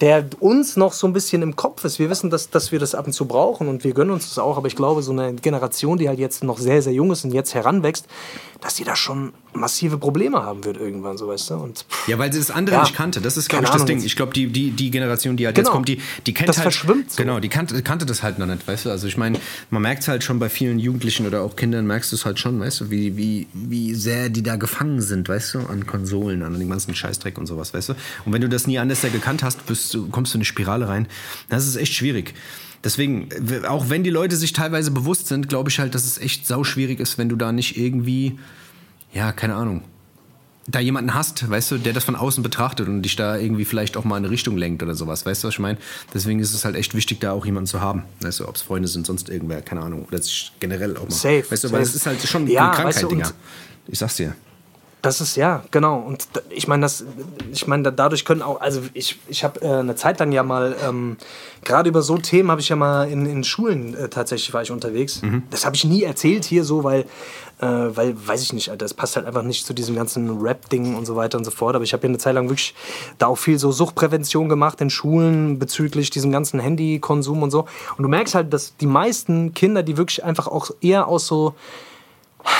der 0.00 0.24
uns 0.40 0.76
noch 0.76 0.92
so 0.92 1.06
ein 1.06 1.12
bisschen 1.12 1.42
im 1.42 1.56
Kopf 1.56 1.84
ist. 1.84 1.98
Wir 1.98 2.10
wissen, 2.10 2.30
dass, 2.30 2.50
dass 2.50 2.72
wir 2.72 2.78
das 2.78 2.94
ab 2.94 3.06
und 3.06 3.12
zu 3.12 3.26
brauchen 3.26 3.68
und 3.68 3.84
wir 3.84 3.92
gönnen 3.92 4.12
uns 4.12 4.28
das 4.28 4.38
auch, 4.38 4.56
aber 4.56 4.68
ich 4.68 4.76
glaube, 4.76 5.02
so 5.02 5.12
eine 5.12 5.34
Generation, 5.34 5.98
die 5.98 6.08
halt 6.08 6.18
jetzt 6.18 6.44
noch 6.44 6.58
sehr, 6.58 6.82
sehr 6.82 6.92
jung 6.92 7.10
ist 7.10 7.24
und 7.24 7.32
jetzt 7.32 7.54
heranwächst, 7.54 8.06
dass 8.68 8.74
die 8.74 8.84
da 8.84 8.94
schon 8.96 9.32
massive 9.54 9.96
Probleme 9.96 10.42
haben 10.42 10.62
wird 10.62 10.76
irgendwann, 10.76 11.16
so 11.16 11.26
weißt 11.26 11.48
du. 11.48 11.54
Und 11.54 11.78
pff, 11.88 12.06
Ja, 12.06 12.18
weil 12.18 12.30
sie 12.30 12.38
das 12.38 12.50
andere 12.50 12.76
Ja. 12.76 12.82
nicht 12.82 12.94
kannte. 12.94 13.22
Das 13.22 13.38
ist, 13.38 13.48
glaube 13.48 13.64
ich, 13.64 13.70
das 13.70 13.76
Ahnung, 13.80 13.86
Ding. 13.86 14.04
Ich 14.04 14.14
glaube, 14.14 14.34
die, 14.34 14.48
die, 14.48 14.72
die 14.72 14.90
Generation, 14.90 15.38
die 15.38 15.46
halt 15.46 15.56
Genau. 15.56 15.68
jetzt 15.70 15.72
kommt, 15.74 15.88
die, 15.88 16.02
die 16.26 16.34
kennt 16.34 16.50
Das 16.50 16.58
halt. 16.58 16.64
verschwimmt 16.64 17.10
so. 17.10 17.16
Genau, 17.22 17.40
die 17.40 17.48
kannte, 17.48 17.82
kannte 17.82 18.04
das 18.04 18.22
halt 18.22 18.38
noch 18.38 18.44
nicht, 18.46 18.68
weißt 18.68 18.84
du? 18.84 18.90
Also 18.90 19.06
ich 19.06 19.16
meine, 19.16 19.38
man 19.70 19.80
merkt 19.80 20.02
es 20.02 20.08
halt 20.08 20.22
schon 20.22 20.38
bei 20.38 20.50
vielen 20.50 20.78
Jugendlichen 20.78 21.26
oder 21.26 21.40
auch 21.40 21.56
Kindern, 21.56 21.86
merkst 21.86 22.12
du 22.12 22.16
es 22.16 22.26
halt 22.26 22.38
schon, 22.38 22.60
weißt 22.60 22.82
du, 22.82 22.90
wie, 22.90 23.16
wie, 23.16 23.46
wie 23.54 23.94
sehr 23.94 24.28
die 24.28 24.42
da 24.42 24.56
gefangen 24.56 25.00
sind, 25.00 25.30
weißt 25.30 25.54
du, 25.54 25.60
an 25.60 25.86
Konsolen, 25.86 26.42
an 26.42 26.58
dem 26.58 26.68
ganzen 26.68 26.94
Scheißdreck 26.94 27.38
und 27.38 27.46
sowas, 27.46 27.72
weißt 27.72 27.88
du? 27.88 27.92
Und 28.26 28.34
wenn 28.34 28.42
du 28.42 28.50
das 28.50 28.66
nie 28.66 28.78
anders 28.78 29.00
gekannt 29.00 29.42
hast, 29.42 29.64
bist 29.64 29.94
du, 29.94 30.08
kommst 30.08 30.34
du 30.34 30.36
in 30.36 30.40
eine 30.40 30.44
Spirale 30.44 30.88
rein. 30.88 31.08
Das 31.48 31.66
ist 31.66 31.76
echt 31.76 31.94
schwierig. 31.94 32.34
Deswegen, 32.84 33.28
auch 33.66 33.90
wenn 33.90 34.04
die 34.04 34.10
Leute 34.10 34.36
sich 34.36 34.52
teilweise 34.52 34.90
bewusst 34.90 35.26
sind, 35.26 35.48
glaube 35.48 35.68
ich 35.70 35.78
halt, 35.78 35.94
dass 35.94 36.04
es 36.04 36.18
echt 36.18 36.46
sauschwierig 36.46 37.00
ist, 37.00 37.18
wenn 37.18 37.28
du 37.28 37.36
da 37.36 37.52
nicht 37.52 37.76
irgendwie, 37.76 38.38
ja, 39.12 39.32
keine 39.32 39.54
Ahnung, 39.56 39.82
da 40.70 40.80
jemanden 40.80 41.14
hast, 41.14 41.48
weißt 41.48 41.70
du, 41.72 41.78
der 41.78 41.92
das 41.94 42.04
von 42.04 42.14
außen 42.14 42.42
betrachtet 42.42 42.88
und 42.88 43.02
dich 43.02 43.16
da 43.16 43.36
irgendwie 43.36 43.64
vielleicht 43.64 43.96
auch 43.96 44.04
mal 44.04 44.18
in 44.18 44.24
eine 44.24 44.30
Richtung 44.30 44.56
lenkt 44.56 44.82
oder 44.82 44.94
sowas, 44.94 45.24
weißt 45.24 45.42
du, 45.42 45.48
was 45.48 45.54
ich 45.54 45.58
meine? 45.60 45.78
Deswegen 46.12 46.40
ist 46.40 46.52
es 46.52 46.64
halt 46.64 46.76
echt 46.76 46.94
wichtig, 46.94 47.20
da 47.20 47.32
auch 47.32 47.46
jemanden 47.46 47.66
zu 47.66 47.80
haben, 47.80 48.02
weißt 48.20 48.40
du, 48.40 48.48
ob 48.48 48.56
es 48.56 48.62
Freunde 48.62 48.86
sind, 48.86 49.06
sonst 49.06 49.30
irgendwer, 49.30 49.62
keine 49.62 49.80
Ahnung, 49.80 50.04
oder 50.06 50.20
sich 50.22 50.52
generell 50.60 50.96
auch 50.98 51.04
mal, 51.04 51.10
Safe, 51.10 51.44
weißt 51.48 51.64
du, 51.64 51.72
weil 51.72 51.84
safe. 51.84 51.90
es 51.90 51.94
ist 51.94 52.06
halt 52.06 52.22
schon 52.22 52.46
Ja, 52.46 52.66
eine 52.66 52.74
Krankheit, 52.74 52.94
weißt 52.96 53.02
du, 53.04 53.08
Digga. 53.08 53.32
Ich 53.88 53.98
sag's 53.98 54.16
dir. 54.16 54.34
Das 55.00 55.20
ist 55.20 55.36
ja, 55.36 55.62
genau. 55.70 55.98
Und 56.00 56.26
ich 56.50 56.66
meine, 56.66 56.82
das, 56.82 57.04
ich 57.52 57.68
meine, 57.68 57.84
da- 57.84 57.90
dadurch 57.92 58.24
können 58.24 58.42
auch, 58.42 58.60
also 58.60 58.80
ich, 58.94 59.16
ich 59.28 59.44
habe 59.44 59.60
äh, 59.62 59.74
eine 59.78 59.94
Zeit 59.94 60.18
lang 60.18 60.32
ja 60.32 60.42
mal, 60.42 60.74
ähm, 60.84 61.16
gerade 61.64 61.88
über 61.88 62.02
so 62.02 62.18
Themen 62.18 62.50
habe 62.50 62.60
ich 62.60 62.68
ja 62.68 62.74
mal 62.76 63.08
in, 63.08 63.24
in 63.24 63.44
Schulen 63.44 63.94
äh, 63.94 64.08
tatsächlich 64.08 64.52
war 64.52 64.62
ich 64.62 64.72
unterwegs. 64.72 65.22
Das 65.50 65.64
habe 65.64 65.76
ich 65.76 65.84
nie 65.84 66.02
erzählt 66.02 66.44
hier 66.44 66.64
so, 66.64 66.82
weil, 66.82 67.02
äh, 67.60 67.66
weil, 67.66 68.16
weiß 68.26 68.42
ich 68.42 68.52
nicht, 68.52 68.70
Alter, 68.70 68.84
das 68.86 68.92
passt 68.92 69.14
halt 69.14 69.24
einfach 69.26 69.42
nicht 69.44 69.66
zu 69.66 69.72
diesem 69.72 69.94
ganzen 69.94 70.40
Rap-Ding 70.40 70.96
und 70.96 71.06
so 71.06 71.14
weiter 71.14 71.38
und 71.38 71.44
so 71.44 71.52
fort. 71.52 71.76
Aber 71.76 71.84
ich 71.84 71.92
habe 71.92 72.02
ja 72.04 72.08
eine 72.08 72.18
Zeit 72.18 72.34
lang 72.34 72.48
wirklich 72.48 72.74
da 73.18 73.28
auch 73.28 73.38
viel 73.38 73.58
so 73.60 73.70
Suchtprävention 73.70 74.48
gemacht 74.48 74.80
in 74.80 74.90
Schulen 74.90 75.60
bezüglich 75.60 76.10
diesem 76.10 76.32
ganzen 76.32 76.58
Handykonsum 76.58 77.44
und 77.44 77.52
so. 77.52 77.66
Und 77.96 78.02
du 78.02 78.08
merkst 78.08 78.34
halt, 78.34 78.52
dass 78.52 78.76
die 78.76 78.86
meisten 78.86 79.54
Kinder, 79.54 79.84
die 79.84 79.96
wirklich 79.96 80.24
einfach 80.24 80.48
auch 80.48 80.72
eher 80.80 81.06
aus 81.06 81.28
so 81.28 81.54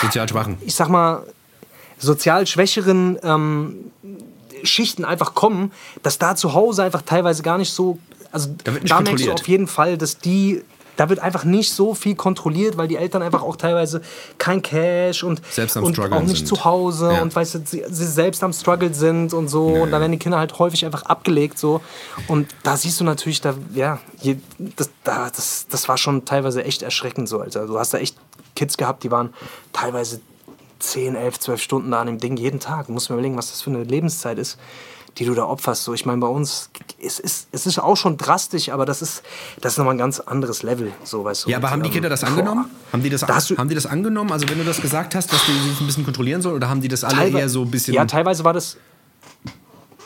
Sozial 0.03 0.29
schwachen. 0.29 0.57
ich 0.61 0.75
sag 0.77 0.89
mal, 0.89 1.23
sozial 1.99 2.47
schwächeren 2.47 3.19
ähm, 3.23 3.91
Schichten 4.63 5.05
einfach 5.05 5.35
kommen, 5.35 5.73
dass 6.03 6.19
da 6.19 6.35
zu 6.37 6.55
Hause 6.55 6.83
einfach 6.83 7.03
teilweise 7.03 7.43
gar 7.43 7.59
nicht 7.59 7.73
so. 7.73 7.99
Also 8.33 8.51
Da 8.65 8.73
da 8.73 9.01
merkst 9.01 9.27
du 9.27 9.33
auf 9.33 9.49
jeden 9.49 9.67
Fall, 9.67 9.97
dass 9.99 10.19
die. 10.19 10.63
Da 10.97 11.09
wird 11.09 11.21
einfach 11.21 11.45
nicht 11.45 11.73
so 11.73 11.95
viel 11.95 12.17
kontrolliert, 12.17 12.77
weil 12.77 12.89
die 12.89 12.97
Eltern 12.97 13.23
einfach 13.23 13.41
auch 13.45 13.55
teilweise 13.55 14.03
kein 14.37 14.61
Cash 14.63 15.23
und, 15.23 15.41
Selbst 15.49 15.77
am 15.77 15.85
und 15.85 15.97
auch 15.97 16.23
nicht 16.23 16.39
sind. 16.39 16.49
zu 16.49 16.65
Hause 16.65 17.13
Ja. 17.13 17.23
und 17.23 17.33
weißt 17.37 17.55
du, 17.55 17.61
sie, 17.65 17.85
sie 17.89 18.05
selbst 18.05 18.43
am 18.43 18.53
Struggle 18.53 18.93
sind 18.93 19.33
und 19.33 19.47
so. 19.47 19.67
Und 19.69 19.93
da 19.93 20.01
werden 20.01 20.11
die 20.11 20.19
Kinder 20.19 20.39
halt 20.41 20.59
häufig 20.59 20.85
einfach 20.85 21.03
abgelegt 21.03 21.57
so. 21.57 21.81
Und 22.27 22.49
da 22.65 22.77
siehst 22.77 22.99
du 22.99 23.05
natürlich, 23.05 23.41
da, 23.41 23.55
ja, 23.77 24.01
je, 24.21 24.39
das, 24.75 24.91
da, 25.05 25.31
das, 25.31 25.69
das 25.71 25.89
war 25.89 25.99
schon 25.99 26.25
teilweise 26.25 26.65
echt 26.65 26.83
erschreckend 26.83 27.29
so, 27.29 27.39
Alter. 27.39 27.69
Du 27.69 27.79
hast 27.79 27.95
da 27.95 27.99
echt 27.99 28.17
Kids 28.57 28.77
gehabt, 28.77 29.05
die 29.05 29.13
waren 29.13 29.33
teilweise 29.73 30.21
10, 30.79 31.15
11, 31.15 31.41
12 31.41 31.61
Stunden 31.63 31.91
da 31.91 32.01
an 32.01 32.07
dem 32.07 32.19
Ding 32.19 32.37
jeden 32.37 32.61
Tag. 32.61 32.87
Du 32.87 32.93
musst 32.93 33.11
mir 33.11 33.15
überlegen, 33.17 33.37
was 33.37 33.51
das 33.51 33.63
für 33.63 33.71
eine 33.71 33.85
Lebenszeit 33.85 34.39
ist, 34.39 34.59
die 35.19 35.25
du 35.25 35.35
da 35.35 35.45
opferst. 35.45 35.85
So, 35.85 35.95
ich 35.95 36.07
meine, 36.07 36.21
bei 36.21 36.27
uns, 36.29 36.71
es 37.03 37.19
ist, 37.19 37.49
es 37.53 37.67
ist 37.67 37.79
auch 37.79 37.97
schon 37.97 38.17
drastisch, 38.17 38.69
aber 38.69 38.87
das 38.87 39.03
ist, 39.03 39.23
das 39.61 39.73
ist 39.73 39.79
nochmal 39.79 39.95
ein 39.95 39.99
ganz 39.99 40.21
anderes 40.21 40.63
Level. 40.63 40.93
So, 41.05 41.25
weißt 41.25 41.47
du. 41.47 41.51
Ja, 41.51 41.57
aber 41.57 41.71
haben 41.71 41.83
die 41.83 41.89
ähm, 41.89 41.95
Kinder 41.95 42.09
das 42.09 42.21
boah. 42.21 42.29
angenommen? 42.29 42.67
Haben 42.93 43.03
die 43.03 43.11
das, 43.11 43.23
Da 43.23 43.35
hast 43.35 43.51
du- 43.51 43.57
haben 43.57 43.69
die 43.69 43.75
das 43.75 43.87
angenommen? 43.87 44.31
Also 44.33 44.49
wenn 44.49 44.59
du 44.59 44.65
das 44.65 44.81
gesagt 44.81 45.15
hast, 45.15 45.33
dass 45.33 45.45
die 45.47 45.53
sich 45.69 45.81
ein 45.81 45.87
bisschen 45.87 46.05
kontrollieren 46.05 46.43
sollen, 46.43 46.55
oder 46.57 46.69
haben 46.69 46.81
die 46.81 46.89
das 46.89 47.03
alle 47.05 47.29
eher 47.29 47.49
so 47.49 47.63
ein 47.63 47.71
bisschen... 47.71 47.95
Ja, 47.95 48.05
teilweise 48.05 48.45
war 48.45 48.53
das. 48.53 48.77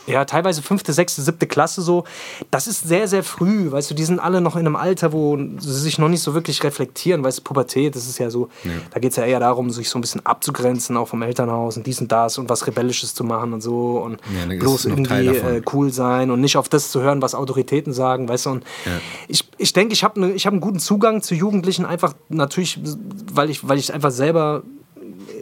Ja, 0.07 0.25
teilweise 0.25 0.63
fünfte, 0.63 0.93
sechste, 0.93 1.23
siebte 1.23 1.47
Klasse 1.47 1.83
so. 1.83 2.05
Das 2.51 2.67
ist 2.67 2.87
sehr, 2.87 3.09
sehr 3.09 3.23
früh, 3.23 3.71
weißt 3.71 3.91
du, 3.91 3.95
die 3.95 4.05
sind 4.05 4.19
alle 4.19 4.41
noch 4.41 4.57
in 4.57 4.67
einem 4.67 4.77
Alter, 4.77 5.13
wo 5.13 5.37
sie 5.59 5.81
sich 5.81 5.99
noch 5.99 6.09
nicht 6.09 6.23
so 6.23 6.35
wirklich 6.35 6.63
reflektieren, 6.65 7.23
weißt 7.23 7.39
du, 7.39 7.43
Pubertät, 7.43 7.95
das 7.95 8.07
ist 8.09 8.19
ja 8.19 8.31
so, 8.31 8.49
ja. 8.65 8.73
da 8.91 9.01
geht 9.01 9.13
es 9.13 9.17
ja 9.17 9.25
eher 9.25 9.41
darum, 9.41 9.71
sich 9.71 9.89
so 9.89 9.99
ein 9.99 10.01
bisschen 10.01 10.25
abzugrenzen, 10.27 10.97
auch 10.97 11.09
vom 11.09 11.23
Elternhaus 11.23 11.77
und 11.77 11.87
dies 11.87 12.01
und 12.01 12.11
das 12.11 12.39
und 12.39 12.49
was 12.49 12.67
Rebellisches 12.67 13.15
zu 13.15 13.25
machen 13.25 13.53
und 13.53 13.61
so 13.61 13.99
und 13.99 14.21
ja, 14.49 14.55
bloß 14.57 14.87
irgendwie 14.87 15.27
äh, 15.27 15.63
cool 15.73 15.93
sein 15.93 16.31
und 16.31 16.41
nicht 16.41 16.57
auf 16.57 16.69
das 16.69 16.91
zu 16.91 17.01
hören, 17.01 17.23
was 17.23 17.35
Autoritäten 17.35 17.93
sagen, 17.93 18.29
weißt 18.29 18.47
du, 18.47 18.51
und 18.51 18.65
ja. 18.85 18.93
ich, 19.29 19.49
ich 19.59 19.73
denke, 19.73 19.93
ich 19.93 20.05
habe 20.05 20.21
ne, 20.21 20.35
hab 20.37 20.53
einen 20.53 20.61
guten 20.61 20.81
Zugang 20.81 21.23
zu 21.23 21.35
Jugendlichen, 21.35 21.85
einfach 21.85 22.15
natürlich, 22.29 22.81
weil 23.33 23.51
ich, 23.51 23.67
weil 23.69 23.79
ich 23.79 23.93
einfach 23.93 24.11
selber 24.11 24.63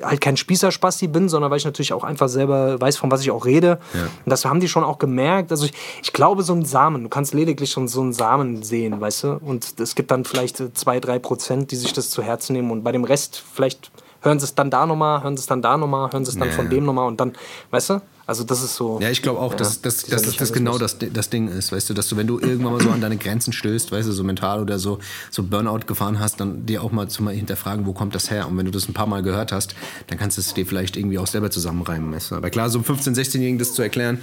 halt 0.02 0.20
kein 0.20 0.36
Spießerspasti 0.36 1.08
bin, 1.08 1.28
sondern 1.28 1.50
weil 1.50 1.58
ich 1.58 1.64
natürlich 1.64 1.92
auch 1.92 2.04
einfach 2.04 2.28
selber 2.28 2.80
weiß, 2.80 2.96
von 2.96 3.10
was 3.10 3.22
ich 3.22 3.30
auch 3.30 3.46
rede. 3.46 3.78
Ja. 3.94 4.02
Und 4.02 4.30
das 4.30 4.44
haben 4.44 4.60
die 4.60 4.68
schon 4.68 4.84
auch 4.84 4.98
gemerkt. 4.98 5.50
Also 5.50 5.66
ich, 5.66 5.72
ich 6.02 6.12
glaube, 6.12 6.42
so 6.42 6.52
ein 6.52 6.64
Samen, 6.64 7.04
du 7.04 7.08
kannst 7.08 7.34
lediglich 7.34 7.70
schon 7.70 7.88
so 7.88 8.00
einen 8.00 8.12
Samen 8.12 8.62
sehen, 8.62 9.00
weißt 9.00 9.24
du? 9.24 9.40
Und 9.44 9.80
es 9.80 9.94
gibt 9.94 10.10
dann 10.10 10.24
vielleicht 10.24 10.62
zwei, 10.76 11.00
drei 11.00 11.18
Prozent, 11.18 11.70
die 11.70 11.76
sich 11.76 11.92
das 11.92 12.10
zu 12.10 12.22
Herzen 12.22 12.52
nehmen. 12.52 12.70
Und 12.70 12.82
bei 12.82 12.92
dem 12.92 13.04
Rest 13.04 13.42
vielleicht 13.54 13.90
hören 14.22 14.38
sie 14.38 14.44
es 14.44 14.54
dann 14.54 14.70
da 14.70 14.86
nochmal, 14.86 15.22
hören 15.22 15.36
sie 15.36 15.40
es 15.40 15.46
dann 15.46 15.62
da 15.62 15.76
nochmal, 15.76 16.12
hören 16.12 16.24
sie 16.24 16.32
es 16.32 16.38
dann 16.38 16.48
ja. 16.48 16.54
von 16.54 16.68
dem 16.68 16.84
nochmal 16.84 17.06
und 17.08 17.20
dann, 17.20 17.32
weißt 17.70 17.90
du? 17.90 18.00
Also 18.30 18.44
das 18.44 18.62
ist 18.62 18.76
so. 18.76 19.00
Ja, 19.00 19.10
ich 19.10 19.22
glaube 19.22 19.40
auch, 19.40 19.50
ja, 19.50 19.58
dass, 19.58 19.82
dass, 19.82 20.04
dass, 20.04 20.22
dass 20.22 20.36
das 20.36 20.52
genau 20.52 20.78
das, 20.78 20.98
das 20.98 21.30
Ding 21.30 21.48
ist, 21.48 21.72
weißt 21.72 21.90
du, 21.90 21.94
dass 21.94 22.06
du, 22.06 22.16
wenn 22.16 22.28
du 22.28 22.38
irgendwann 22.38 22.74
mal 22.74 22.80
so 22.80 22.90
an 22.90 23.00
deine 23.00 23.16
Grenzen 23.16 23.52
stößt, 23.52 23.90
weißt 23.90 24.06
du, 24.06 24.12
so 24.12 24.22
mental 24.22 24.60
oder 24.60 24.78
so, 24.78 25.00
so 25.32 25.42
Burnout 25.42 25.80
gefahren 25.88 26.20
hast, 26.20 26.38
dann 26.38 26.64
dir 26.64 26.84
auch 26.84 26.92
mal 26.92 27.08
zu 27.08 27.24
mal 27.24 27.34
hinterfragen, 27.34 27.86
wo 27.86 27.92
kommt 27.92 28.14
das 28.14 28.30
her? 28.30 28.46
Und 28.46 28.56
wenn 28.56 28.66
du 28.66 28.70
das 28.70 28.88
ein 28.88 28.94
paar 28.94 29.08
Mal 29.08 29.24
gehört 29.24 29.50
hast, 29.50 29.74
dann 30.06 30.16
kannst 30.16 30.36
du 30.36 30.42
es 30.42 30.54
dir 30.54 30.64
vielleicht 30.64 30.96
irgendwie 30.96 31.18
auch 31.18 31.26
selber 31.26 31.50
zusammenreimen. 31.50 32.12
Weißt 32.14 32.30
du? 32.30 32.36
Aber 32.36 32.50
klar, 32.50 32.70
so 32.70 32.78
einem 32.78 32.86
15-, 32.86 33.16
16-Jährigen 33.16 33.58
das 33.58 33.74
zu 33.74 33.82
erklären, 33.82 34.22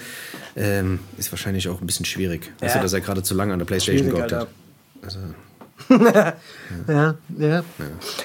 ähm, 0.56 1.00
ist 1.18 1.30
wahrscheinlich 1.34 1.68
auch 1.68 1.82
ein 1.82 1.86
bisschen 1.86 2.06
schwierig. 2.06 2.50
Ja. 2.62 2.68
Weißt 2.68 2.76
du, 2.78 2.80
dass 2.80 2.94
er 2.94 3.02
gerade 3.02 3.24
zu 3.24 3.34
lange 3.36 3.52
an 3.52 3.60
der 3.60 3.66
Playstation 3.66 4.10
gehockt 4.10 4.32
hat. 4.32 4.48
Also, 5.02 5.20
ja. 5.90 6.34
ja, 6.88 7.16
ja. 7.38 7.64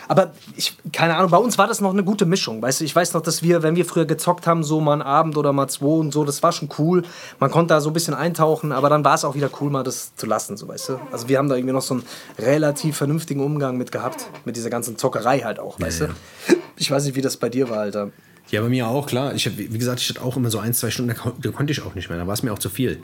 Aber 0.09 0.33
ich, 0.57 0.77
keine 0.93 1.17
Ahnung, 1.17 1.31
bei 1.31 1.37
uns 1.37 1.59
war 1.59 1.67
das 1.67 1.81
noch 1.81 1.93
eine 1.93 2.03
gute 2.03 2.27
Mischung. 2.27 2.63
Weißt 2.63 2.81
du, 2.81 2.85
ich 2.85 2.95
weiß 2.95 3.13
noch, 3.15 3.21
dass 3.21 3.43
wir, 3.43 3.63
wenn 3.63 3.77
wir 3.77 3.85
früher 3.85 4.05
gezockt 4.05 4.47
haben, 4.47 4.65
so 4.65 4.81
mal 4.81 4.95
einen 4.95 5.03
Abend 5.03 5.37
oder 5.37 5.53
mal 5.53 5.69
zwei 5.69 5.87
und 5.87 6.13
so, 6.13 6.25
das 6.25 6.43
war 6.43 6.53
schon 6.53 6.69
cool. 6.79 7.03
Man 7.39 7.51
konnte 7.51 7.75
da 7.75 7.81
so 7.81 7.91
ein 7.91 7.93
bisschen 7.93 8.15
eintauchen, 8.15 8.73
aber 8.73 8.89
dann 8.89 9.05
war 9.05 9.15
es 9.15 9.25
auch 9.25 9.35
wieder 9.35 9.51
cool, 9.61 9.71
mal 9.71 9.83
das 9.83 10.17
zu 10.17 10.27
lassen, 10.27 10.57
so 10.57 10.67
weißt 10.69 10.89
du. 10.91 11.01
Also 11.13 11.29
wir 11.29 11.39
haben 11.39 11.49
da 11.49 11.57
irgendwie 11.57 11.75
noch 11.75 11.83
so 11.83 11.95
einen 11.95 12.05
relativ 12.39 12.97
vernünftigen 12.97 13.41
Umgang 13.41 13.77
mit 13.77 13.93
gehabt, 13.93 14.27
mit 14.45 14.57
dieser 14.57 14.71
ganzen 14.71 14.97
Zockerei 14.97 15.41
halt 15.41 15.61
auch, 15.61 15.79
weißt 15.79 16.01
ja, 16.01 16.07
du. 16.09 16.57
Ich 16.77 16.91
weiß 16.91 17.05
nicht, 17.05 17.15
wie 17.15 17.23
das 17.23 17.37
bei 17.37 17.49
dir 17.49 17.69
war, 17.69 17.79
Alter. 17.79 18.11
Ja, 18.53 18.61
bei 18.61 18.69
mir 18.69 18.87
auch, 18.87 19.07
klar. 19.07 19.35
Ich 19.35 19.47
hab, 19.47 19.57
wie 19.57 19.67
gesagt, 19.67 20.01
ich 20.01 20.11
hatte 20.11 20.21
auch 20.21 20.37
immer 20.37 20.51
so 20.51 20.59
ein, 20.59 20.75
zwei 20.75 20.91
Stunden, 20.91 21.15
da, 21.17 21.33
da 21.41 21.51
konnte 21.53 21.73
ich 21.73 21.81
auch 21.81 21.95
nicht 21.95 22.11
mehr. 22.11 22.19
Da 22.19 22.27
war 22.27 22.35
es 22.35 22.43
mir 22.43 22.53
auch 22.53 22.59
zu 22.59 22.69
viel. 22.69 22.99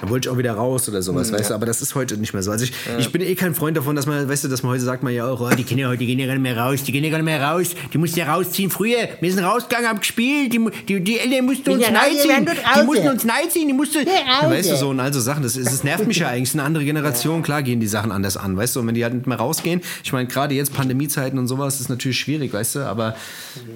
Da 0.00 0.08
wollte 0.08 0.28
ich 0.28 0.32
auch 0.32 0.38
wieder 0.38 0.52
raus 0.52 0.88
oder 0.88 1.02
sowas, 1.02 1.28
mhm, 1.28 1.34
weißt 1.34 1.42
ja. 1.42 1.48
du. 1.48 1.54
Aber 1.54 1.66
das 1.66 1.82
ist 1.82 1.96
heute 1.96 2.16
nicht 2.18 2.34
mehr 2.34 2.44
so. 2.44 2.52
Also 2.52 2.66
ich, 2.66 2.70
ja. 2.70 2.98
ich 3.00 3.10
bin 3.10 3.20
eh 3.20 3.34
kein 3.34 3.56
Freund 3.56 3.76
davon, 3.76 3.96
dass 3.96 4.06
man, 4.06 4.28
weißt 4.28 4.44
du, 4.44 4.48
dass 4.48 4.62
man 4.62 4.70
heute 4.70 4.84
sagt 4.84 5.02
man 5.02 5.12
ja 5.12 5.26
auch, 5.26 5.40
oh, 5.40 5.50
die 5.56 5.64
Kinder 5.64 5.88
heute, 5.88 5.98
die 5.98 6.06
gehen 6.06 6.20
ja 6.20 6.26
gar 6.26 6.34
nicht 6.34 6.42
mehr 6.44 6.56
raus, 6.56 6.84
die 6.84 6.92
gehen 6.92 7.02
ja 7.02 7.10
gar 7.10 7.18
nicht 7.18 7.24
mehr 7.24 7.42
raus. 7.42 7.74
Die 7.92 7.98
mussten 7.98 8.20
ja 8.20 8.32
rausziehen 8.32 8.70
früher. 8.70 9.08
Wir 9.20 9.32
sind 9.32 9.42
rausgegangen, 9.42 9.88
haben 9.88 9.98
gespielt. 9.98 10.52
Die, 10.52 10.60
die, 10.86 11.00
die 11.00 11.18
Eltern 11.18 11.46
mussten 11.46 11.70
uns 11.70 11.90
neiziehen. 11.90 12.46
Die 12.76 12.82
mussten 12.84 13.08
uns 13.08 13.24
neiziehen. 13.24 13.66
Die 13.66 13.74
mussten, 13.74 14.06
ja, 14.06 14.48
weißt 14.48 14.70
du, 14.70 14.76
so 14.76 14.90
und 14.90 15.00
all 15.00 15.12
so 15.12 15.18
Sachen. 15.18 15.42
Das, 15.42 15.54
das 15.54 15.82
nervt 15.82 16.06
mich 16.06 16.18
ja 16.18 16.28
eigentlich. 16.28 16.44
Es 16.44 16.48
ist 16.50 16.54
eine 16.54 16.62
andere 16.62 16.84
Generation. 16.84 17.42
Klar 17.42 17.64
gehen 17.64 17.80
die 17.80 17.88
Sachen 17.88 18.12
anders 18.12 18.36
an, 18.36 18.56
weißt 18.56 18.76
du. 18.76 18.80
Und 18.80 18.86
wenn 18.86 18.94
die 18.94 19.02
halt 19.02 19.14
nicht 19.14 19.26
mehr 19.26 19.38
rausgehen, 19.38 19.80
ich 20.04 20.12
meine, 20.12 20.28
gerade 20.28 20.54
jetzt 20.54 20.72
Pandemiezeiten 20.72 21.40
und 21.40 21.48
sowas, 21.48 21.80
ist 21.80 21.88
natürlich 21.88 22.20
schwierig, 22.20 22.52
weißt 22.52 22.76
du. 22.76 22.80
Aber, 22.86 23.16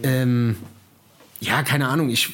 ähm, 0.05 0.55
ja, 1.40 1.62
keine 1.62 1.88
Ahnung. 1.88 2.09
Ich, 2.11 2.33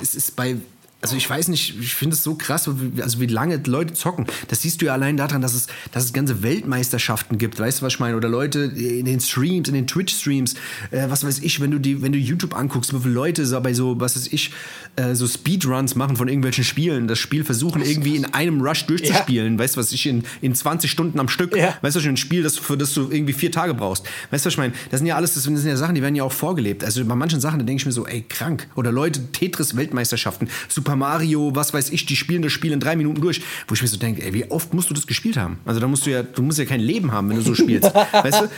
es 0.00 0.14
ist 0.14 0.36
bei 0.36 0.56
also 1.02 1.16
ich 1.16 1.28
weiß 1.28 1.48
nicht, 1.48 1.78
ich 1.80 1.94
finde 1.94 2.14
es 2.14 2.22
so 2.22 2.36
krass, 2.36 2.68
also 3.00 3.20
wie 3.20 3.26
lange 3.26 3.60
Leute 3.66 3.92
zocken. 3.92 4.26
Das 4.48 4.62
siehst 4.62 4.80
du 4.80 4.86
ja 4.86 4.92
allein 4.92 5.16
daran, 5.16 5.42
dass 5.42 5.52
es, 5.52 5.66
dass 5.90 6.04
es 6.04 6.12
ganze 6.12 6.44
Weltmeisterschaften 6.44 7.38
gibt, 7.38 7.58
weißt 7.58 7.80
du, 7.80 7.86
was 7.86 7.94
ich 7.94 8.00
meine? 8.00 8.16
Oder 8.16 8.28
Leute 8.28 8.60
in 8.60 9.04
den 9.04 9.20
Streams, 9.20 9.68
in 9.68 9.74
den 9.74 9.88
Twitch-Streams, 9.88 10.54
äh, 10.92 11.08
was 11.08 11.24
weiß 11.24 11.40
ich, 11.40 11.60
wenn 11.60 11.72
du 11.72 11.78
die, 11.78 12.02
wenn 12.02 12.12
du 12.12 12.18
YouTube 12.18 12.54
anguckst, 12.54 12.94
wie 12.94 13.00
viele 13.00 13.14
Leute 13.14 13.44
so 13.46 13.60
bei 13.60 13.74
so, 13.74 13.98
was 13.98 14.14
weiß 14.14 14.28
ich, 14.32 14.52
äh, 14.94 15.14
so 15.14 15.26
Speedruns 15.26 15.96
machen 15.96 16.16
von 16.16 16.28
irgendwelchen 16.28 16.62
Spielen, 16.62 17.08
das 17.08 17.18
Spiel 17.18 17.44
versuchen 17.44 17.82
irgendwie 17.82 18.14
in 18.14 18.24
einem 18.26 18.60
Rush 18.60 18.86
durchzuspielen, 18.86 19.54
ja. 19.54 19.58
weißt 19.58 19.74
du, 19.74 19.80
was 19.80 19.90
ich, 19.90 20.06
in, 20.06 20.22
in 20.40 20.54
20 20.54 20.88
Stunden 20.88 21.18
am 21.18 21.28
Stück, 21.28 21.56
ja. 21.56 21.76
weißt 21.82 21.96
du, 21.96 22.00
ein 22.08 22.16
Spiel, 22.16 22.44
das, 22.44 22.58
für 22.58 22.76
das 22.76 22.94
du 22.94 23.10
irgendwie 23.10 23.32
vier 23.32 23.50
Tage 23.50 23.74
brauchst. 23.74 24.06
Weißt 24.30 24.44
du, 24.44 24.46
was 24.46 24.54
ich 24.54 24.58
meine? 24.58 24.72
Das 24.92 25.00
sind 25.00 25.08
ja 25.08 25.16
alles, 25.16 25.34
das 25.34 25.42
sind 25.42 25.66
ja 25.66 25.76
Sachen, 25.76 25.96
die 25.96 26.02
werden 26.02 26.14
ja 26.14 26.22
auch 26.22 26.32
vorgelebt. 26.32 26.84
Also 26.84 27.04
bei 27.04 27.16
manchen 27.16 27.40
Sachen, 27.40 27.58
da 27.58 27.64
denke 27.64 27.80
ich 27.80 27.86
mir 27.86 27.92
so, 27.92 28.06
ey, 28.06 28.24
krank. 28.28 28.68
Oder 28.76 28.92
Leute, 28.92 29.20
Tetris-Weltmeisterschaften, 29.32 30.48
Super 30.68 30.91
Super 30.92 30.96
Mario, 30.96 31.54
was 31.54 31.72
weiß 31.72 31.90
ich, 31.90 32.04
die 32.04 32.16
spielen 32.16 32.42
das 32.42 32.52
Spiel 32.52 32.72
in 32.72 32.80
drei 32.80 32.96
Minuten 32.96 33.22
durch. 33.22 33.40
Wo 33.66 33.74
ich 33.74 33.80
mir 33.80 33.88
so 33.88 33.96
denke, 33.96 34.22
ey, 34.22 34.34
wie 34.34 34.50
oft 34.50 34.74
musst 34.74 34.90
du 34.90 34.94
das 34.94 35.06
gespielt 35.06 35.38
haben? 35.38 35.58
Also 35.64 35.80
da 35.80 35.88
musst 35.88 36.04
du 36.04 36.10
ja, 36.10 36.22
du 36.22 36.42
musst 36.42 36.58
ja 36.58 36.66
kein 36.66 36.80
Leben 36.80 37.12
haben, 37.12 37.30
wenn 37.30 37.36
du 37.36 37.42
so 37.42 37.54
spielst. 37.54 37.94
weißt 38.12 38.42
du? 38.42 38.48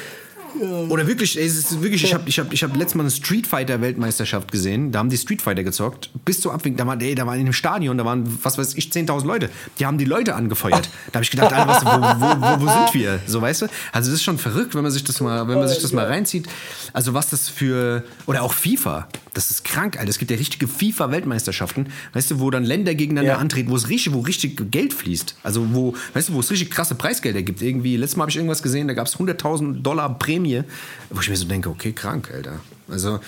Oder 0.88 1.07
wirklich, 1.07 1.38
ey, 1.38 1.47
es 1.47 1.57
ist 1.57 1.83
wirklich, 1.83 2.03
ich 2.03 2.14
habe 2.14 2.29
ich 2.29 2.38
hab, 2.38 2.53
ich 2.53 2.62
hab 2.62 2.77
letztes 2.77 2.94
Mal 2.97 3.03
eine 3.03 3.11
Street 3.11 3.47
Fighter 3.47 3.81
Weltmeisterschaft 3.81 4.51
gesehen. 4.51 4.90
Da 4.90 4.99
haben 5.01 5.11
die 5.11 5.16
Street 5.16 5.42
Fighter 5.42 5.62
gezockt. 5.62 6.11
Bis 6.25 6.40
zur 6.40 6.53
Abwinken, 6.53 6.77
da 6.79 6.87
war, 6.87 7.01
ey, 7.01 7.14
da 7.14 7.25
war 7.27 7.35
in 7.35 7.42
einem 7.42 7.53
Stadion, 7.53 7.99
da 7.99 8.05
waren, 8.05 8.25
was 8.42 8.59
weiß 8.59 8.75
ich, 8.75 8.87
10.000 8.87 9.27
Leute. 9.27 9.51
Die 9.79 9.87
haben 9.87 9.99
die 9.99 10.05
Leute 10.05 10.35
angefeuert. 10.35 10.88
Da 11.12 11.18
habe 11.18 11.25
ich 11.25 11.31
gedacht, 11.31 11.53
Alter, 11.53 11.68
was, 11.68 11.85
wo, 11.85 11.88
wo, 11.88 12.62
wo, 12.62 12.66
wo, 12.66 12.73
sind 12.73 12.94
wir? 12.94 13.20
So, 13.27 13.42
weißt 13.42 13.62
du? 13.62 13.66
Also, 13.92 14.11
das 14.11 14.20
ist 14.20 14.25
schon 14.25 14.38
verrückt, 14.38 14.75
wenn 14.75 14.83
man 14.83 14.92
sich 14.92 15.05
das 15.05 15.20
mal, 15.20 15.47
wenn 15.47 15.59
man 15.59 15.68
sich 15.68 15.81
das 15.81 15.92
mal 15.92 16.07
reinzieht. 16.07 16.49
Also, 16.92 17.14
was 17.14 17.31
das 17.31 17.49
für, 17.49 18.03
oder 18.27 18.42
auch 18.42 18.53
FIFA. 18.53 19.09
Das 19.35 19.51
ist 19.51 19.64
krank, 19.64 19.99
Alter. 19.99 20.09
Es 20.09 20.18
gibt 20.18 20.31
ja 20.31 20.37
richtige 20.37 20.68
FIFA-Weltmeisterschaften, 20.68 21.88
weißt 22.12 22.31
du, 22.31 22.40
wo 22.40 22.51
dann 22.51 22.64
Länder 22.64 22.94
gegeneinander 22.94 23.33
ja. 23.33 23.38
antreten, 23.38 23.68
wo 23.68 23.77
es 23.77 23.88
richtig, 23.88 24.14
wo 24.14 24.20
richtig 24.20 24.70
Geld 24.70 24.94
fließt. 24.94 25.37
Also, 25.42 25.66
wo, 25.75 25.94
weißt 26.14 26.29
du, 26.29 26.35
wo 26.35 26.40
es 26.40 26.51
richtig 26.51 26.70
krasse 26.70 26.94
Preisgelder 26.94 27.42
gibt. 27.42 27.61
Irgendwie, 27.61 27.97
letztes 27.97 28.16
Mal 28.16 28.23
habe 28.23 28.31
ich 28.31 28.37
irgendwas 28.37 28.62
gesehen, 28.62 28.87
da 28.87 28.94
gab 28.94 29.09
es 29.09 29.16
100.000 29.16 29.83
Dollar 29.83 30.18
Prämie, 30.18 30.62
wo 31.11 31.20
ich 31.20 31.29
mir 31.29 31.37
so 31.37 31.47
denke, 31.47 31.68
okay, 31.68 31.92
krank, 31.92 32.31
Alter. 32.33 32.61
Also, 32.88 33.18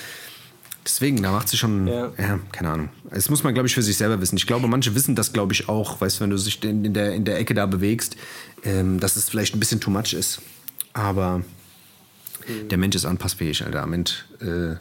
deswegen, 0.85 1.21
da 1.23 1.33
macht 1.33 1.49
sie 1.49 1.57
schon, 1.57 1.89
ja. 1.89 2.13
ja. 2.17 2.39
keine 2.53 2.71
Ahnung. 2.71 2.89
Das 3.11 3.29
muss 3.29 3.43
man, 3.43 3.53
glaube 3.53 3.67
ich, 3.67 3.75
für 3.75 3.83
sich 3.83 3.97
selber 3.97 4.21
wissen. 4.21 4.37
Ich 4.37 4.47
glaube, 4.47 4.69
manche 4.69 4.95
wissen 4.95 5.17
das, 5.17 5.33
glaube 5.33 5.53
ich, 5.53 5.69
auch, 5.69 6.01
weißt 6.01 6.19
du, 6.19 6.21
wenn 6.23 6.31
du 6.31 6.37
dich 6.37 6.63
in, 6.63 6.85
in, 6.85 6.95
der, 6.95 7.13
in 7.15 7.25
der 7.25 7.39
Ecke 7.39 7.53
da 7.53 7.67
bewegst, 7.67 8.17
ähm, 8.63 9.01
dass 9.01 9.17
es 9.17 9.29
vielleicht 9.29 9.57
ein 9.57 9.61
bisschen 9.61 9.81
too 9.81 9.91
much 9.91 10.13
ist. 10.13 10.41
Aber 10.93 11.39
mhm. 11.39 12.69
der 12.71 12.79
Mensch 12.79 12.95
ist 12.95 13.05
anpassfähig, 13.05 13.65
Alter. 13.65 13.83
Am 13.83 13.93
Ende, 13.93 14.13
äh, 14.41 14.77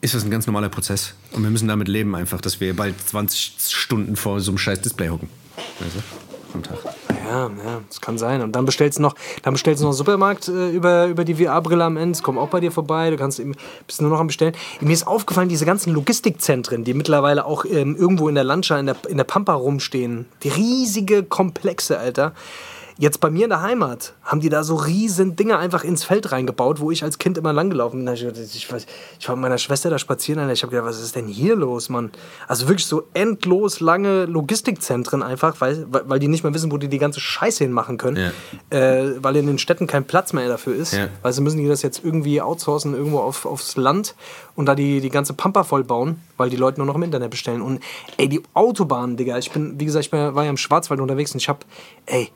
ist 0.00 0.14
das 0.14 0.24
ein 0.24 0.30
ganz 0.30 0.46
normaler 0.46 0.68
Prozess. 0.68 1.14
Und 1.32 1.42
wir 1.42 1.50
müssen 1.50 1.68
damit 1.68 1.88
leben 1.88 2.14
einfach, 2.14 2.40
dass 2.40 2.60
wir 2.60 2.74
bald 2.74 2.94
20 3.00 3.54
Stunden 3.58 4.16
vor 4.16 4.40
so 4.40 4.50
einem 4.50 4.58
scheiß 4.58 4.80
Display 4.80 5.08
hocken. 5.08 5.28
Du? 5.78 5.84
Am 6.54 6.62
Tag. 6.62 6.78
Ja, 7.30 7.46
ja, 7.46 7.80
das 7.86 8.00
kann 8.00 8.18
sein. 8.18 8.42
Und 8.42 8.56
dann 8.56 8.64
bestellst 8.64 8.98
du 8.98 9.02
noch, 9.02 9.14
dann 9.42 9.52
bestellst 9.52 9.82
du 9.82 9.86
noch 9.86 9.92
Supermarkt 9.92 10.48
äh, 10.48 10.70
über, 10.70 11.06
über 11.06 11.24
die 11.24 11.36
VR-Brille 11.36 11.84
am 11.84 11.96
Ende. 11.96 12.16
Es 12.16 12.24
kommt 12.24 12.38
auch 12.38 12.48
bei 12.48 12.58
dir 12.58 12.72
vorbei. 12.72 13.10
Du 13.10 13.16
kannst 13.16 13.38
eben, 13.38 13.54
bist 13.86 14.00
nur 14.00 14.10
noch 14.10 14.18
am 14.18 14.26
Bestellen. 14.26 14.54
Mir 14.80 14.92
ist 14.92 15.06
aufgefallen, 15.06 15.48
diese 15.48 15.64
ganzen 15.64 15.92
Logistikzentren, 15.92 16.82
die 16.82 16.92
mittlerweile 16.92 17.44
auch 17.44 17.64
ähm, 17.64 17.94
irgendwo 17.94 18.28
in 18.28 18.34
der 18.34 18.42
Landschaft, 18.42 18.80
in 18.80 18.86
der, 18.86 18.96
in 19.08 19.16
der 19.16 19.24
Pampa 19.24 19.54
rumstehen. 19.54 20.26
Die 20.42 20.48
riesige 20.48 21.22
Komplexe, 21.22 21.98
Alter. 21.98 22.32
Jetzt 23.00 23.20
bei 23.20 23.30
mir 23.30 23.44
in 23.44 23.48
der 23.48 23.62
Heimat 23.62 24.12
haben 24.22 24.40
die 24.40 24.50
da 24.50 24.62
so 24.62 24.74
riesen 24.74 25.34
Dinge 25.34 25.56
einfach 25.56 25.84
ins 25.84 26.04
Feld 26.04 26.32
reingebaut, 26.32 26.80
wo 26.80 26.90
ich 26.90 27.02
als 27.02 27.16
Kind 27.16 27.38
immer 27.38 27.50
langgelaufen 27.50 28.04
bin. 28.04 28.14
Ich, 28.14 28.70
war 28.70 29.36
mit 29.36 29.40
meiner 29.40 29.56
Schwester 29.56 29.88
da 29.88 29.98
spazieren, 29.98 30.50
ich 30.50 30.62
habe 30.62 30.70
gedacht, 30.70 30.86
was 30.86 31.00
ist 31.00 31.16
denn 31.16 31.26
hier 31.26 31.56
los, 31.56 31.88
Mann? 31.88 32.10
Also 32.46 32.68
wirklich 32.68 32.84
so 32.84 33.04
endlos 33.14 33.80
lange 33.80 34.26
Logistikzentren 34.26 35.22
einfach, 35.22 35.62
weil, 35.62 35.86
weil 35.88 36.18
die 36.18 36.28
nicht 36.28 36.44
mehr 36.44 36.52
wissen, 36.52 36.70
wo 36.70 36.76
die 36.76 36.88
die 36.88 36.98
ganze 36.98 37.20
Scheiße 37.20 37.64
hinmachen 37.64 37.96
können, 37.96 38.32
ja. 38.70 38.78
äh, 38.78 39.14
weil 39.24 39.34
in 39.36 39.46
den 39.46 39.56
Städten 39.56 39.86
kein 39.86 40.04
Platz 40.04 40.34
mehr 40.34 40.48
dafür 40.48 40.76
ist. 40.76 40.92
Ja. 40.92 41.08
Also 41.22 41.40
müssen 41.40 41.56
die 41.56 41.68
das 41.68 41.80
jetzt 41.80 42.04
irgendwie 42.04 42.42
outsourcen, 42.42 42.92
irgendwo 42.92 43.20
auf, 43.20 43.46
aufs 43.46 43.78
Land 43.78 44.14
und 44.56 44.66
da 44.66 44.74
die, 44.74 45.00
die 45.00 45.08
ganze 45.08 45.32
Pampa 45.32 45.64
voll 45.64 45.84
bauen, 45.84 46.20
weil 46.36 46.50
die 46.50 46.56
Leute 46.56 46.78
nur 46.78 46.86
noch 46.86 46.96
im 46.96 47.02
Internet 47.02 47.30
bestellen. 47.30 47.62
Und 47.62 47.80
ey, 48.18 48.28
die 48.28 48.42
Autobahnen, 48.52 49.16
Digga, 49.16 49.38
ich 49.38 49.50
bin, 49.50 49.80
wie 49.80 49.86
gesagt, 49.86 50.04
ich 50.04 50.12
war 50.12 50.44
ja 50.44 50.50
im 50.50 50.58
Schwarzwald 50.58 51.00
unterwegs 51.00 51.32
und 51.32 51.40
ich 51.40 51.48
habe, 51.48 51.60
ey, 52.04 52.30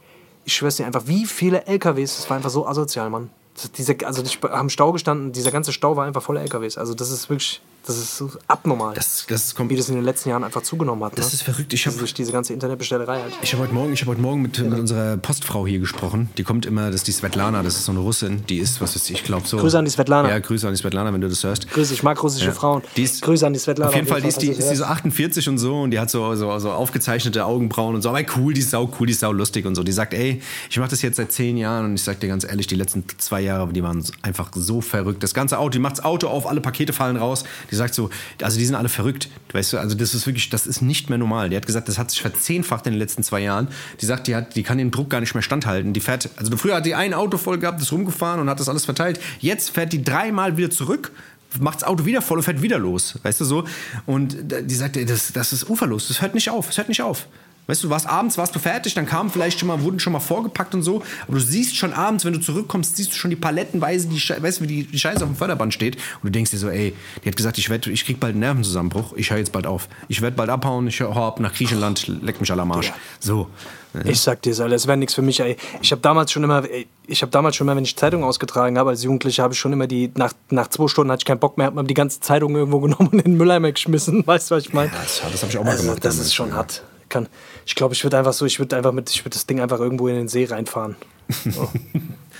ich 0.44 0.54
schwör's 0.54 0.76
dir 0.76 0.86
einfach, 0.86 1.06
wie 1.06 1.26
viele 1.26 1.66
LKWs, 1.66 2.16
das 2.16 2.30
war 2.30 2.36
einfach 2.36 2.50
so 2.50 2.66
asozial, 2.66 3.10
Mann. 3.10 3.30
Diese, 3.76 3.96
also 4.04 4.22
ich 4.22 4.40
habe 4.42 4.70
Stau 4.70 4.92
gestanden, 4.92 5.32
dieser 5.32 5.52
ganze 5.52 5.72
Stau 5.72 5.96
war 5.96 6.06
einfach 6.06 6.22
voller 6.22 6.42
LKWs. 6.42 6.76
Also 6.76 6.94
das 6.94 7.10
ist 7.10 7.30
wirklich, 7.30 7.60
das 7.86 7.98
ist 7.98 8.16
so 8.16 8.30
abnormal. 8.48 8.94
Das, 8.94 9.26
das 9.28 9.44
ist 9.44 9.58
wie 9.68 9.76
das 9.76 9.90
in 9.90 9.96
den 9.96 10.04
letzten 10.04 10.30
Jahren 10.30 10.42
einfach 10.42 10.62
zugenommen 10.62 11.04
hat. 11.04 11.18
Das 11.18 11.26
ne? 11.26 11.32
ist 11.34 11.42
verrückt. 11.42 11.72
Ich 11.74 11.86
hab, 11.86 11.98
durch 11.98 12.14
diese 12.14 12.32
ganze 12.32 12.54
Internetbestellerei 12.54 13.20
halt. 13.20 13.34
Ich 13.42 13.52
habe 13.52 13.64
heute 13.64 13.74
Morgen, 13.74 13.92
ich 13.92 14.00
hab 14.00 14.08
heute 14.08 14.22
Morgen 14.22 14.40
mit, 14.40 14.58
mit 14.58 14.78
unserer 14.78 15.18
Postfrau 15.18 15.66
hier 15.66 15.80
gesprochen. 15.80 16.30
Die 16.38 16.44
kommt 16.44 16.64
immer, 16.64 16.86
das 16.86 16.96
ist 16.96 17.08
die 17.08 17.12
Svetlana, 17.12 17.62
das 17.62 17.76
ist 17.76 17.84
so 17.84 17.92
eine 17.92 18.00
Russin. 18.00 18.44
Die 18.48 18.58
ist, 18.58 18.80
was 18.80 18.96
ist, 18.96 19.10
ich 19.10 19.22
glaube 19.22 19.46
so. 19.46 19.58
Grüße 19.58 19.78
an 19.78 19.84
die 19.84 19.90
Svetlana. 19.90 20.30
Ja, 20.30 20.38
Grüße 20.38 20.66
an 20.66 20.72
die 20.72 20.78
Svetlana, 20.78 21.12
wenn 21.12 21.20
du 21.20 21.28
das 21.28 21.44
hörst. 21.44 21.70
Grüße, 21.70 21.92
ich 21.92 22.02
mag 22.02 22.22
russische 22.22 22.46
ja. 22.46 22.52
Frauen. 22.52 22.82
Ist, 22.94 23.20
Grüße 23.20 23.46
an 23.46 23.52
die 23.52 23.58
Svetlana. 23.58 23.90
Auf 23.90 23.94
jeden 23.94 24.06
Fall, 24.06 24.22
die 24.22 24.28
ist, 24.28 24.40
die, 24.40 24.48
ist 24.48 24.70
die 24.70 24.76
so 24.76 24.84
48 24.84 25.48
und 25.50 25.58
so 25.58 25.82
und 25.82 25.90
die 25.90 25.98
hat 25.98 26.08
so, 26.08 26.34
so, 26.36 26.58
so 26.58 26.70
aufgezeichnete 26.70 27.44
Augenbrauen 27.44 27.94
und 27.94 28.02
so. 28.02 28.08
Aber 28.08 28.22
cool, 28.36 28.54
die 28.54 28.60
ist 28.60 28.70
sau 28.70 28.90
cool, 28.98 29.06
die 29.06 29.12
ist 29.12 29.20
sau 29.20 29.32
lustig 29.32 29.66
und 29.66 29.74
so. 29.74 29.82
Die 29.82 29.92
sagt, 29.92 30.14
ey, 30.14 30.40
ich 30.70 30.78
mache 30.78 30.90
das 30.90 31.02
jetzt 31.02 31.16
seit 31.16 31.32
zehn 31.32 31.58
Jahren 31.58 31.84
und 31.84 31.94
ich 31.96 32.02
sag 32.02 32.18
dir 32.20 32.28
ganz 32.28 32.44
ehrlich, 32.44 32.66
die 32.66 32.76
letzten 32.76 33.04
zwei 33.18 33.42
Jahre, 33.42 33.70
die 33.72 33.82
waren 33.82 34.02
einfach 34.22 34.50
so 34.54 34.80
verrückt. 34.80 35.22
Das 35.22 35.34
ganze 35.34 35.58
Auto, 35.58 35.70
die 35.70 35.78
macht 35.80 35.98
das 35.98 36.04
Auto 36.04 36.28
auf, 36.28 36.46
alle 36.46 36.62
Pakete 36.62 36.94
fallen 36.94 37.16
raus. 37.16 37.44
Die 37.70 37.73
gesagt 37.74 37.94
so, 37.94 38.10
also 38.42 38.58
die 38.58 38.64
sind 38.64 38.74
alle 38.74 38.88
verrückt, 38.88 39.28
weißt 39.52 39.74
du, 39.74 39.78
also 39.78 39.94
das 39.94 40.14
ist 40.14 40.26
wirklich, 40.26 40.48
das 40.50 40.66
ist 40.66 40.82
nicht 40.82 41.10
mehr 41.10 41.18
normal. 41.18 41.50
Die 41.50 41.56
hat 41.56 41.66
gesagt, 41.66 41.88
das 41.88 41.98
hat 41.98 42.10
sich 42.10 42.22
verzehnfacht 42.22 42.86
in 42.86 42.92
den 42.94 42.98
letzten 42.98 43.22
zwei 43.22 43.40
Jahren. 43.40 43.68
Die 44.00 44.06
sagt, 44.06 44.26
die, 44.26 44.34
hat, 44.34 44.56
die 44.56 44.62
kann 44.62 44.78
den 44.78 44.90
Druck 44.90 45.10
gar 45.10 45.20
nicht 45.20 45.34
mehr 45.34 45.42
standhalten. 45.42 45.92
Die 45.92 46.00
fährt, 46.00 46.30
also 46.36 46.56
früher 46.56 46.76
hat 46.76 46.86
die 46.86 46.94
ein 46.94 47.14
Auto 47.14 47.36
voll 47.36 47.58
gehabt, 47.58 47.80
ist 47.80 47.92
rumgefahren 47.92 48.40
und 48.40 48.48
hat 48.48 48.60
das 48.60 48.68
alles 48.68 48.84
verteilt. 48.84 49.20
Jetzt 49.40 49.70
fährt 49.70 49.92
die 49.92 50.02
dreimal 50.02 50.56
wieder 50.56 50.70
zurück 50.70 51.12
macht 51.60 51.76
das 51.76 51.84
Auto 51.84 52.04
wieder 52.04 52.20
voll 52.20 52.38
und 52.38 52.42
fährt 52.42 52.62
wieder 52.62 52.80
los, 52.80 53.16
weißt 53.22 53.40
du 53.40 53.44
so. 53.44 53.64
Und 54.06 54.36
die 54.40 54.74
sagt, 54.74 54.96
das, 55.08 55.32
das 55.32 55.52
ist 55.52 55.70
uferlos, 55.70 56.08
das 56.08 56.20
hört 56.20 56.34
nicht 56.34 56.50
auf, 56.50 56.68
es 56.68 56.78
hört 56.78 56.88
nicht 56.88 57.00
auf. 57.00 57.28
Weißt 57.66 57.82
du, 57.82 57.88
warst 57.88 58.06
abends, 58.06 58.36
warst 58.36 58.54
du 58.54 58.58
fertig, 58.58 58.94
dann 58.94 59.06
kamen 59.06 59.30
vielleicht 59.30 59.58
schon 59.58 59.68
mal, 59.68 59.82
wurden 59.82 59.98
schon 59.98 60.12
mal 60.12 60.20
vorgepackt 60.20 60.74
und 60.74 60.82
so. 60.82 61.02
Aber 61.26 61.38
du 61.38 61.40
siehst 61.40 61.76
schon 61.76 61.94
abends, 61.94 62.24
wenn 62.24 62.34
du 62.34 62.40
zurückkommst, 62.40 62.96
siehst 62.96 63.12
du 63.12 63.16
schon 63.16 63.30
die 63.30 63.36
palettenweise, 63.36 64.08
die, 64.08 64.16
weißt 64.16 64.60
du, 64.60 64.64
wie 64.64 64.68
die, 64.68 64.84
die 64.84 64.98
Scheiße 64.98 65.24
auf 65.24 65.30
dem 65.30 65.36
Förderband 65.36 65.72
steht. 65.72 65.96
Und 65.96 66.24
du 66.24 66.30
denkst 66.30 66.50
dir 66.50 66.58
so, 66.58 66.68
ey, 66.68 66.94
die 67.22 67.28
hat 67.28 67.36
gesagt, 67.36 67.56
ich, 67.56 67.70
werd, 67.70 67.86
ich 67.86 68.04
krieg 68.04 68.20
bald 68.20 68.32
einen 68.32 68.40
Nervenzusammenbruch, 68.40 69.14
ich 69.16 69.30
höre 69.30 69.38
jetzt 69.38 69.52
bald 69.52 69.66
auf. 69.66 69.88
Ich 70.08 70.20
werde 70.20 70.36
bald 70.36 70.50
abhauen, 70.50 70.86
ich 70.88 71.00
hör 71.00 71.16
ab 71.16 71.40
nach 71.40 71.54
Griechenland, 71.54 72.06
leck 72.06 72.40
mich 72.40 72.52
aller 72.52 72.66
Marsch. 72.66 72.92
So. 73.18 73.48
Ja. 73.94 74.00
Ich 74.06 74.20
sag 74.20 74.42
dir, 74.42 74.54
das 74.54 74.86
wäre 74.86 74.96
nichts 74.96 75.14
für 75.14 75.22
mich, 75.22 75.40
ey. 75.40 75.56
Ich 75.80 75.92
habe 75.92 76.02
damals 76.02 76.32
schon 76.32 76.42
immer, 76.42 76.64
ich 77.06 77.22
habe 77.22 77.30
damals 77.30 77.56
schon 77.56 77.66
immer, 77.66 77.76
wenn 77.76 77.84
ich 77.84 77.96
Zeitung 77.96 78.24
ausgetragen 78.24 78.76
habe, 78.76 78.90
als 78.90 79.04
Jugendlicher, 79.04 79.44
habe 79.44 79.54
ich 79.54 79.60
schon 79.60 79.72
immer 79.72 79.86
die, 79.86 80.10
nach, 80.16 80.32
nach 80.50 80.68
zwei 80.68 80.88
Stunden 80.88 81.12
hatte 81.12 81.20
ich 81.20 81.24
keinen 81.24 81.38
Bock 81.38 81.56
mehr, 81.56 81.66
habe 81.66 81.84
die 81.84 81.94
ganze 81.94 82.20
Zeitung 82.20 82.56
irgendwo 82.56 82.80
genommen 82.80 83.10
und 83.12 83.20
in 83.20 83.32
den 83.32 83.36
Mülleimer 83.36 83.72
geschmissen. 83.72 84.26
Weißt 84.26 84.50
du, 84.50 84.56
was 84.56 84.66
ich 84.66 84.72
meine? 84.72 84.90
Ja, 84.90 84.98
das, 85.00 85.22
das 85.30 85.42
habe 85.42 85.52
ich 85.52 85.58
auch 85.58 85.64
mal 85.64 85.70
also, 85.70 85.84
gemacht. 85.84 86.04
Das 86.04 86.18
ist 86.18 86.34
schon 86.34 86.50
ja. 86.50 86.56
hart 86.56 86.82
kann. 87.14 87.28
Ich 87.66 87.74
glaube, 87.74 87.94
ich 87.94 88.04
würde 88.04 88.18
einfach 88.18 88.32
so, 88.32 88.44
ich 88.44 88.58
würde 88.58 88.76
einfach 88.76 88.92
mit, 88.92 89.10
ich 89.10 89.20
würde 89.20 89.34
das 89.34 89.46
Ding 89.46 89.60
einfach 89.60 89.80
irgendwo 89.80 90.08
in 90.08 90.16
den 90.16 90.28
See 90.28 90.44
reinfahren. 90.44 90.96
So. 91.28 91.70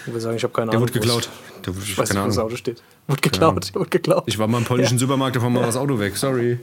Ich 0.07 0.13
würde 0.13 0.21
sagen, 0.21 0.37
ich 0.37 0.43
habe 0.43 0.53
keine 0.53 0.71
Ahnung. 0.71 0.73
Der 0.73 0.81
wurde 0.81 0.93
geklaut. 0.93 1.31
Der 1.65 1.75
wurde, 1.75 1.87
ich 1.87 1.97
weiß 1.97 2.11
nicht, 2.11 2.23
wo 2.23 2.27
das 2.27 2.37
Auto 2.37 2.57
steht. 2.57 2.83
Wurde 3.07 3.23
geklaut, 3.23 3.75
wurde 3.75 3.89
geklaut. 3.89 4.25
Ich 4.27 4.39
war 4.39 4.47
mal 4.47 4.59
im 4.59 4.65
polnischen 4.65 4.97
ja. 4.97 4.99
Supermarkt, 4.99 5.37
da 5.37 5.41
war 5.41 5.49
mal 5.49 5.63
das 5.65 5.77
Auto 5.77 5.99
weg. 5.99 6.15
Sorry. 6.15 6.59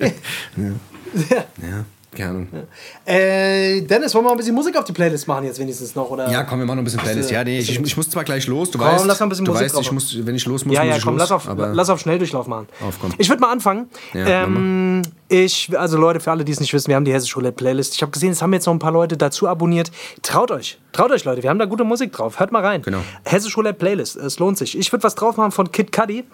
ja. 0.00 0.08
ja. 0.56 1.44
ja. 1.60 1.84
Keine 2.14 2.46
Äh, 3.06 3.80
Dennis, 3.82 4.14
wollen 4.14 4.24
wir 4.24 4.28
mal 4.28 4.30
ein 4.32 4.36
bisschen 4.36 4.54
Musik 4.54 4.76
auf 4.76 4.84
die 4.84 4.92
Playlist 4.92 5.26
machen 5.26 5.46
jetzt 5.46 5.58
wenigstens 5.58 5.94
noch? 5.94 6.10
Oder? 6.10 6.30
Ja, 6.30 6.42
komm, 6.44 6.58
wir 6.58 6.66
machen 6.66 6.76
noch 6.76 6.82
ein 6.82 6.84
bisschen 6.84 7.00
Playlist. 7.00 7.30
Ja, 7.30 7.42
nee, 7.42 7.58
ich, 7.58 7.80
ich 7.80 7.96
muss 7.96 8.10
zwar 8.10 8.24
gleich 8.24 8.46
los, 8.46 8.70
du 8.70 8.76
komm, 8.76 8.88
weißt, 8.88 9.06
lass 9.06 9.18
mal 9.18 9.26
ein 9.26 9.28
bisschen 9.30 9.46
Musik 9.46 9.62
weißt 9.62 9.80
ich 9.80 9.92
muss, 9.92 10.26
wenn 10.26 10.34
ich 10.34 10.44
los 10.44 10.66
muss, 10.66 10.76
ja, 10.76 10.84
muss 10.84 10.96
ja, 10.96 11.02
komm, 11.02 11.16
los, 11.16 11.30
lass 11.30 11.32
auf, 11.32 11.48
lass 11.56 11.88
auf 11.88 12.00
Schnelldurchlauf 12.00 12.46
machen. 12.46 12.68
Auf. 12.86 12.98
Ich 13.16 13.30
würde 13.30 13.40
mal 13.40 13.50
anfangen. 13.50 13.88
Ja, 14.12 14.44
ähm, 14.44 15.00
ich, 15.32 15.70
also 15.78 15.96
Leute, 15.96 16.20
für 16.20 16.30
alle, 16.30 16.44
die 16.44 16.52
es 16.52 16.60
nicht 16.60 16.72
wissen, 16.74 16.88
wir 16.88 16.96
haben 16.96 17.06
die 17.06 17.12
Hessische 17.12 17.36
Roulette 17.36 17.56
Playlist. 17.56 17.94
Ich 17.94 18.02
habe 18.02 18.12
gesehen, 18.12 18.32
es 18.32 18.42
haben 18.42 18.52
jetzt 18.52 18.66
noch 18.66 18.74
ein 18.74 18.78
paar 18.78 18.92
Leute 18.92 19.16
dazu 19.16 19.48
abonniert. 19.48 19.90
Traut 20.20 20.50
euch, 20.50 20.78
traut 20.92 21.10
euch, 21.10 21.24
Leute, 21.24 21.42
wir 21.42 21.48
haben 21.48 21.58
da 21.58 21.64
gute 21.64 21.84
Musik 21.84 22.12
drauf. 22.12 22.38
Hört 22.38 22.52
mal 22.52 22.62
rein. 22.62 22.82
Genau. 22.82 22.98
Hessische 23.24 23.56
Roulette 23.56 23.78
Playlist, 23.78 24.16
es 24.16 24.38
lohnt 24.38 24.58
sich. 24.58 24.78
Ich 24.78 24.92
würde 24.92 25.04
was 25.04 25.14
drauf 25.14 25.38
machen 25.38 25.52
von 25.52 25.72
Kid 25.72 25.90
Cudi 25.90 26.24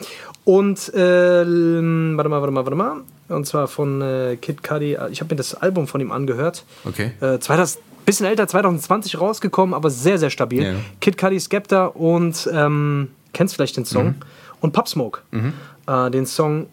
und, 0.44 0.92
äh, 0.94 0.98
warte 0.98 2.28
mal, 2.28 2.40
warte 2.40 2.50
mal, 2.50 2.64
warte 2.64 2.76
mal. 2.76 2.96
Und 3.28 3.46
zwar 3.46 3.68
von 3.68 4.02
äh, 4.02 4.36
Kid 4.40 4.64
Cudi. 4.64 4.98
Ich 5.12 5.20
habe 5.20 5.32
mir 5.32 5.36
das 5.36 5.54
Album 5.54 5.86
von 5.86 6.00
ihm 6.00 6.10
angehört. 6.10 6.64
Okay. 6.84 7.12
Äh, 7.20 7.38
2000, 7.38 7.80
bisschen 8.04 8.26
älter, 8.26 8.48
2020 8.48 9.20
rausgekommen, 9.20 9.74
aber 9.74 9.90
sehr, 9.90 10.18
sehr 10.18 10.30
stabil. 10.30 10.62
Ja. 10.64 10.74
Kid 11.00 11.18
Cudi, 11.18 11.38
Skepta 11.38 11.86
und 11.86 12.48
ähm, 12.52 13.10
kennst 13.32 13.54
vielleicht 13.54 13.76
den 13.76 13.84
Song. 13.84 14.06
Mhm. 14.06 14.14
Und 14.60 14.72
Pop 14.72 14.88
Smoke. 14.88 15.20
Mhm. 15.30 15.52
Äh, 15.86 16.10
den 16.10 16.26
Song 16.26 16.66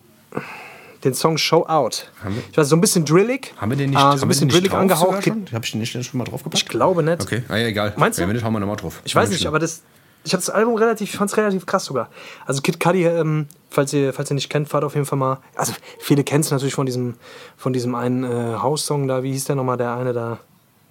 den 1.05 1.13
Song 1.13 1.37
Show 1.37 1.65
Out. 1.67 2.09
Ich 2.51 2.57
weiß, 2.57 2.67
so 2.67 2.75
ein 2.75 2.81
bisschen 2.81 3.05
drillig. 3.05 3.53
Haben 3.57 3.71
wir 3.71 3.77
den 3.77 3.91
nicht, 3.91 3.99
äh, 3.99 4.17
so 4.17 4.25
ein 4.25 4.27
bisschen 4.27 4.49
drillig 4.49 4.73
angehaucht. 4.73 5.27
Habe 5.27 5.63
ich 5.63 5.71
den 5.71 5.79
nicht 5.79 5.91
schon 5.91 6.17
mal 6.17 6.25
drauf 6.25 6.43
gepackt? 6.43 6.63
Ich 6.63 6.67
glaube 6.67 7.03
nicht. 7.03 7.21
Okay, 7.21 7.43
ah, 7.47 7.55
ja, 7.55 7.67
egal. 7.67 7.93
Meinst 7.95 8.17
du? 8.17 8.23
Ja, 8.23 8.27
wenn 8.27 8.35
nicht, 8.35 8.43
hauen 8.43 8.53
wir 8.53 8.59
nochmal 8.59 8.75
drauf. 8.75 9.01
Ich 9.05 9.15
weiß 9.15 9.29
nicht, 9.29 9.45
aber 9.45 9.59
das, 9.59 9.83
ich 10.23 10.33
habe 10.33 10.41
das 10.43 10.49
Album 10.49 10.75
relativ, 10.75 11.11
fand 11.11 11.29
es 11.29 11.37
relativ 11.37 11.65
krass 11.65 11.85
sogar. 11.85 12.09
Also 12.45 12.61
Kid 12.61 12.79
Cudi, 12.79 13.05
ähm, 13.05 13.47
falls 13.69 13.93
ihr, 13.93 14.11
falls 14.11 14.31
ihr 14.31 14.35
nicht 14.35 14.49
kennt, 14.49 14.67
fahrt 14.67 14.83
auf 14.83 14.95
jeden 14.95 15.05
Fall 15.05 15.19
mal. 15.19 15.39
Also 15.55 15.73
viele 15.99 16.23
kennen 16.23 16.41
es 16.41 16.51
natürlich 16.51 16.73
von 16.75 16.87
diesem, 16.87 17.15
von 17.55 17.71
diesem 17.71 17.93
einen 17.93 18.23
äh, 18.23 18.55
House-Song 18.57 19.07
da. 19.07 19.21
Wie 19.21 19.31
hieß 19.31 19.45
der 19.45 19.55
nochmal, 19.55 19.77
der 19.77 19.95
eine 19.95 20.13
da? 20.13 20.39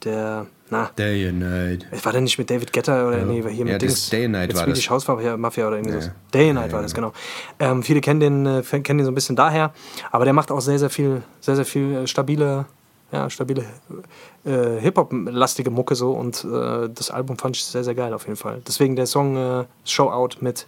Der, 0.04 0.46
na. 0.74 0.90
Day 0.96 1.28
and 1.28 1.38
Night. 1.40 1.86
War 2.04 2.12
der 2.12 2.20
nicht 2.20 2.38
mit 2.38 2.50
David 2.50 2.72
Guetta 2.72 3.08
oder 3.08 3.18
ja. 3.18 3.24
nee, 3.24 3.42
hier 3.48 3.64
mit 3.64 3.72
ja, 3.72 3.78
Dings? 3.78 4.10
Day 4.10 4.24
and 4.24 4.32
Night 4.32 4.48
mit 4.48 4.56
war 4.56 4.64
Swedish 4.64 4.86
das. 4.86 5.08
House 5.08 5.36
Mafia 5.38 5.66
oder 5.66 5.76
irgendwie 5.76 5.94
ja. 5.94 6.00
so. 6.00 6.10
Day 6.32 6.50
and 6.50 6.60
Night 6.60 6.72
war 6.72 6.82
das, 6.82 6.94
genau. 6.94 7.12
Ähm, 7.58 7.82
viele 7.82 8.00
kennen 8.00 8.20
den, 8.20 8.46
äh, 8.46 8.62
kennen 8.62 8.98
den 8.98 9.04
so 9.04 9.10
ein 9.10 9.14
bisschen 9.14 9.36
daher. 9.36 9.72
Aber 10.10 10.24
der 10.24 10.34
macht 10.34 10.50
auch 10.50 10.60
sehr, 10.60 10.78
sehr 10.78 10.90
viel, 10.90 11.22
sehr, 11.40 11.56
sehr 11.56 11.64
viel 11.64 11.94
äh, 11.94 12.06
stabile 12.06 12.66
ja, 13.12 13.30
stabile 13.30 13.64
äh, 14.44 14.80
Hip-Hop-lastige 14.80 15.70
Mucke 15.70 15.94
so 15.94 16.12
und 16.12 16.44
äh, 16.44 16.88
das 16.92 17.10
Album 17.10 17.38
fand 17.38 17.56
ich 17.56 17.64
sehr, 17.64 17.84
sehr 17.84 17.94
geil 17.94 18.12
auf 18.12 18.24
jeden 18.24 18.36
Fall. 18.36 18.60
Deswegen 18.66 18.96
der 18.96 19.06
Song 19.06 19.36
äh, 19.36 19.64
Show 19.84 20.10
Out 20.10 20.38
mit, 20.40 20.66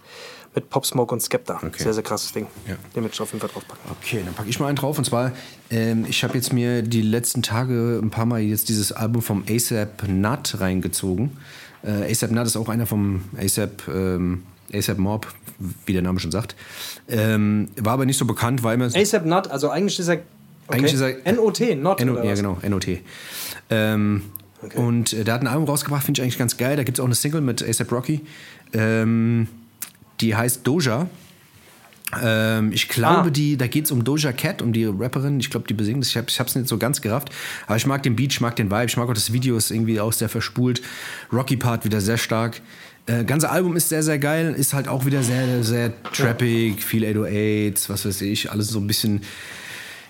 mit 0.57 0.71
Pop 0.71 0.87
Smoke 0.87 1.13
und 1.13 1.21
Skepta. 1.21 1.59
Okay. 1.63 1.83
Sehr, 1.83 1.93
sehr 1.93 2.01
krasses 2.01 2.33
Ding. 2.33 2.47
Ja. 2.67 2.75
Den 2.95 3.03
möchte 3.03 3.15
ich 3.15 3.21
auf 3.21 3.31
jeden 3.31 3.41
Fall 3.41 3.49
draufpacken. 3.53 3.91
Okay, 4.01 4.21
dann 4.25 4.33
packe 4.33 4.49
ich 4.49 4.59
mal 4.59 4.65
einen 4.67 4.75
drauf 4.75 4.97
und 4.97 5.05
zwar, 5.05 5.33
ähm, 5.69 6.05
ich 6.09 6.23
habe 6.23 6.33
jetzt 6.33 6.51
mir 6.51 6.81
die 6.81 7.03
letzten 7.03 7.43
Tage 7.43 7.99
ein 8.01 8.09
paar 8.09 8.25
Mal 8.25 8.41
jetzt 8.41 8.69
dieses 8.69 8.91
Album 8.91 9.21
vom 9.21 9.43
ASAP 9.47 10.07
Nut 10.07 10.59
reingezogen. 10.59 11.37
Äh, 11.83 12.11
ASAP 12.11 12.31
Nut 12.31 12.47
ist 12.47 12.57
auch 12.57 12.69
einer 12.69 12.87
vom 12.87 13.25
ASAP, 13.37 13.87
ähm, 13.87 14.43
ASAP 14.73 14.97
Mob, 14.97 15.27
wie 15.85 15.93
der 15.93 16.01
Name 16.01 16.19
schon 16.19 16.31
sagt. 16.31 16.55
Ähm, 17.07 17.69
war 17.75 17.93
aber 17.93 18.07
nicht 18.07 18.17
so 18.17 18.25
bekannt, 18.25 18.63
weil 18.63 18.77
man. 18.77 18.91
ASAP 18.95 19.25
Nut, 19.25 19.49
also 19.49 19.69
eigentlich 19.69 19.99
ist 19.99 20.07
er 20.07 20.21
Okay. 20.69 20.79
Eigentlich 20.79 20.93
ist 20.95 21.01
er, 21.01 21.31
NOT, 21.31 21.61
Not 21.77 22.03
NO, 22.03 22.23
Ja, 22.23 22.35
genau, 22.35 22.57
NOT. 22.67 22.87
Ähm, 23.69 24.23
okay. 24.61 24.77
Und 24.77 25.13
äh, 25.13 25.23
der 25.23 25.35
hat 25.35 25.41
ein 25.41 25.47
Album 25.47 25.63
rausgebracht, 25.63 26.03
finde 26.03 26.19
ich 26.19 26.23
eigentlich 26.23 26.37
ganz 26.37 26.57
geil. 26.57 26.75
Da 26.75 26.83
gibt 26.83 26.97
es 26.97 26.99
auch 26.99 27.05
eine 27.05 27.15
Single 27.15 27.39
mit 27.39 27.63
ASAP 27.63 27.89
Rocky. 27.89 28.19
Ähm, 28.73 29.47
die 30.21 30.35
heißt 30.35 30.65
Doja. 30.65 31.09
Ähm, 32.21 32.71
ich 32.71 32.87
glaube, 32.87 33.27
ah. 33.27 33.29
die, 33.29 33.57
da 33.57 33.67
geht 33.67 33.85
es 33.85 33.91
um 33.91 34.03
Doja 34.03 34.31
Cat, 34.31 34.61
um 34.61 34.71
die 34.71 34.85
Rapperin. 34.85 35.39
Ich 35.39 35.49
glaube, 35.49 35.67
die 35.67 35.73
besingen 35.73 36.01
das. 36.01 36.09
Ich 36.09 36.15
habe 36.17 36.27
es 36.27 36.55
nicht 36.55 36.67
so 36.67 36.77
ganz 36.77 37.01
gerafft. 37.01 37.29
Aber 37.65 37.75
ich 37.75 37.85
mag 37.85 38.03
den 38.03 38.15
Beat, 38.15 38.31
ich 38.31 38.41
mag 38.41 38.55
den 38.55 38.71
Vibe, 38.71 38.85
ich 38.85 38.97
mag 38.97 39.09
auch 39.09 39.13
das 39.13 39.33
Video, 39.33 39.57
ist 39.57 39.71
irgendwie 39.71 39.99
auch 39.99 40.13
sehr 40.13 40.29
verspult. 40.29 40.81
Rocky-Part 41.33 41.85
wieder 41.85 41.99
sehr 41.99 42.17
stark. 42.17 42.61
Äh, 43.07 43.23
ganze 43.25 43.49
Album 43.49 43.75
ist 43.75 43.89
sehr, 43.89 44.03
sehr 44.03 44.19
geil. 44.19 44.53
Ist 44.57 44.73
halt 44.73 44.87
auch 44.87 45.05
wieder 45.05 45.23
sehr, 45.23 45.63
sehr 45.63 45.91
trappig, 46.13 46.81
viel 46.81 47.03
808s, 47.03 47.89
was 47.89 48.05
weiß 48.05 48.21
ich. 48.21 48.51
Alles 48.51 48.69
so 48.69 48.79
ein 48.79 48.87
bisschen 48.87 49.21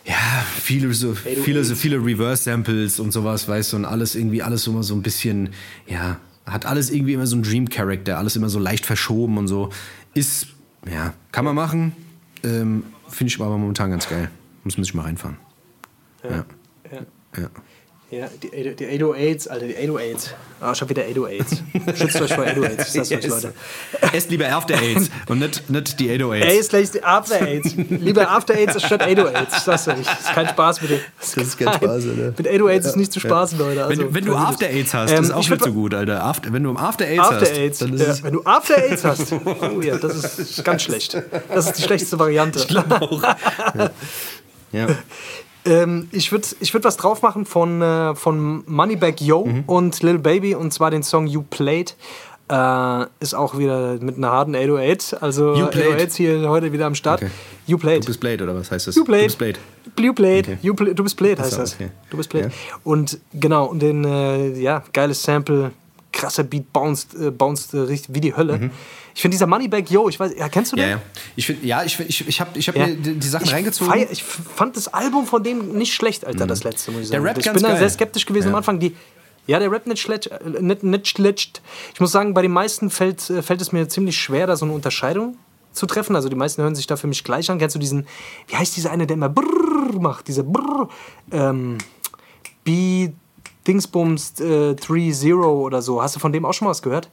ja, 0.07 0.45
viele 0.61 0.93
so, 0.93 1.13
viele, 1.13 1.65
so 1.65 1.75
viele 1.75 1.97
Reverse-Samples 1.97 3.01
und 3.01 3.11
sowas, 3.11 3.49
weißt 3.49 3.73
du, 3.73 3.77
und 3.77 3.85
alles 3.85 4.15
irgendwie, 4.15 4.41
alles 4.41 4.65
immer 4.65 4.81
so 4.81 4.95
ein 4.95 5.01
bisschen, 5.01 5.49
ja, 5.85 6.17
hat 6.45 6.65
alles 6.65 6.89
irgendwie 6.89 7.13
immer 7.13 7.27
so 7.27 7.35
einen 7.35 7.43
Dream-Character, 7.43 8.17
alles 8.17 8.37
immer 8.37 8.47
so 8.47 8.57
leicht 8.57 8.85
verschoben 8.85 9.37
und 9.37 9.49
so. 9.49 9.69
Ist, 10.17 10.47
ja, 10.91 11.13
kann 11.31 11.45
man 11.45 11.55
machen. 11.55 11.95
Ähm, 12.43 12.83
Finde 13.07 13.29
ich 13.31 13.39
aber 13.39 13.57
momentan 13.57 13.91
ganz 13.91 14.09
geil. 14.09 14.31
Muss 14.63 14.77
man 14.77 14.83
sich 14.83 14.93
mal 14.93 15.03
reinfahren. 15.03 15.37
ja. 16.23 16.45
ja. 16.91 17.05
ja. 17.37 17.49
Ja, 18.09 18.29
die, 18.41 18.73
die 18.73 18.85
808s, 19.03 19.49
Alter, 19.49 19.67
die 19.67 19.75
808s. 19.75 20.29
Ah, 20.61 20.71
ich 20.71 20.79
hab 20.79 20.87
wieder 20.87 21.03
808s. 21.03 21.57
Schützt 21.97 22.21
euch 22.21 22.33
vor 22.33 22.45
808s, 22.45 22.79
ich 22.79 22.87
sag's 22.87 23.11
euch, 23.11 23.27
Leute. 23.27 23.53
Esst 24.13 24.29
lieber 24.29 24.47
After 24.47 24.81
Aids 24.81 25.09
und 25.27 25.39
nicht, 25.39 25.69
nicht 25.69 25.99
die 25.99 26.09
808s. 26.09 26.41
Ey, 26.41 26.57
ist 26.57 26.69
gleich 26.69 26.91
die 26.91 27.03
After 27.03 27.41
Aids. 27.41 27.73
lieber 27.75 28.31
After 28.31 28.55
Aids 28.55 28.81
statt 28.81 29.03
808s, 29.03 29.47
ich 29.57 29.59
sag's 29.59 29.87
euch. 29.89 30.05
Das 30.05 30.19
ist 30.21 30.33
kein 30.33 30.47
Spaß 30.47 30.81
mit 30.83 30.91
dem. 30.91 30.99
Das 31.19 31.35
ist 31.35 31.57
kein 31.57 31.73
Spaß, 31.73 32.05
oder? 32.05 32.33
Mit 32.37 32.47
808s 32.47 32.85
ist 32.85 32.95
nicht 32.95 33.11
zu 33.11 33.19
spaßen, 33.19 33.59
Leute. 33.59 33.83
Also, 33.83 34.01
wenn, 34.01 34.13
wenn 34.13 34.25
du 34.25 34.35
After 34.35 34.67
Aids 34.67 34.93
hast, 34.93 35.11
ähm, 35.11 35.23
ist 35.23 35.31
auch 35.31 35.49
nicht 35.49 35.63
so 35.65 35.73
gut, 35.73 35.93
Alter. 35.93 36.23
After, 36.23 36.53
wenn 36.53 36.63
du 36.63 36.77
After 36.77 37.05
Aids 37.05 37.19
After 37.19 37.41
hast, 37.41 37.57
AIDS, 37.57 37.79
dann 37.79 37.93
ist 37.93 38.07
ja, 38.19 38.23
Wenn 38.23 38.33
du 38.33 38.41
After 38.45 38.77
Aids 38.77 39.03
hast, 39.03 39.33
oh 39.33 39.81
ja, 39.81 39.97
das 39.97 40.39
ist 40.39 40.63
ganz 40.63 40.81
schlecht. 40.83 41.21
Das 41.53 41.65
ist 41.65 41.73
die 41.73 41.83
schlechteste 41.83 42.17
Variante. 42.17 42.59
Ich 42.59 42.69
glaube 42.69 43.01
auch. 43.01 43.21
ja. 44.71 44.87
Ähm, 45.67 46.07
ich 46.11 46.31
würde 46.31 46.47
ich 46.59 46.73
würd 46.73 46.83
was 46.85 46.97
drauf 46.97 47.21
machen 47.21 47.45
von, 47.45 47.81
äh, 47.81 48.15
von 48.15 48.63
Moneybag 48.67 49.15
Yo 49.19 49.45
mhm. 49.45 49.63
und 49.67 50.01
Lil 50.01 50.17
Baby 50.17 50.55
und 50.55 50.71
zwar 50.73 50.91
den 50.91 51.03
Song 51.03 51.27
You 51.27 51.43
Played. 51.43 51.95
Äh, 52.49 53.05
ist 53.19 53.35
auch 53.35 53.57
wieder 53.57 53.97
mit 53.99 54.15
einer 54.15 54.31
harten 54.31 54.55
808. 54.55 55.21
Also 55.21 55.53
808s 55.53 56.15
hier 56.15 56.49
heute 56.49 56.71
wieder 56.71 56.85
am 56.85 56.95
Start. 56.95 57.21
Okay. 57.21 57.31
You 57.65 57.77
Played. 57.77 58.03
Du 58.03 58.07
bist 58.07 58.21
Played 58.21 58.41
oder 58.41 58.55
was 58.55 58.71
heißt 58.71 58.87
das? 58.87 58.95
You 58.95 59.03
Played. 59.03 59.23
Du 59.23 59.25
bist 59.25 59.37
Played. 59.37 59.59
You 59.99 60.13
Played. 60.13 60.47
Okay. 60.47 60.57
You 60.61 60.73
play, 60.73 60.93
du 60.93 61.03
bist 61.03 61.17
Played 61.17 61.39
heißt 61.39 61.57
das. 61.57 61.75
Okay. 61.75 61.89
Du 62.09 62.15
bist 62.15 62.29
Played. 62.29 62.45
Ja. 62.45 62.51
Und 62.85 63.19
genau, 63.33 63.65
und 63.65 63.81
den, 63.81 64.05
äh, 64.05 64.57
ja, 64.59 64.83
geiles 64.93 65.21
Sample, 65.21 65.71
krasser 66.13 66.43
Beat, 66.43 66.71
bounced, 66.71 67.15
äh, 67.19 67.31
bounced 67.31 67.73
äh, 67.73 67.99
wie 68.07 68.21
die 68.21 68.35
Hölle. 68.35 68.57
Mhm. 68.57 68.71
Ich 69.17 69.21
finde 69.23 69.33
dieser 69.33 69.47
Moneybag 69.47 69.89
Yo, 69.89 70.09
ich 70.09 70.19
weiß, 70.19 70.33
ja, 70.37 70.47
kennst 70.47 70.73
du 70.73 70.75
den? 70.75 70.89
Ja, 70.89 70.89
ja. 70.91 71.01
Ich 71.35 71.47
find, 71.47 71.63
ja, 71.63 71.83
ich, 71.83 71.99
ich, 71.99 72.27
ich 72.27 72.39
habe 72.39 72.51
ich 72.53 72.67
hab 72.67 72.75
ja. 72.75 72.85
mir 72.85 72.95
die 72.97 73.27
Sachen 73.27 73.45
ich 73.45 73.51
reingezogen. 73.51 73.91
Feier, 73.91 74.11
ich 74.11 74.23
fand 74.23 74.77
das 74.77 74.93
Album 74.93 75.25
von 75.25 75.41
dem 75.41 75.75
nicht 75.75 75.95
schlecht, 75.95 76.23
Alter, 76.23 76.43
mhm. 76.43 76.49
das 76.49 76.63
letzte, 76.63 76.91
muss 76.91 77.01
ich 77.01 77.07
sagen. 77.07 77.23
Der 77.23 77.31
Rap 77.31 77.39
ich 77.39 77.51
bin 77.51 77.63
da 77.63 77.75
sehr 77.75 77.89
skeptisch 77.89 78.27
gewesen 78.27 78.49
ja. 78.49 78.51
am 78.51 78.57
Anfang. 78.57 78.79
Die, 78.79 78.95
ja, 79.47 79.57
der 79.57 79.71
Rap 79.71 79.87
nicht 79.87 79.99
schlecht, 79.99 80.27
äh, 80.27 80.61
nicht, 80.61 80.83
nicht 80.83 81.07
schlecht. 81.07 81.63
Ich 81.95 81.99
muss 81.99 82.11
sagen, 82.11 82.35
bei 82.35 82.43
den 82.43 82.51
meisten 82.51 82.91
fällt, 82.91 83.27
äh, 83.31 83.41
fällt 83.41 83.59
es 83.59 83.71
mir 83.71 83.89
ziemlich 83.89 84.21
schwer, 84.21 84.45
da 84.45 84.55
so 84.55 84.65
eine 84.65 84.75
Unterscheidung 84.75 85.35
zu 85.71 85.87
treffen. 85.87 86.15
Also 86.15 86.29
die 86.29 86.35
meisten 86.35 86.61
hören 86.61 86.75
sich 86.75 86.85
da 86.85 86.95
für 86.95 87.07
mich 87.07 87.23
gleich 87.23 87.49
an. 87.49 87.57
Kennst 87.57 87.75
du 87.75 87.79
diesen, 87.79 88.05
wie 88.45 88.55
heißt 88.55 88.77
dieser 88.77 88.91
eine, 88.91 89.07
der 89.07 89.15
immer 89.15 89.29
Brrr 89.29 89.99
macht? 89.99 90.27
Dieser 90.27 90.43
Brrr, 90.43 90.89
ähm, 91.31 91.79
B 92.63 93.09
Dingsbums 93.65 94.39
äh, 94.41 94.75
3-0 94.75 95.43
oder 95.43 95.81
so. 95.81 96.03
Hast 96.03 96.15
du 96.15 96.19
von 96.19 96.31
dem 96.31 96.45
auch 96.45 96.53
schon 96.53 96.65
mal 96.67 96.69
was 96.69 96.83
gehört? 96.83 97.09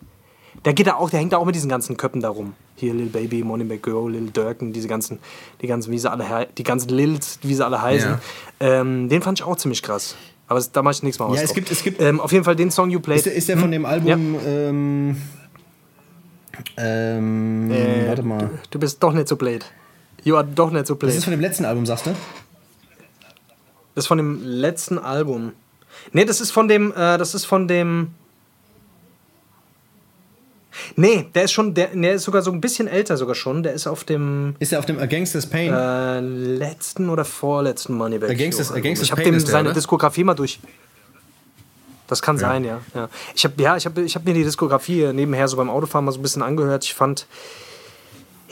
Der 0.65 0.73
geht 0.73 0.87
da 0.87 0.95
auch, 0.95 1.11
der 1.11 1.21
hängt 1.21 1.33
da 1.33 1.37
auch 1.39 1.45
mit 1.45 1.55
diesen 1.55 1.69
ganzen 1.69 1.97
Köppen 1.97 2.21
da 2.21 2.29
rum. 2.31 2.55
hier 2.77 2.95
Lil 2.95 3.07
Baby, 3.07 3.43
Moneybag 3.45 3.83
Girl, 3.83 4.11
Lil 4.11 4.31
Durkin, 4.31 4.73
diese 4.73 4.89
ganzen, 4.89 5.19
die 5.61 5.67
ganzen, 5.67 5.91
wie 5.93 5.99
sie 5.99 6.11
alle, 6.11 6.49
die 6.57 6.63
ganzen 6.63 6.89
Lils, 6.91 7.39
wie 7.43 7.55
sie 7.55 7.65
alle 7.65 7.81
heißen. 7.83 8.11
Ja. 8.61 8.81
Ähm, 8.81 9.09
den 9.09 9.21
fand 9.23 9.39
ich 9.41 9.45
auch 9.45 9.57
ziemlich 9.57 9.83
krass. 9.83 10.17
Aber 10.47 10.61
da 10.73 10.83
mache 10.83 10.93
ich 10.95 11.03
nichts 11.03 11.19
mehr 11.19 11.29
aus. 11.29 11.37
Ja, 11.37 11.43
es 11.43 11.49
drauf. 11.51 11.55
gibt- 11.57 11.71
es 11.71 11.83
gibt- 11.83 12.01
ähm, 12.01 12.21
auf 12.21 12.33
jeden 12.33 12.45
Fall 12.45 12.57
den 12.57 12.71
Song 12.71 12.91
You 12.91 13.01
Played. 13.01 13.19
Ist 13.19 13.27
der, 13.27 13.35
ist 13.35 13.49
der 13.49 13.59
von 13.59 13.71
dem 13.71 13.85
Album. 13.87 14.37
Ähm, 14.47 15.17
ähm, 16.77 17.71
Äh, 17.71 18.09
warte 18.09 18.23
mal. 18.23 18.51
Du 18.71 18.79
bist 18.79 19.03
doch 19.03 19.13
nicht 19.13 19.29
so 19.29 19.37
blöd. 19.37 19.65
You 20.23 20.37
are 20.37 20.47
doch 20.47 20.71
nicht 20.71 20.87
so 20.87 20.97
blöd. 20.97 21.11
Das 21.11 21.17
ist 21.17 21.25
von 21.25 21.33
dem 21.33 21.41
letzten 21.41 21.65
Album, 21.65 21.85
sagst 21.87 22.07
du? 22.07 22.11
Das 23.95 24.05
ist 24.05 24.07
von 24.09 24.19
dem 24.19 24.41
letzten 24.43 24.99
Album. 24.99 25.53
Nee, 26.13 26.25
das 26.25 26.41
ist 26.41 26.51
von 26.51 26.69
dem, 26.69 26.93
äh, 26.93 27.19
das 27.19 27.35
ist 27.35 27.45
von 27.45 27.69
dem. 27.69 28.09
Nee, 30.97 31.27
der 31.35 31.45
ist 31.45 31.53
schon, 31.53 31.75
der, 31.75 31.89
der 31.89 32.15
ist 32.15 32.25
sogar 32.25 32.43
so 32.43 32.51
ein 32.51 32.61
bisschen 32.61 32.89
älter 32.89 33.17
sogar 33.17 33.35
schon. 33.35 33.63
Der 33.63 33.73
ist 33.73 33.87
auf 33.87 34.05
dem 34.05 34.57
Ist 34.59 34.73
er 34.73 34.79
auf 34.79 34.87
dem 34.87 34.99
A 34.99 35.07
Gangster's 35.07 35.47
Pain? 35.47 35.73
äh, 35.73 36.21
letzten 36.21 37.11
oder 37.11 37.25
vorletzten 37.25 37.95
Moneybag. 37.95 38.29
A 38.29 38.33
A 38.33 38.35
Gangsta's 38.35 38.71
Ich 38.71 39.11
habe 39.11 39.23
Pain 39.23 39.33
dem 39.33 39.41
seine 39.41 39.69
oder? 39.69 39.75
Diskografie 39.75 40.25
mal 40.25 40.35
durch. 40.35 40.61
Das 42.07 42.21
kann 42.21 42.37
sein, 42.37 42.65
ja. 42.65 42.81
ja. 42.95 43.09
Ich 43.35 43.45
habe 43.45 43.61
ja, 43.63 43.77
ich 43.77 43.87
hab, 43.87 43.97
ich 43.97 44.15
hab 44.15 44.25
mir 44.25 44.35
die 44.35 44.45
Diskografie 44.45 45.13
nebenher 45.13 45.49
so 45.49 45.57
beim 45.57 45.71
Autofahren 45.71 46.05
mal 46.05 46.13
so 46.13 46.19
ein 46.19 46.23
bisschen 46.23 46.43
angehört. 46.43 46.85
Ich 46.85 46.93
fand, 46.93 47.27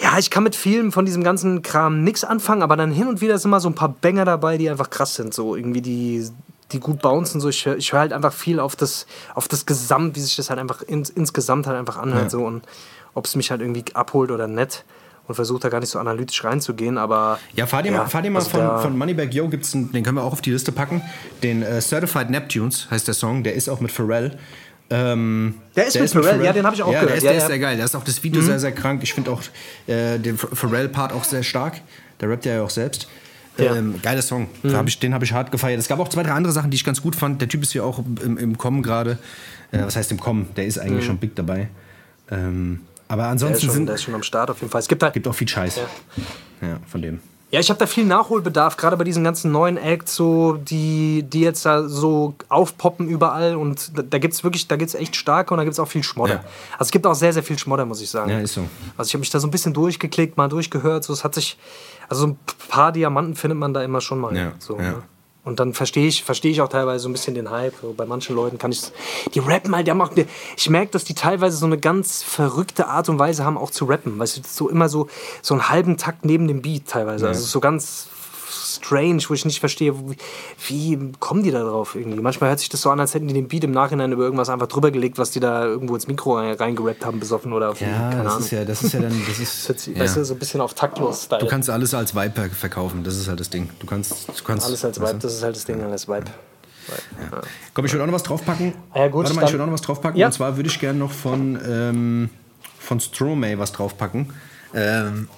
ja, 0.01 0.19
ich 0.19 0.31
kann 0.31 0.43
mit 0.43 0.57
vielen 0.57 0.91
von 0.91 1.05
diesem 1.05 1.23
ganzen 1.23 1.63
Kram 1.63 2.03
nichts 2.03 2.25
anfangen, 2.25 2.63
aber 2.63 2.77
dann 2.77 2.93
hin 2.93 3.07
und 3.07 3.21
wieder 3.21 3.39
sind 3.39 3.51
mal 3.51 3.61
so 3.61 3.69
ein 3.69 3.75
paar 3.75 3.91
Banger 4.01 4.25
dabei, 4.25 4.57
die 4.57 4.71
einfach 4.71 4.89
krass 4.89 5.15
sind. 5.15 5.35
So 5.35 5.55
irgendwie 5.55 5.83
die, 5.83 6.27
die 6.73 6.81
gut 6.81 7.01
bouncen. 7.03 7.41
So. 7.41 7.49
Ich, 7.49 7.67
ich 7.67 7.93
höre 7.93 8.01
halt 8.01 8.13
einfach 8.13 8.33
viel 8.33 8.59
auf 8.61 8.75
das, 8.77 9.07
auf 9.35 9.49
das 9.49 9.67
Gesamt, 9.67 10.17
wie 10.17 10.21
sich 10.21 10.37
das 10.37 10.51
halt 10.51 10.59
einfach 10.59 10.83
ins, 10.83 11.11
insgesamt 11.11 11.67
halt 11.67 11.79
einfach 11.79 11.99
anhört. 11.99 12.25
Ja. 12.25 12.31
So. 12.31 12.45
Und 12.45 12.63
ob 13.15 13.27
es 13.27 13.37
mich 13.37 13.51
halt 13.51 13.61
irgendwie 13.61 13.85
abholt 13.95 14.31
oder 14.31 14.47
nicht. 14.49 14.85
Und 15.29 15.37
versuche 15.37 15.61
da 15.61 15.69
gar 15.69 15.79
nicht 15.79 15.89
so 15.91 16.01
analytisch 16.01 16.43
reinzugehen, 16.43 16.99
aber. 16.99 17.39
Ja, 17.55 17.67
fahr 17.67 17.85
dir 17.85 17.93
mal, 17.93 18.07
fahr 18.07 18.23
dir 18.23 18.31
mal 18.31 18.41
also 18.41 18.51
von, 18.51 18.61
der- 18.61 18.79
von 18.81 18.99
Moneybag 18.99 19.29
Yo, 19.33 19.49
gibt's 19.49 19.73
einen, 19.73 19.93
den 19.93 20.03
können 20.03 20.17
wir 20.17 20.25
auch 20.25 20.33
auf 20.33 20.41
die 20.41 20.51
Liste 20.51 20.73
packen. 20.73 21.01
Den 21.45 21.63
äh, 21.63 21.81
Certified 21.81 22.29
Neptunes 22.29 22.89
heißt 22.91 23.07
der 23.07 23.15
Song, 23.15 23.45
der 23.45 23.55
ist 23.55 23.69
auch 23.69 23.79
mit 23.79 23.93
Pharrell. 23.93 24.37
Ähm, 24.91 25.55
Der 25.77 25.87
ist 25.87 25.99
mit 25.99 26.11
Pharrell, 26.11 26.45
ja, 26.45 26.53
den 26.53 26.67
hab 26.67 26.75
ich 26.75 26.83
auch 26.83 26.93
ja, 26.93 27.03
gehört. 27.05 27.11
Der 27.11 27.17
ist, 27.19 27.23
Ja, 27.25 27.31
der 27.31 27.39
ja. 27.39 27.39
Mhm. 27.39 27.43
ist 27.45 27.47
sehr 27.49 27.59
geil. 27.61 27.79
Da 27.79 27.85
ist 27.85 27.95
auch 27.95 28.05
das 28.05 28.23
Video 28.25 28.43
sehr, 28.43 28.59
sehr 28.59 28.73
krank. 28.73 29.01
Ich 29.05 29.15
finde 29.15 29.31
auch 29.31 29.41
äh, 29.87 30.19
den 30.19 30.37
Ph- 30.37 30.55
Pharrell-Part 30.55 31.13
auch 31.13 31.25
sehr 31.25 31.43
stark. 31.45 31.81
Der 32.21 32.29
rappt 32.29 32.45
ja 32.45 32.61
auch 32.63 32.69
selbst. 32.71 33.09
Ja. 33.59 33.75
Ähm, 33.77 33.97
geiler 34.03 34.23
Song. 34.23 34.49
Mhm. 34.63 34.75
Hab 34.75 34.89
ich, 34.89 34.99
den 34.99 35.13
habe 35.13 35.25
ich 35.25 35.33
hart 35.33 35.53
gefeiert. 35.53 35.79
Es 35.79 35.89
gab 35.89 35.99
auch 35.99 36.09
zwei, 36.09 36.23
drei 36.23 36.33
andere 36.33 36.53
Sachen, 36.53 36.71
die 36.71 36.77
ich 36.77 36.85
ganz 36.85 37.03
gut 37.03 37.15
fand. 37.17 37.41
Der 37.41 37.49
Typ 37.49 37.63
ist 37.63 37.73
hier 37.73 37.85
auch 37.85 38.03
im, 38.23 38.39
im 38.39 38.57
Kommen 38.59 38.83
gerade. 38.83 39.19
Äh, 39.73 39.83
was 39.83 39.97
heißt 39.97 40.11
im 40.11 40.19
Kommen? 40.21 40.49
Der 40.57 40.67
ist 40.67 40.79
eigentlich 40.79 41.05
schon 41.05 41.19
big 41.19 41.35
dabei. 41.37 41.69
Ähm, 42.31 42.81
aber 43.09 43.25
Mhm. 43.25 43.27
Der 43.27 43.27
ist, 43.27 43.33
ansonsten 43.43 43.67
schon, 43.67 43.75
sind, 43.75 43.87
der 43.87 43.95
ist 43.97 44.03
schon 44.05 44.15
am 44.15 44.23
Start 44.23 44.51
auf 44.51 44.61
jeden 44.61 44.71
Fall. 44.71 44.81
Es 44.81 44.89
gibt 44.89 45.03
halt, 45.03 45.13
gibt 45.13 45.29
auch 45.29 45.35
viel 45.35 45.49
Scheiß. 45.49 45.81
Ja, 46.63 46.79
von 46.87 47.03
dem. 47.03 47.21
Ja, 47.53 47.61
ich 47.61 47.69
habe 47.69 47.79
da 47.79 47.87
viel 47.87 48.07
Nachholbedarf, 48.07 48.79
gerade 48.79 48.97
bei 48.97 49.05
diesen 49.05 49.25
ganzen 49.25 49.53
neuen 49.53 49.77
Acts, 49.77 50.15
so, 50.15 50.55
die, 50.55 51.23
die 51.23 51.41
jetzt 51.41 51.67
da 51.67 51.87
so 51.87 52.35
aufpoppen 52.49 53.07
überall. 53.07 53.57
Und 53.57 53.97
da, 53.97 54.01
da 54.01 54.19
gibt 54.19 54.33
es 54.33 54.43
wirklich, 54.43 54.69
da 54.69 54.77
gibt 54.77 54.89
es 54.89 54.95
echt 54.95 55.17
starke 55.17 55.53
und 55.53 55.59
da 55.59 55.65
gibt 55.65 55.75
es 55.75 55.79
auch 55.79 55.87
viel 55.87 56.03
Schmodder. 56.03 56.37
Ja. 56.37 56.45
Also 56.73 56.85
es 56.85 56.91
gibt 56.93 57.07
auch 57.07 57.15
sehr, 57.15 57.35
sehr 57.35 57.43
viel 57.43 57.59
Schmodder, 57.59 57.85
muss 57.85 58.01
ich 58.01 58.09
sagen. 58.09 58.31
Ja, 58.31 58.41
ist 58.41 58.55
so. 58.55 58.63
Also 58.97 59.07
ich 59.07 59.13
habe 59.13 59.21
mich 59.21 59.29
da 59.29 59.39
so 59.39 59.47
ein 59.47 59.51
bisschen 59.51 59.75
durchgeklickt, 59.75 60.39
mal 60.39 60.49
durchgehört. 60.49 61.05
So, 61.05 61.13
es 61.13 61.25
hat 61.25 61.35
sich, 61.35 61.59
also 62.09 62.23
so 62.23 62.29
ein 62.29 62.39
paar 62.71 62.91
Diamanten 62.91 63.35
findet 63.35 63.59
man 63.59 63.75
da 63.75 63.83
immer 63.83 64.01
schon 64.01 64.19
mal. 64.19 64.35
Ja, 64.35 64.53
so, 64.59 64.79
ja. 64.79 64.93
Ne? 64.93 65.03
Und 65.45 65.59
dann 65.59 65.75
verstehe 65.75 66.07
ich, 66.07 66.23
verstehe 66.23 66.53
ich 66.53 66.61
auch 66.61 66.69
teilweise 66.69 67.03
so 67.03 67.09
ein 67.09 67.13
bisschen 67.13 67.35
den 67.35 67.51
Hype. 67.51 67.75
Bei 67.97 68.07
manchen 68.07 68.37
Leuten 68.37 68.59
kann 68.59 68.71
ich 68.71 68.81
Die 69.35 69.41
rappen 69.41 69.75
halt, 69.75 69.87
die 69.87 69.91
haben 69.91 70.01
auch, 70.01 70.13
eine- 70.13 70.27
ich 70.57 70.71
merke, 70.71 70.93
dass 70.93 71.03
die 71.03 71.15
teilweise 71.15 71.57
so 71.57 71.67
eine 71.67 71.79
ganz 71.79 72.23
verrückte 72.23 72.87
Art 72.87 73.09
und 73.09 73.19
Weise 73.19 73.45
haben, 73.45 73.59
auch 73.59 73.71
zu 73.71 73.87
rappen. 73.87 74.19
Weißt 74.21 74.37
du, 74.37 74.41
so 74.47 74.69
immer 74.69 74.89
so, 74.89 75.09
so 75.43 75.55
einen 75.55 75.69
halben 75.69 75.97
Takt 75.97 76.25
neben 76.25 76.47
dem 76.47 76.63
Beat 76.63 76.87
teilweise. 76.87 77.27
Also 77.27 77.45
so 77.45 77.59
ganz 77.59 78.07
strange, 78.77 79.23
wo 79.29 79.35
ich 79.35 79.45
nicht 79.45 79.61
verstehe, 79.61 79.95
wie, 80.09 80.17
wie 80.69 81.13
kommen 81.21 81.43
die 81.43 81.51
da 81.51 81.63
drauf 81.63 81.95
irgendwie. 81.95 82.21
Manchmal 82.21 82.51
hört 82.51 82.61
sich 82.61 82.69
das 82.69 82.81
so 82.83 82.91
an, 82.91 83.01
als 83.01 83.15
hätten 83.15 83.29
die 83.29 83.35
den 83.35 83.49
Beat 83.49 83.65
im 83.65 83.71
Nachhinein 83.73 84.13
über 84.13 84.25
irgendwas 84.25 84.49
einfach 84.49 84.67
drüber 84.67 84.91
gelegt, 84.91 85.19
was 85.19 85.31
die 85.31 85.41
da 85.41 85.65
irgendwo 85.65 85.95
ins 85.95 86.07
Mikro 86.07 86.37
rein- 86.37 86.55
reingerappt 86.55 87.05
haben, 87.05 87.21
besoffen 87.21 87.53
oder 87.53 87.71
auf 87.71 87.81
Ja, 87.81 88.11
keine 88.11 88.25
das 88.25 88.33
Ahnung. 88.33 88.45
ist 88.45 88.51
ja, 88.53 88.65
das 88.65 88.83
ist 88.83 88.93
ja 88.95 89.01
dann. 89.01 89.23
Das 89.29 89.39
ist, 89.41 89.59
Das 89.61 89.69
hört 89.69 89.81
sich, 89.81 89.97
ja. 89.97 90.03
Weißt 90.03 90.17
du, 90.17 90.25
so 90.25 90.35
ein 90.35 90.39
bisschen 90.39 90.61
auf 90.61 90.75
taktlos-Style. 90.75 91.41
Du 91.41 91.47
kannst 91.49 91.71
alles 91.71 91.95
als 91.95 92.15
Vibe 92.15 92.51
verkaufen, 92.51 93.05
das 93.05 93.17
ist 93.17 93.29
halt 93.29 93.41
das 93.41 93.51
Ding. 93.51 93.69
Du 93.81 93.87
kannst, 93.87 94.29
du 94.29 94.45
kannst 94.45 94.67
Alles 94.67 94.85
als 94.85 95.01
Vibe, 95.01 95.13
du? 95.13 95.19
das 95.19 95.35
ist 95.35 95.43
halt 95.43 95.57
das 95.57 95.65
Ding, 95.65 95.81
alles 95.83 96.09
Vibe. 96.09 96.25
Komm, 97.75 97.85
ich 97.85 97.93
würde 97.93 98.03
auch 98.03 98.07
noch 98.09 98.15
was 98.15 98.23
draufpacken. 98.25 98.75
Ah 98.93 99.01
ja, 99.01 99.09
gut, 99.09 99.25
Warte 99.25 99.35
mal, 99.37 99.45
ich 99.45 99.53
würde 99.53 99.63
auch 99.63 99.67
noch 99.67 99.75
was 99.75 99.83
draufpacken. 99.83 100.19
Ja. 100.19 100.27
Und 100.27 100.33
zwar 100.33 100.57
würde 100.57 100.69
ich 100.69 100.81
gerne 100.81 100.99
noch 100.99 101.13
von, 101.13 101.59
ähm, 101.67 102.31
von 102.79 102.99
Stromae 103.01 103.57
was 103.59 103.73
draufpacken. 103.73 104.33
Ähm, 104.75 105.29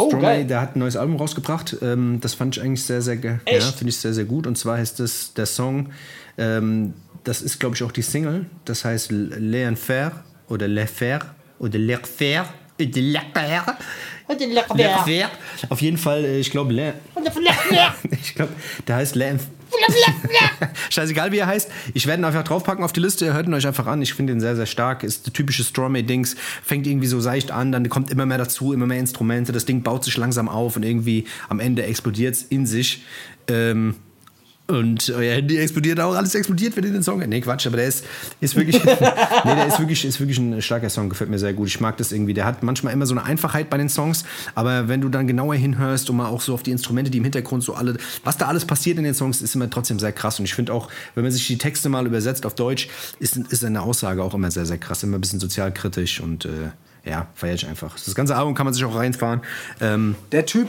Oh, 0.00 0.08
Stromae, 0.08 0.22
geil. 0.22 0.46
der 0.46 0.60
hat 0.60 0.76
ein 0.76 0.80
neues 0.80 0.96
Album 0.96 1.16
rausgebracht. 1.16 1.76
Ähm, 1.82 2.18
das 2.20 2.34
fand 2.34 2.56
ich 2.56 2.62
eigentlich 2.62 2.84
sehr, 2.84 3.02
sehr 3.02 3.16
geil. 3.16 3.40
Ja, 3.50 3.60
finde 3.60 3.90
ich 3.90 3.96
sehr, 3.96 4.12
sehr 4.14 4.24
gut. 4.24 4.46
Und 4.46 4.56
zwar 4.56 4.78
heißt 4.78 5.00
das 5.00 5.34
der 5.34 5.46
Song, 5.46 5.90
ähm, 6.38 6.94
das 7.24 7.42
ist, 7.42 7.60
glaube 7.60 7.76
ich, 7.76 7.82
auch 7.82 7.92
die 7.92 8.02
Single. 8.02 8.46
Das 8.64 8.84
heißt 8.84 9.10
Le 9.12 9.62
Enfer 9.64 10.24
oder 10.48 10.68
Le 10.68 10.86
Fer 10.86 11.20
oder 11.58 11.78
Le 11.78 11.98
Fer. 11.98 12.46
Le 12.78 13.20
Fer. 13.34 13.76
Le 14.74 14.88
Fer. 15.04 15.30
Auf 15.68 15.82
jeden 15.82 15.98
Fall, 15.98 16.24
äh, 16.24 16.38
ich 16.38 16.50
glaube, 16.50 16.72
Le. 16.72 16.94
Ich 18.22 18.34
glaube, 18.34 18.52
der 18.86 18.96
heißt 18.96 19.14
Le 19.16 19.24
Enfer. 19.26 19.48
Scheißegal, 20.90 21.32
wie 21.32 21.38
er 21.38 21.46
heißt. 21.46 21.70
Ich 21.94 22.06
werde 22.06 22.22
ihn 22.22 22.24
einfach 22.24 22.44
draufpacken 22.44 22.84
auf 22.84 22.92
die 22.92 23.00
Liste. 23.00 23.24
Ihr 23.24 23.34
hört 23.34 23.46
ihn 23.46 23.54
euch 23.54 23.66
einfach 23.66 23.86
an. 23.86 24.02
Ich 24.02 24.14
finde 24.14 24.32
ihn 24.32 24.40
sehr, 24.40 24.56
sehr 24.56 24.66
stark. 24.66 25.02
Ist 25.02 25.26
der 25.26 25.32
typische 25.32 25.64
Stromae-Dings. 25.64 26.36
Fängt 26.62 26.86
irgendwie 26.86 27.06
so 27.06 27.20
seicht 27.20 27.50
an, 27.50 27.72
dann 27.72 27.88
kommt 27.88 28.10
immer 28.10 28.26
mehr 28.26 28.38
dazu, 28.38 28.72
immer 28.72 28.86
mehr 28.86 28.98
Instrumente. 28.98 29.52
Das 29.52 29.64
Ding 29.64 29.82
baut 29.82 30.04
sich 30.04 30.16
langsam 30.16 30.48
auf 30.48 30.76
und 30.76 30.84
irgendwie 30.84 31.26
am 31.48 31.60
Ende 31.60 31.84
explodiert 31.84 32.34
es 32.34 32.42
in 32.42 32.66
sich. 32.66 33.04
Ähm, 33.48 33.96
und 34.70 35.10
euer 35.10 35.34
Handy 35.34 35.58
explodiert 35.58 36.00
auch, 36.00 36.14
alles 36.14 36.34
explodiert, 36.34 36.76
wenn 36.76 36.84
ihr 36.84 36.92
den 36.92 37.02
Song. 37.02 37.18
Nee, 37.18 37.40
Quatsch, 37.40 37.66
aber 37.66 37.76
der 37.76 37.86
ist, 37.86 38.04
ist 38.40 38.56
wirklich. 38.56 38.82
nee, 38.84 39.54
der 39.54 39.66
ist 39.66 39.78
wirklich, 39.78 40.04
ist 40.04 40.20
wirklich 40.20 40.38
ein 40.38 40.62
starker 40.62 40.88
Song, 40.90 41.08
gefällt 41.08 41.30
mir 41.30 41.38
sehr 41.38 41.52
gut. 41.52 41.68
Ich 41.68 41.80
mag 41.80 41.96
das 41.96 42.12
irgendwie. 42.12 42.34
Der 42.34 42.44
hat 42.44 42.62
manchmal 42.62 42.92
immer 42.92 43.06
so 43.06 43.14
eine 43.14 43.24
Einfachheit 43.24 43.70
bei 43.70 43.76
den 43.76 43.88
Songs, 43.88 44.24
aber 44.54 44.88
wenn 44.88 45.00
du 45.00 45.08
dann 45.08 45.26
genauer 45.26 45.54
hinhörst 45.54 46.08
und 46.10 46.16
mal 46.16 46.28
auch 46.28 46.40
so 46.40 46.54
auf 46.54 46.62
die 46.62 46.70
Instrumente, 46.70 47.10
die 47.10 47.18
im 47.18 47.24
Hintergrund 47.24 47.62
so 47.62 47.74
alle, 47.74 47.96
was 48.24 48.36
da 48.36 48.46
alles 48.46 48.64
passiert 48.64 48.98
in 48.98 49.04
den 49.04 49.14
Songs, 49.14 49.42
ist 49.42 49.54
immer 49.54 49.68
trotzdem 49.68 49.98
sehr 49.98 50.12
krass. 50.12 50.38
Und 50.38 50.44
ich 50.44 50.54
finde 50.54 50.72
auch, 50.72 50.88
wenn 51.14 51.24
man 51.24 51.32
sich 51.32 51.46
die 51.46 51.58
Texte 51.58 51.88
mal 51.88 52.06
übersetzt 52.06 52.46
auf 52.46 52.54
Deutsch, 52.54 52.88
ist, 53.18 53.36
ist 53.36 53.64
eine 53.64 53.82
Aussage 53.82 54.22
auch 54.22 54.34
immer 54.34 54.50
sehr, 54.50 54.66
sehr 54.66 54.78
krass, 54.78 55.02
immer 55.02 55.18
ein 55.18 55.20
bisschen 55.20 55.40
sozialkritisch 55.40 56.20
und 56.20 56.44
äh, 56.44 56.70
ja, 57.04 57.26
feier 57.34 57.54
ich 57.54 57.66
einfach. 57.66 57.94
Das 57.94 58.14
ganze 58.14 58.36
Album 58.36 58.54
kann 58.54 58.66
man 58.66 58.74
sich 58.74 58.84
auch 58.84 58.94
reinfahren. 58.94 59.40
Ähm, 59.80 60.14
Der 60.32 60.44
Typ, 60.46 60.68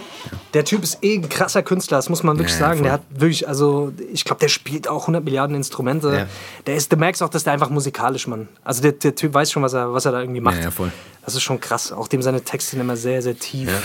der 0.53 0.63
Typ 0.63 0.83
ist 0.83 0.99
eh 1.03 1.15
ein 1.15 1.27
krasser 1.29 1.61
Künstler, 1.63 1.97
das 1.97 2.09
muss 2.09 2.23
man 2.23 2.37
wirklich 2.37 2.57
Ja, 2.57 2.59
ja, 2.61 2.65
sagen. 2.67 2.77
voll. 2.79 2.83
Der 2.85 2.93
hat 2.93 3.01
wirklich, 3.09 3.47
also 3.47 3.91
ich 4.13 4.23
glaube, 4.23 4.39
der 4.39 4.47
spielt 4.47 4.87
auch 4.87 5.03
100 5.03 5.23
Milliarden 5.23 5.55
Instrumente. 5.55 6.13
Ja. 6.15 6.27
Der 6.65 6.75
ist, 6.75 6.91
du 6.91 6.95
merkst 6.97 7.21
auch, 7.23 7.29
dass 7.29 7.43
der 7.43 7.53
einfach 7.53 7.69
musikalisch, 7.69 8.27
Mann. 8.27 8.47
Also 8.63 8.81
der, 8.81 8.93
der 8.93 9.15
Typ 9.15 9.33
weiß 9.33 9.51
schon, 9.51 9.63
was 9.63 9.73
er, 9.73 9.93
was 9.93 10.05
er 10.05 10.13
da 10.13 10.21
irgendwie 10.21 10.41
macht. 10.41 10.57
Ja, 10.57 10.63
ja, 10.63 10.71
voll. 10.71 10.91
Das 11.25 11.35
ist 11.35 11.43
schon 11.43 11.59
krass. 11.59 11.91
Auch 11.91 12.07
dem 12.07 12.21
seine 12.21 12.41
Texte 12.41 12.71
sind 12.71 12.81
immer 12.81 12.95
sehr, 12.95 13.21
sehr 13.21 13.37
tief. 13.37 13.69
Ja. 13.69 13.77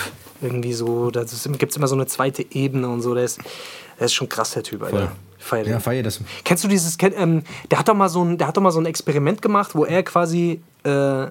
Irgendwie 0.42 0.72
so, 0.72 1.10
da 1.10 1.24
gibt 1.24 1.70
es 1.72 1.76
immer 1.76 1.88
so 1.88 1.94
eine 1.94 2.06
zweite 2.06 2.44
Ebene 2.52 2.88
und 2.88 3.02
so. 3.02 3.14
Der 3.14 3.24
ist, 3.24 3.38
der 3.98 4.06
ist 4.06 4.14
schon 4.14 4.28
krass, 4.28 4.52
der 4.52 4.62
Typ, 4.62 4.82
Alter. 4.82 4.98
Voll. 4.98 5.10
Feier 5.38 5.66
ja, 5.66 5.80
feier 5.80 6.02
das. 6.02 6.20
Kennst 6.44 6.64
du 6.64 6.68
dieses, 6.68 6.96
ähm, 7.00 7.42
der 7.70 7.78
hat 7.78 7.88
doch 7.88 7.94
mal 7.94 8.08
so 8.08 8.22
ein, 8.24 8.36
der 8.36 8.48
hat 8.48 8.56
doch 8.56 8.62
mal 8.62 8.72
so 8.72 8.80
ein 8.80 8.86
Experiment 8.86 9.40
gemacht, 9.40 9.74
wo 9.74 9.84
er 9.84 10.02
quasi 10.02 10.60
äh, 10.82 11.26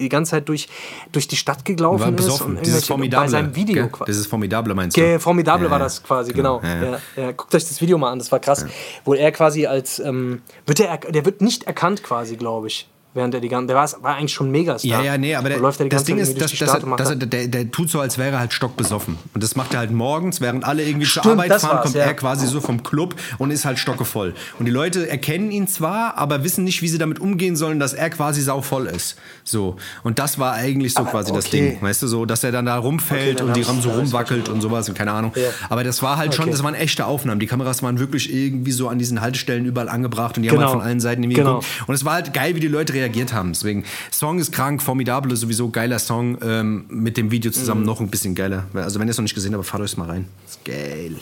die 0.00 0.08
ganze 0.08 0.32
Zeit 0.32 0.48
durch, 0.48 0.68
durch 1.12 1.28
die 1.28 1.36
Stadt 1.36 1.64
gelaufen 1.64 2.16
ist 2.18 2.40
und 2.40 2.64
Dieses 2.64 2.86
Formidable. 2.86 3.24
bei 3.26 3.30
seinem 3.30 3.54
Video 3.54 3.86
gell? 3.88 4.06
Dieses 4.06 4.26
Formidable 4.26 4.74
meinst 4.74 4.96
du? 4.96 5.00
Ge- 5.00 5.18
Formidable 5.18 5.66
Ja, 5.66 5.70
war 5.70 5.78
das 5.78 6.02
quasi, 6.02 6.32
genau. 6.32 6.58
Genau, 6.58 6.82
ja, 7.16 7.22
ja. 7.22 7.32
Guckt 7.32 7.54
euch 7.54 7.66
das 7.68 7.80
Video 7.80 7.96
mal 7.98 8.10
an, 8.10 8.18
das 8.18 8.32
war 8.32 8.40
krass. 8.40 8.66
Wo 9.04 9.14
er 9.14 9.30
quasi 9.32 9.66
als, 9.66 9.98
ähm, 10.00 10.42
wird 10.66 10.78
der, 10.80 10.88
er- 10.90 10.98
der 11.12 11.24
wird 11.24 11.40
nicht 11.40 11.64
erkannt 11.64 12.02
quasi, 12.02 12.36
glaube 12.36 12.66
ich. 12.68 12.88
Während 13.14 13.32
er 13.32 13.40
die 13.40 13.48
ganze, 13.48 13.68
der 13.68 13.76
war, 13.76 13.88
war 14.02 14.16
eigentlich 14.16 14.32
schon 14.34 14.50
mega 14.50 14.76
Ja, 14.82 15.00
ja, 15.00 15.16
nee, 15.16 15.36
aber 15.36 15.48
der, 15.48 15.58
läuft 15.58 15.78
er 15.78 15.84
die 15.84 15.90
das 15.90 16.02
Ding 16.02 16.18
ist, 16.18 16.40
dass, 16.40 16.50
dass, 16.50 16.74
er, 16.74 16.80
dass 16.96 17.08
da- 17.08 17.14
er, 17.14 17.16
der, 17.26 17.46
der 17.46 17.70
tut 17.70 17.88
so, 17.88 18.00
als 18.00 18.18
wäre 18.18 18.32
er 18.32 18.40
halt 18.40 18.52
stockbesoffen. 18.52 19.16
Und 19.32 19.42
das 19.42 19.54
macht 19.54 19.72
er 19.72 19.78
halt 19.78 19.92
morgens, 19.92 20.40
während 20.40 20.64
alle 20.64 20.82
irgendwie 20.84 21.06
zur 21.06 21.24
Arbeit 21.24 21.48
das 21.50 21.62
fahren, 21.62 21.80
kommt 21.82 21.94
ja. 21.94 22.02
er 22.02 22.14
quasi 22.14 22.48
so 22.48 22.60
vom 22.60 22.82
Club 22.82 23.14
und 23.38 23.52
ist 23.52 23.64
halt 23.64 23.78
stockevoll. 23.78 24.34
Und 24.58 24.64
die 24.66 24.72
Leute 24.72 25.08
erkennen 25.08 25.52
ihn 25.52 25.68
zwar, 25.68 26.18
aber 26.18 26.42
wissen 26.42 26.64
nicht, 26.64 26.82
wie 26.82 26.88
sie 26.88 26.98
damit 26.98 27.20
umgehen 27.20 27.54
sollen, 27.54 27.78
dass 27.78 27.94
er 27.94 28.10
quasi 28.10 28.42
sauvoll 28.42 28.86
ist. 28.86 29.16
So. 29.44 29.76
Und 30.02 30.18
das 30.18 30.40
war 30.40 30.54
eigentlich 30.54 30.94
so 30.94 31.04
quasi 31.04 31.32
das 31.32 31.46
okay. 31.46 31.70
Ding. 31.70 31.82
Weißt 31.82 32.02
du, 32.02 32.08
so, 32.08 32.26
dass 32.26 32.42
er 32.42 32.50
dann 32.50 32.66
da 32.66 32.78
rumfällt 32.78 33.38
dann 33.38 33.46
und 33.48 33.56
die 33.56 33.62
Ram 33.62 33.80
so 33.80 33.90
rumwackelt 33.90 34.48
und 34.48 34.60
sowas 34.60 34.88
und 34.88 34.98
keine 34.98 35.12
Ahnung. 35.12 35.30
Ja. 35.36 35.50
Aber 35.68 35.84
das 35.84 36.02
war 36.02 36.16
halt 36.16 36.34
schon, 36.34 36.46
Okay. 36.46 36.50
das 36.52 36.64
waren 36.64 36.74
echte 36.74 37.06
Aufnahmen. 37.06 37.38
Die 37.38 37.46
Kameras 37.46 37.80
waren 37.84 38.00
wirklich 38.00 38.34
irgendwie 38.34 38.72
so 38.72 38.88
an 38.88 38.98
diesen 38.98 39.20
Haltestellen 39.20 39.64
überall 39.66 39.88
angebracht 39.88 40.36
und 40.36 40.42
die 40.42 40.48
haben 40.50 40.56
Genau. 40.56 40.66
halt 40.70 40.78
von 40.78 40.84
allen 40.84 40.98
Seiten 40.98 41.22
irgendwie 41.22 41.38
Genau. 41.38 41.60
geguckt. 41.60 41.84
Und 41.86 41.94
es 41.94 42.04
war 42.04 42.14
halt 42.14 42.34
geil, 42.34 42.56
wie 42.56 42.60
die 42.60 42.66
Leute 42.66 42.92
reagiert 43.04 43.32
haben. 43.32 43.52
Deswegen, 43.52 43.84
Song 44.10 44.38
ist 44.38 44.50
krank, 44.52 44.82
formidable, 44.82 45.36
sowieso 45.36 45.70
geiler 45.70 45.98
Song. 45.98 46.38
Ähm, 46.42 46.84
mit 46.88 47.16
dem 47.16 47.30
Video 47.30 47.50
zusammen 47.50 47.82
Mhm. 47.82 47.86
noch 47.86 48.00
ein 48.00 48.08
bisschen 48.08 48.34
geiler. 48.34 48.66
Also, 48.74 48.98
wenn 48.98 49.06
ihr 49.08 49.12
es 49.12 49.18
noch 49.18 49.22
nicht 49.22 49.34
gesehen 49.34 49.54
habt, 49.54 49.66
fahrt 49.66 49.82
euch 49.82 49.96
mal 49.96 50.08
rein. 50.08 50.26
Ist 50.48 50.64
geil. 50.64 51.16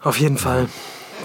Auf 0.00 0.18
jeden 0.18 0.36
Fall. 0.38 0.68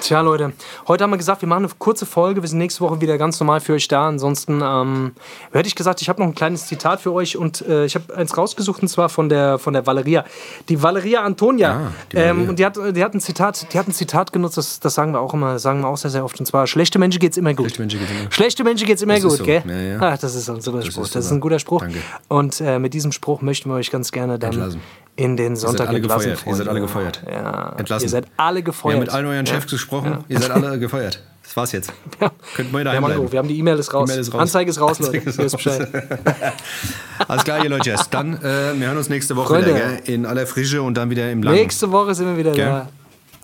Tja, 0.02 0.22
Leute, 0.22 0.54
heute 0.88 1.04
haben 1.04 1.10
wir 1.10 1.18
gesagt, 1.18 1.42
wir 1.42 1.50
machen 1.50 1.66
eine 1.66 1.74
kurze 1.80 2.06
Folge. 2.06 2.42
Wir 2.42 2.48
sind 2.48 2.60
nächste 2.60 2.82
Woche 2.82 3.02
wieder 3.02 3.18
ganz 3.18 3.40
normal 3.40 3.60
für 3.62 3.74
euch 3.74 3.88
da. 3.88 4.08
Ansonsten 4.08 4.62
ähm, 4.64 5.14
hätte 5.52 5.68
ich 5.68 5.76
gesagt, 5.76 6.02
ich 6.02 6.08
habe 6.10 6.22
noch 6.22 6.28
ein 6.28 6.36
kleines 6.36 6.68
Zitat 6.68 7.02
für 7.02 7.12
euch 7.14 7.36
und 7.36 7.62
äh, 7.68 7.86
ich 7.86 7.96
habe 7.96 8.16
eins 8.16 8.38
rausgesucht 8.38 8.82
und 8.84 8.90
zwar 8.90 9.10
von 9.10 9.28
der, 9.28 9.58
von 9.58 9.74
der 9.74 9.88
Valeria. 9.88 10.24
Die 10.70 10.82
Valeria 10.84 11.24
Antonia. 11.24 11.72
Ah, 11.72 11.92
die 12.12 12.16
Valeria. 12.18 12.32
ähm, 12.44 12.50
und 12.50 12.60
die 12.60 12.66
hat, 12.66 12.78
die, 12.96 13.04
hat 13.04 13.16
ein 13.16 13.20
Zitat, 13.22 13.74
die 13.74 13.80
hat 13.80 13.88
ein 13.88 13.92
Zitat 13.94 14.32
genutzt, 14.32 14.58
das, 14.58 14.80
das 14.80 14.94
sagen 14.94 15.14
wir 15.14 15.20
auch 15.20 15.34
immer, 15.34 15.58
sagen 15.58 15.82
wir 15.82 15.88
auch 15.88 15.98
sehr, 15.98 16.12
sehr 16.12 16.24
oft. 16.24 16.40
Und 16.40 16.46
zwar: 16.46 16.68
Schlechte 16.68 17.00
Menschen 17.00 17.20
geht's 17.20 17.38
immer 17.38 17.54
gut. 17.56 17.72
Schlechte 17.72 17.82
Menschen 17.82 18.00
geht's 18.00 18.12
immer- 18.22 18.32
Schlechte 18.32 18.64
Menschen 18.64 18.88
geht's 18.88 19.02
immer 19.02 19.14
Das 19.16 19.24
gut, 19.24 19.32
so. 19.38 19.44
gell? 19.46 19.64
Ja, 19.68 19.74
ja. 19.82 19.98
Ach, 20.00 20.18
das 20.20 20.36
ist 20.36 20.48
ein 20.50 20.62
super 20.62 20.84
Spruch. 20.84 21.04
ist 21.06 21.16
das 21.16 21.26
ist 21.26 21.32
ein 21.32 21.40
guter 21.42 21.60
Spruch. 21.60 21.82
Danke. 21.82 21.98
Und 22.28 22.62
äh, 22.62 22.78
mit 22.78 22.94
diesem 22.94 23.12
Spruch 23.12 23.42
möchten 23.42 23.70
wir 23.70 23.76
euch 23.76 23.90
ganz 23.90 24.12
gerne 24.12 24.38
dann 24.38 24.52
Entlassen. 24.54 24.82
In 25.18 25.36
den 25.36 25.56
Sonntag 25.58 25.90
alle 25.90 25.98
entlassen. 25.98 26.32
gefeuert. 26.32 26.48
Ihr 26.48 26.56
seid 26.56 26.68
alle 26.70 26.80
gefeuert. 26.80 27.22
Ja, 27.30 27.74
Entlassen. 27.78 28.06
Ihr 28.06 28.10
seid 28.10 28.26
alle 28.38 28.56
Wir 28.60 28.64
gefeuert. 28.64 28.94
haben 28.96 29.00
mit 29.02 29.10
allen 29.10 29.26
euren 29.26 29.46
Chefs 29.46 29.70
gesprochen. 29.70 30.24
Ihr 30.30 30.40
seid 30.40 30.52
alle 30.52 30.80
gefeuert. 30.80 31.22
Das 31.44 31.56
war's 31.58 31.72
jetzt. 31.72 31.92
Ja. 32.22 32.30
Könnt 32.56 32.72
mal 32.72 32.80
Wir 32.80 32.86
daheim 32.86 33.04
bleiben. 33.06 33.32
wir 33.32 33.40
haben 33.40 33.48
die 33.48 33.58
E-Mail 33.58 33.80
ist 33.80 33.94
raus. 33.94 34.10
E-Mail 34.10 34.20
ist 34.22 34.34
raus. 34.34 34.42
Anzeige 34.42 34.70
ist 34.70 34.80
raus, 34.82 35.00
Anzeige 35.00 35.30
Leute. 35.30 35.42
ist 35.44 35.66
Ihr 35.66 35.72
raus. 35.72 35.88
Alles 37.28 37.44
klar, 37.46 37.64
ihr 37.64 37.70
Leute. 37.70 37.96
Dann, 38.12 38.34
äh, 38.38 38.74
wir 38.80 38.88
hören 38.88 38.98
uns 38.98 39.10
nächste 39.10 39.36
Woche 39.36 39.48
Freunde. 39.56 39.70
wieder, 39.76 39.80
gell? 39.98 40.14
In 40.14 40.26
aller 40.26 40.46
Frische 40.46 40.82
und 40.82 40.96
dann 40.96 41.10
wieder 41.10 41.32
im 41.32 41.42
Langen. 41.44 41.58
Nächste 41.58 41.92
Woche 41.92 42.14
sind 42.16 42.28
wir 42.28 42.38
wieder 42.38 42.52
Gell? 42.52 42.66
da. 42.66 42.90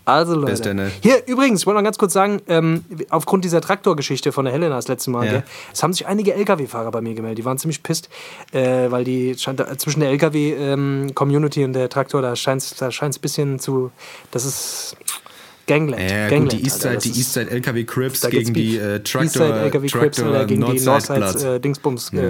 Also 0.06 0.36
Leute. 0.36 0.51
Bis 0.51 0.62
dann, 0.62 0.76
ne? 0.78 0.91
Hier 1.01 1.26
übrigens, 1.28 1.62
ich 1.62 1.66
wollte 1.66 1.80
noch 1.80 1.84
ganz 1.86 1.97
kurz 1.97 2.14
sagen, 2.14 2.41
ähm, 2.47 2.84
aufgrund 3.10 3.45
dieser 3.45 3.62
Traktorgeschichte 3.62 4.32
von 4.32 4.45
der 4.45 4.54
Helena 4.54 4.76
das 4.76 4.88
letzte 4.89 5.12
Mal, 5.12 5.26
Ja. 5.26 5.32
gell, 5.32 5.43
es 5.72 5.82
haben 5.82 5.93
sich 5.93 6.06
einige 6.08 6.34
LKW-Fahrer 6.34 6.91
bei 6.91 7.01
mir 7.01 7.14
gemeldet. 7.14 7.38
Die 7.39 7.45
waren 7.45 7.58
ziemlich 7.58 7.84
pisst, 7.84 8.10
äh, 8.51 8.91
weil 8.91 9.04
die 9.06 9.36
scheint, 9.38 9.64
zwischen 9.80 10.01
der 10.01 10.10
LKW-Community 10.10 11.64
und 11.64 11.74
der 11.74 11.89
Traktor, 11.89 12.22
da 12.22 12.36
scheint 12.36 12.62
es 12.62 12.76
da 12.76 12.91
scheint's 12.91 13.18
ein 13.18 13.22
bisschen 13.22 13.60
zu, 13.60 13.91
das 14.32 14.45
ist 14.45 14.97
Gangland. 15.66 16.01
Ja, 16.01 16.28
Gangland, 16.28 16.51
gut, 16.51 16.59
die 16.59 16.64
Eastside, 16.66 16.97
die 16.97 17.09
Eastside 17.18 17.49
LKW 17.51 17.84
Crips 17.86 18.22
gegen 18.30 18.53
die 18.53 18.78
äh, 18.78 18.99
Traktor, 18.99 19.22
Eastside 19.24 19.59
LKW 19.61 19.88
Crips 19.88 20.20
oder 20.22 20.45
gegen 20.45 20.61
die 20.61 20.68
Northside 20.68 20.89
Northside 20.91 21.20
Platz. 21.20 21.43
äh, 21.43 21.59
Dingsbums 21.59 22.11
äh, 22.14 22.18
Ja, 22.18 22.24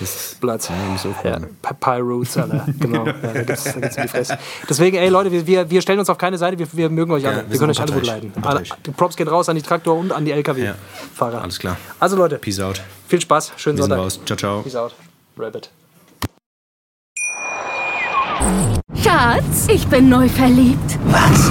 das 0.00 0.08
ist- 0.32 0.40
Platz. 0.40 0.68
ja, 0.68 0.74
Ja, 0.74 1.36
aufpassen. 1.36 1.46
Pi 1.80 1.90
Roots, 2.00 2.36
Alter. 2.36 2.66
Genau. 2.80 3.06
Ja, 3.06 3.12
da 3.12 3.42
gibt's, 3.42 3.64
da 3.64 3.72
gibt's 3.80 3.96
die 3.96 4.08
Fresse. 4.08 4.38
Deswegen, 4.68 4.96
ey 4.96 5.08
Leute, 5.08 5.30
wir, 5.30 5.46
wir, 5.46 5.70
wir 5.70 5.82
stellen 5.82 6.00
uns 6.00 6.10
auf 6.10 6.18
keine 6.18 6.36
Seite, 6.36 6.58
wir, 6.58 6.66
wir 6.72 6.90
mögen 6.90 7.12
euch 7.12 7.24
alle. 7.26 7.36
Ja, 7.36 7.42
wir, 7.44 7.50
wir 7.52 7.58
können 7.58 7.70
euch 7.70 7.80
alle 7.80 7.92
gut 7.92 8.06
leiden. 8.06 8.32
Alle, 8.42 8.62
die 8.84 8.90
Props 8.90 9.16
gehen 9.16 9.28
raus 9.28 9.48
an 9.48 9.54
die 9.56 9.62
Traktor 9.62 9.96
und 9.96 10.10
an 10.12 10.24
die 10.24 10.32
LKW-Fahrer. 10.32 11.42
Alles 11.42 11.58
klar. 11.60 11.76
Also 12.00 12.16
Leute, 12.16 12.38
Peace 12.38 12.58
out. 12.60 12.80
viel 13.06 13.20
Spaß, 13.20 13.52
schönen 13.56 13.78
Wir 13.78 13.82
Sonntag. 13.84 13.98
raus. 13.98 14.20
Ciao, 14.26 14.36
ciao. 14.36 14.62
Peace 14.62 14.74
out. 14.76 14.94
Rabbit. 15.38 15.70
Schatz, 19.02 19.68
ich 19.68 19.86
bin 19.86 20.08
neu 20.08 20.28
verliebt. 20.28 20.98
Was? 21.06 21.50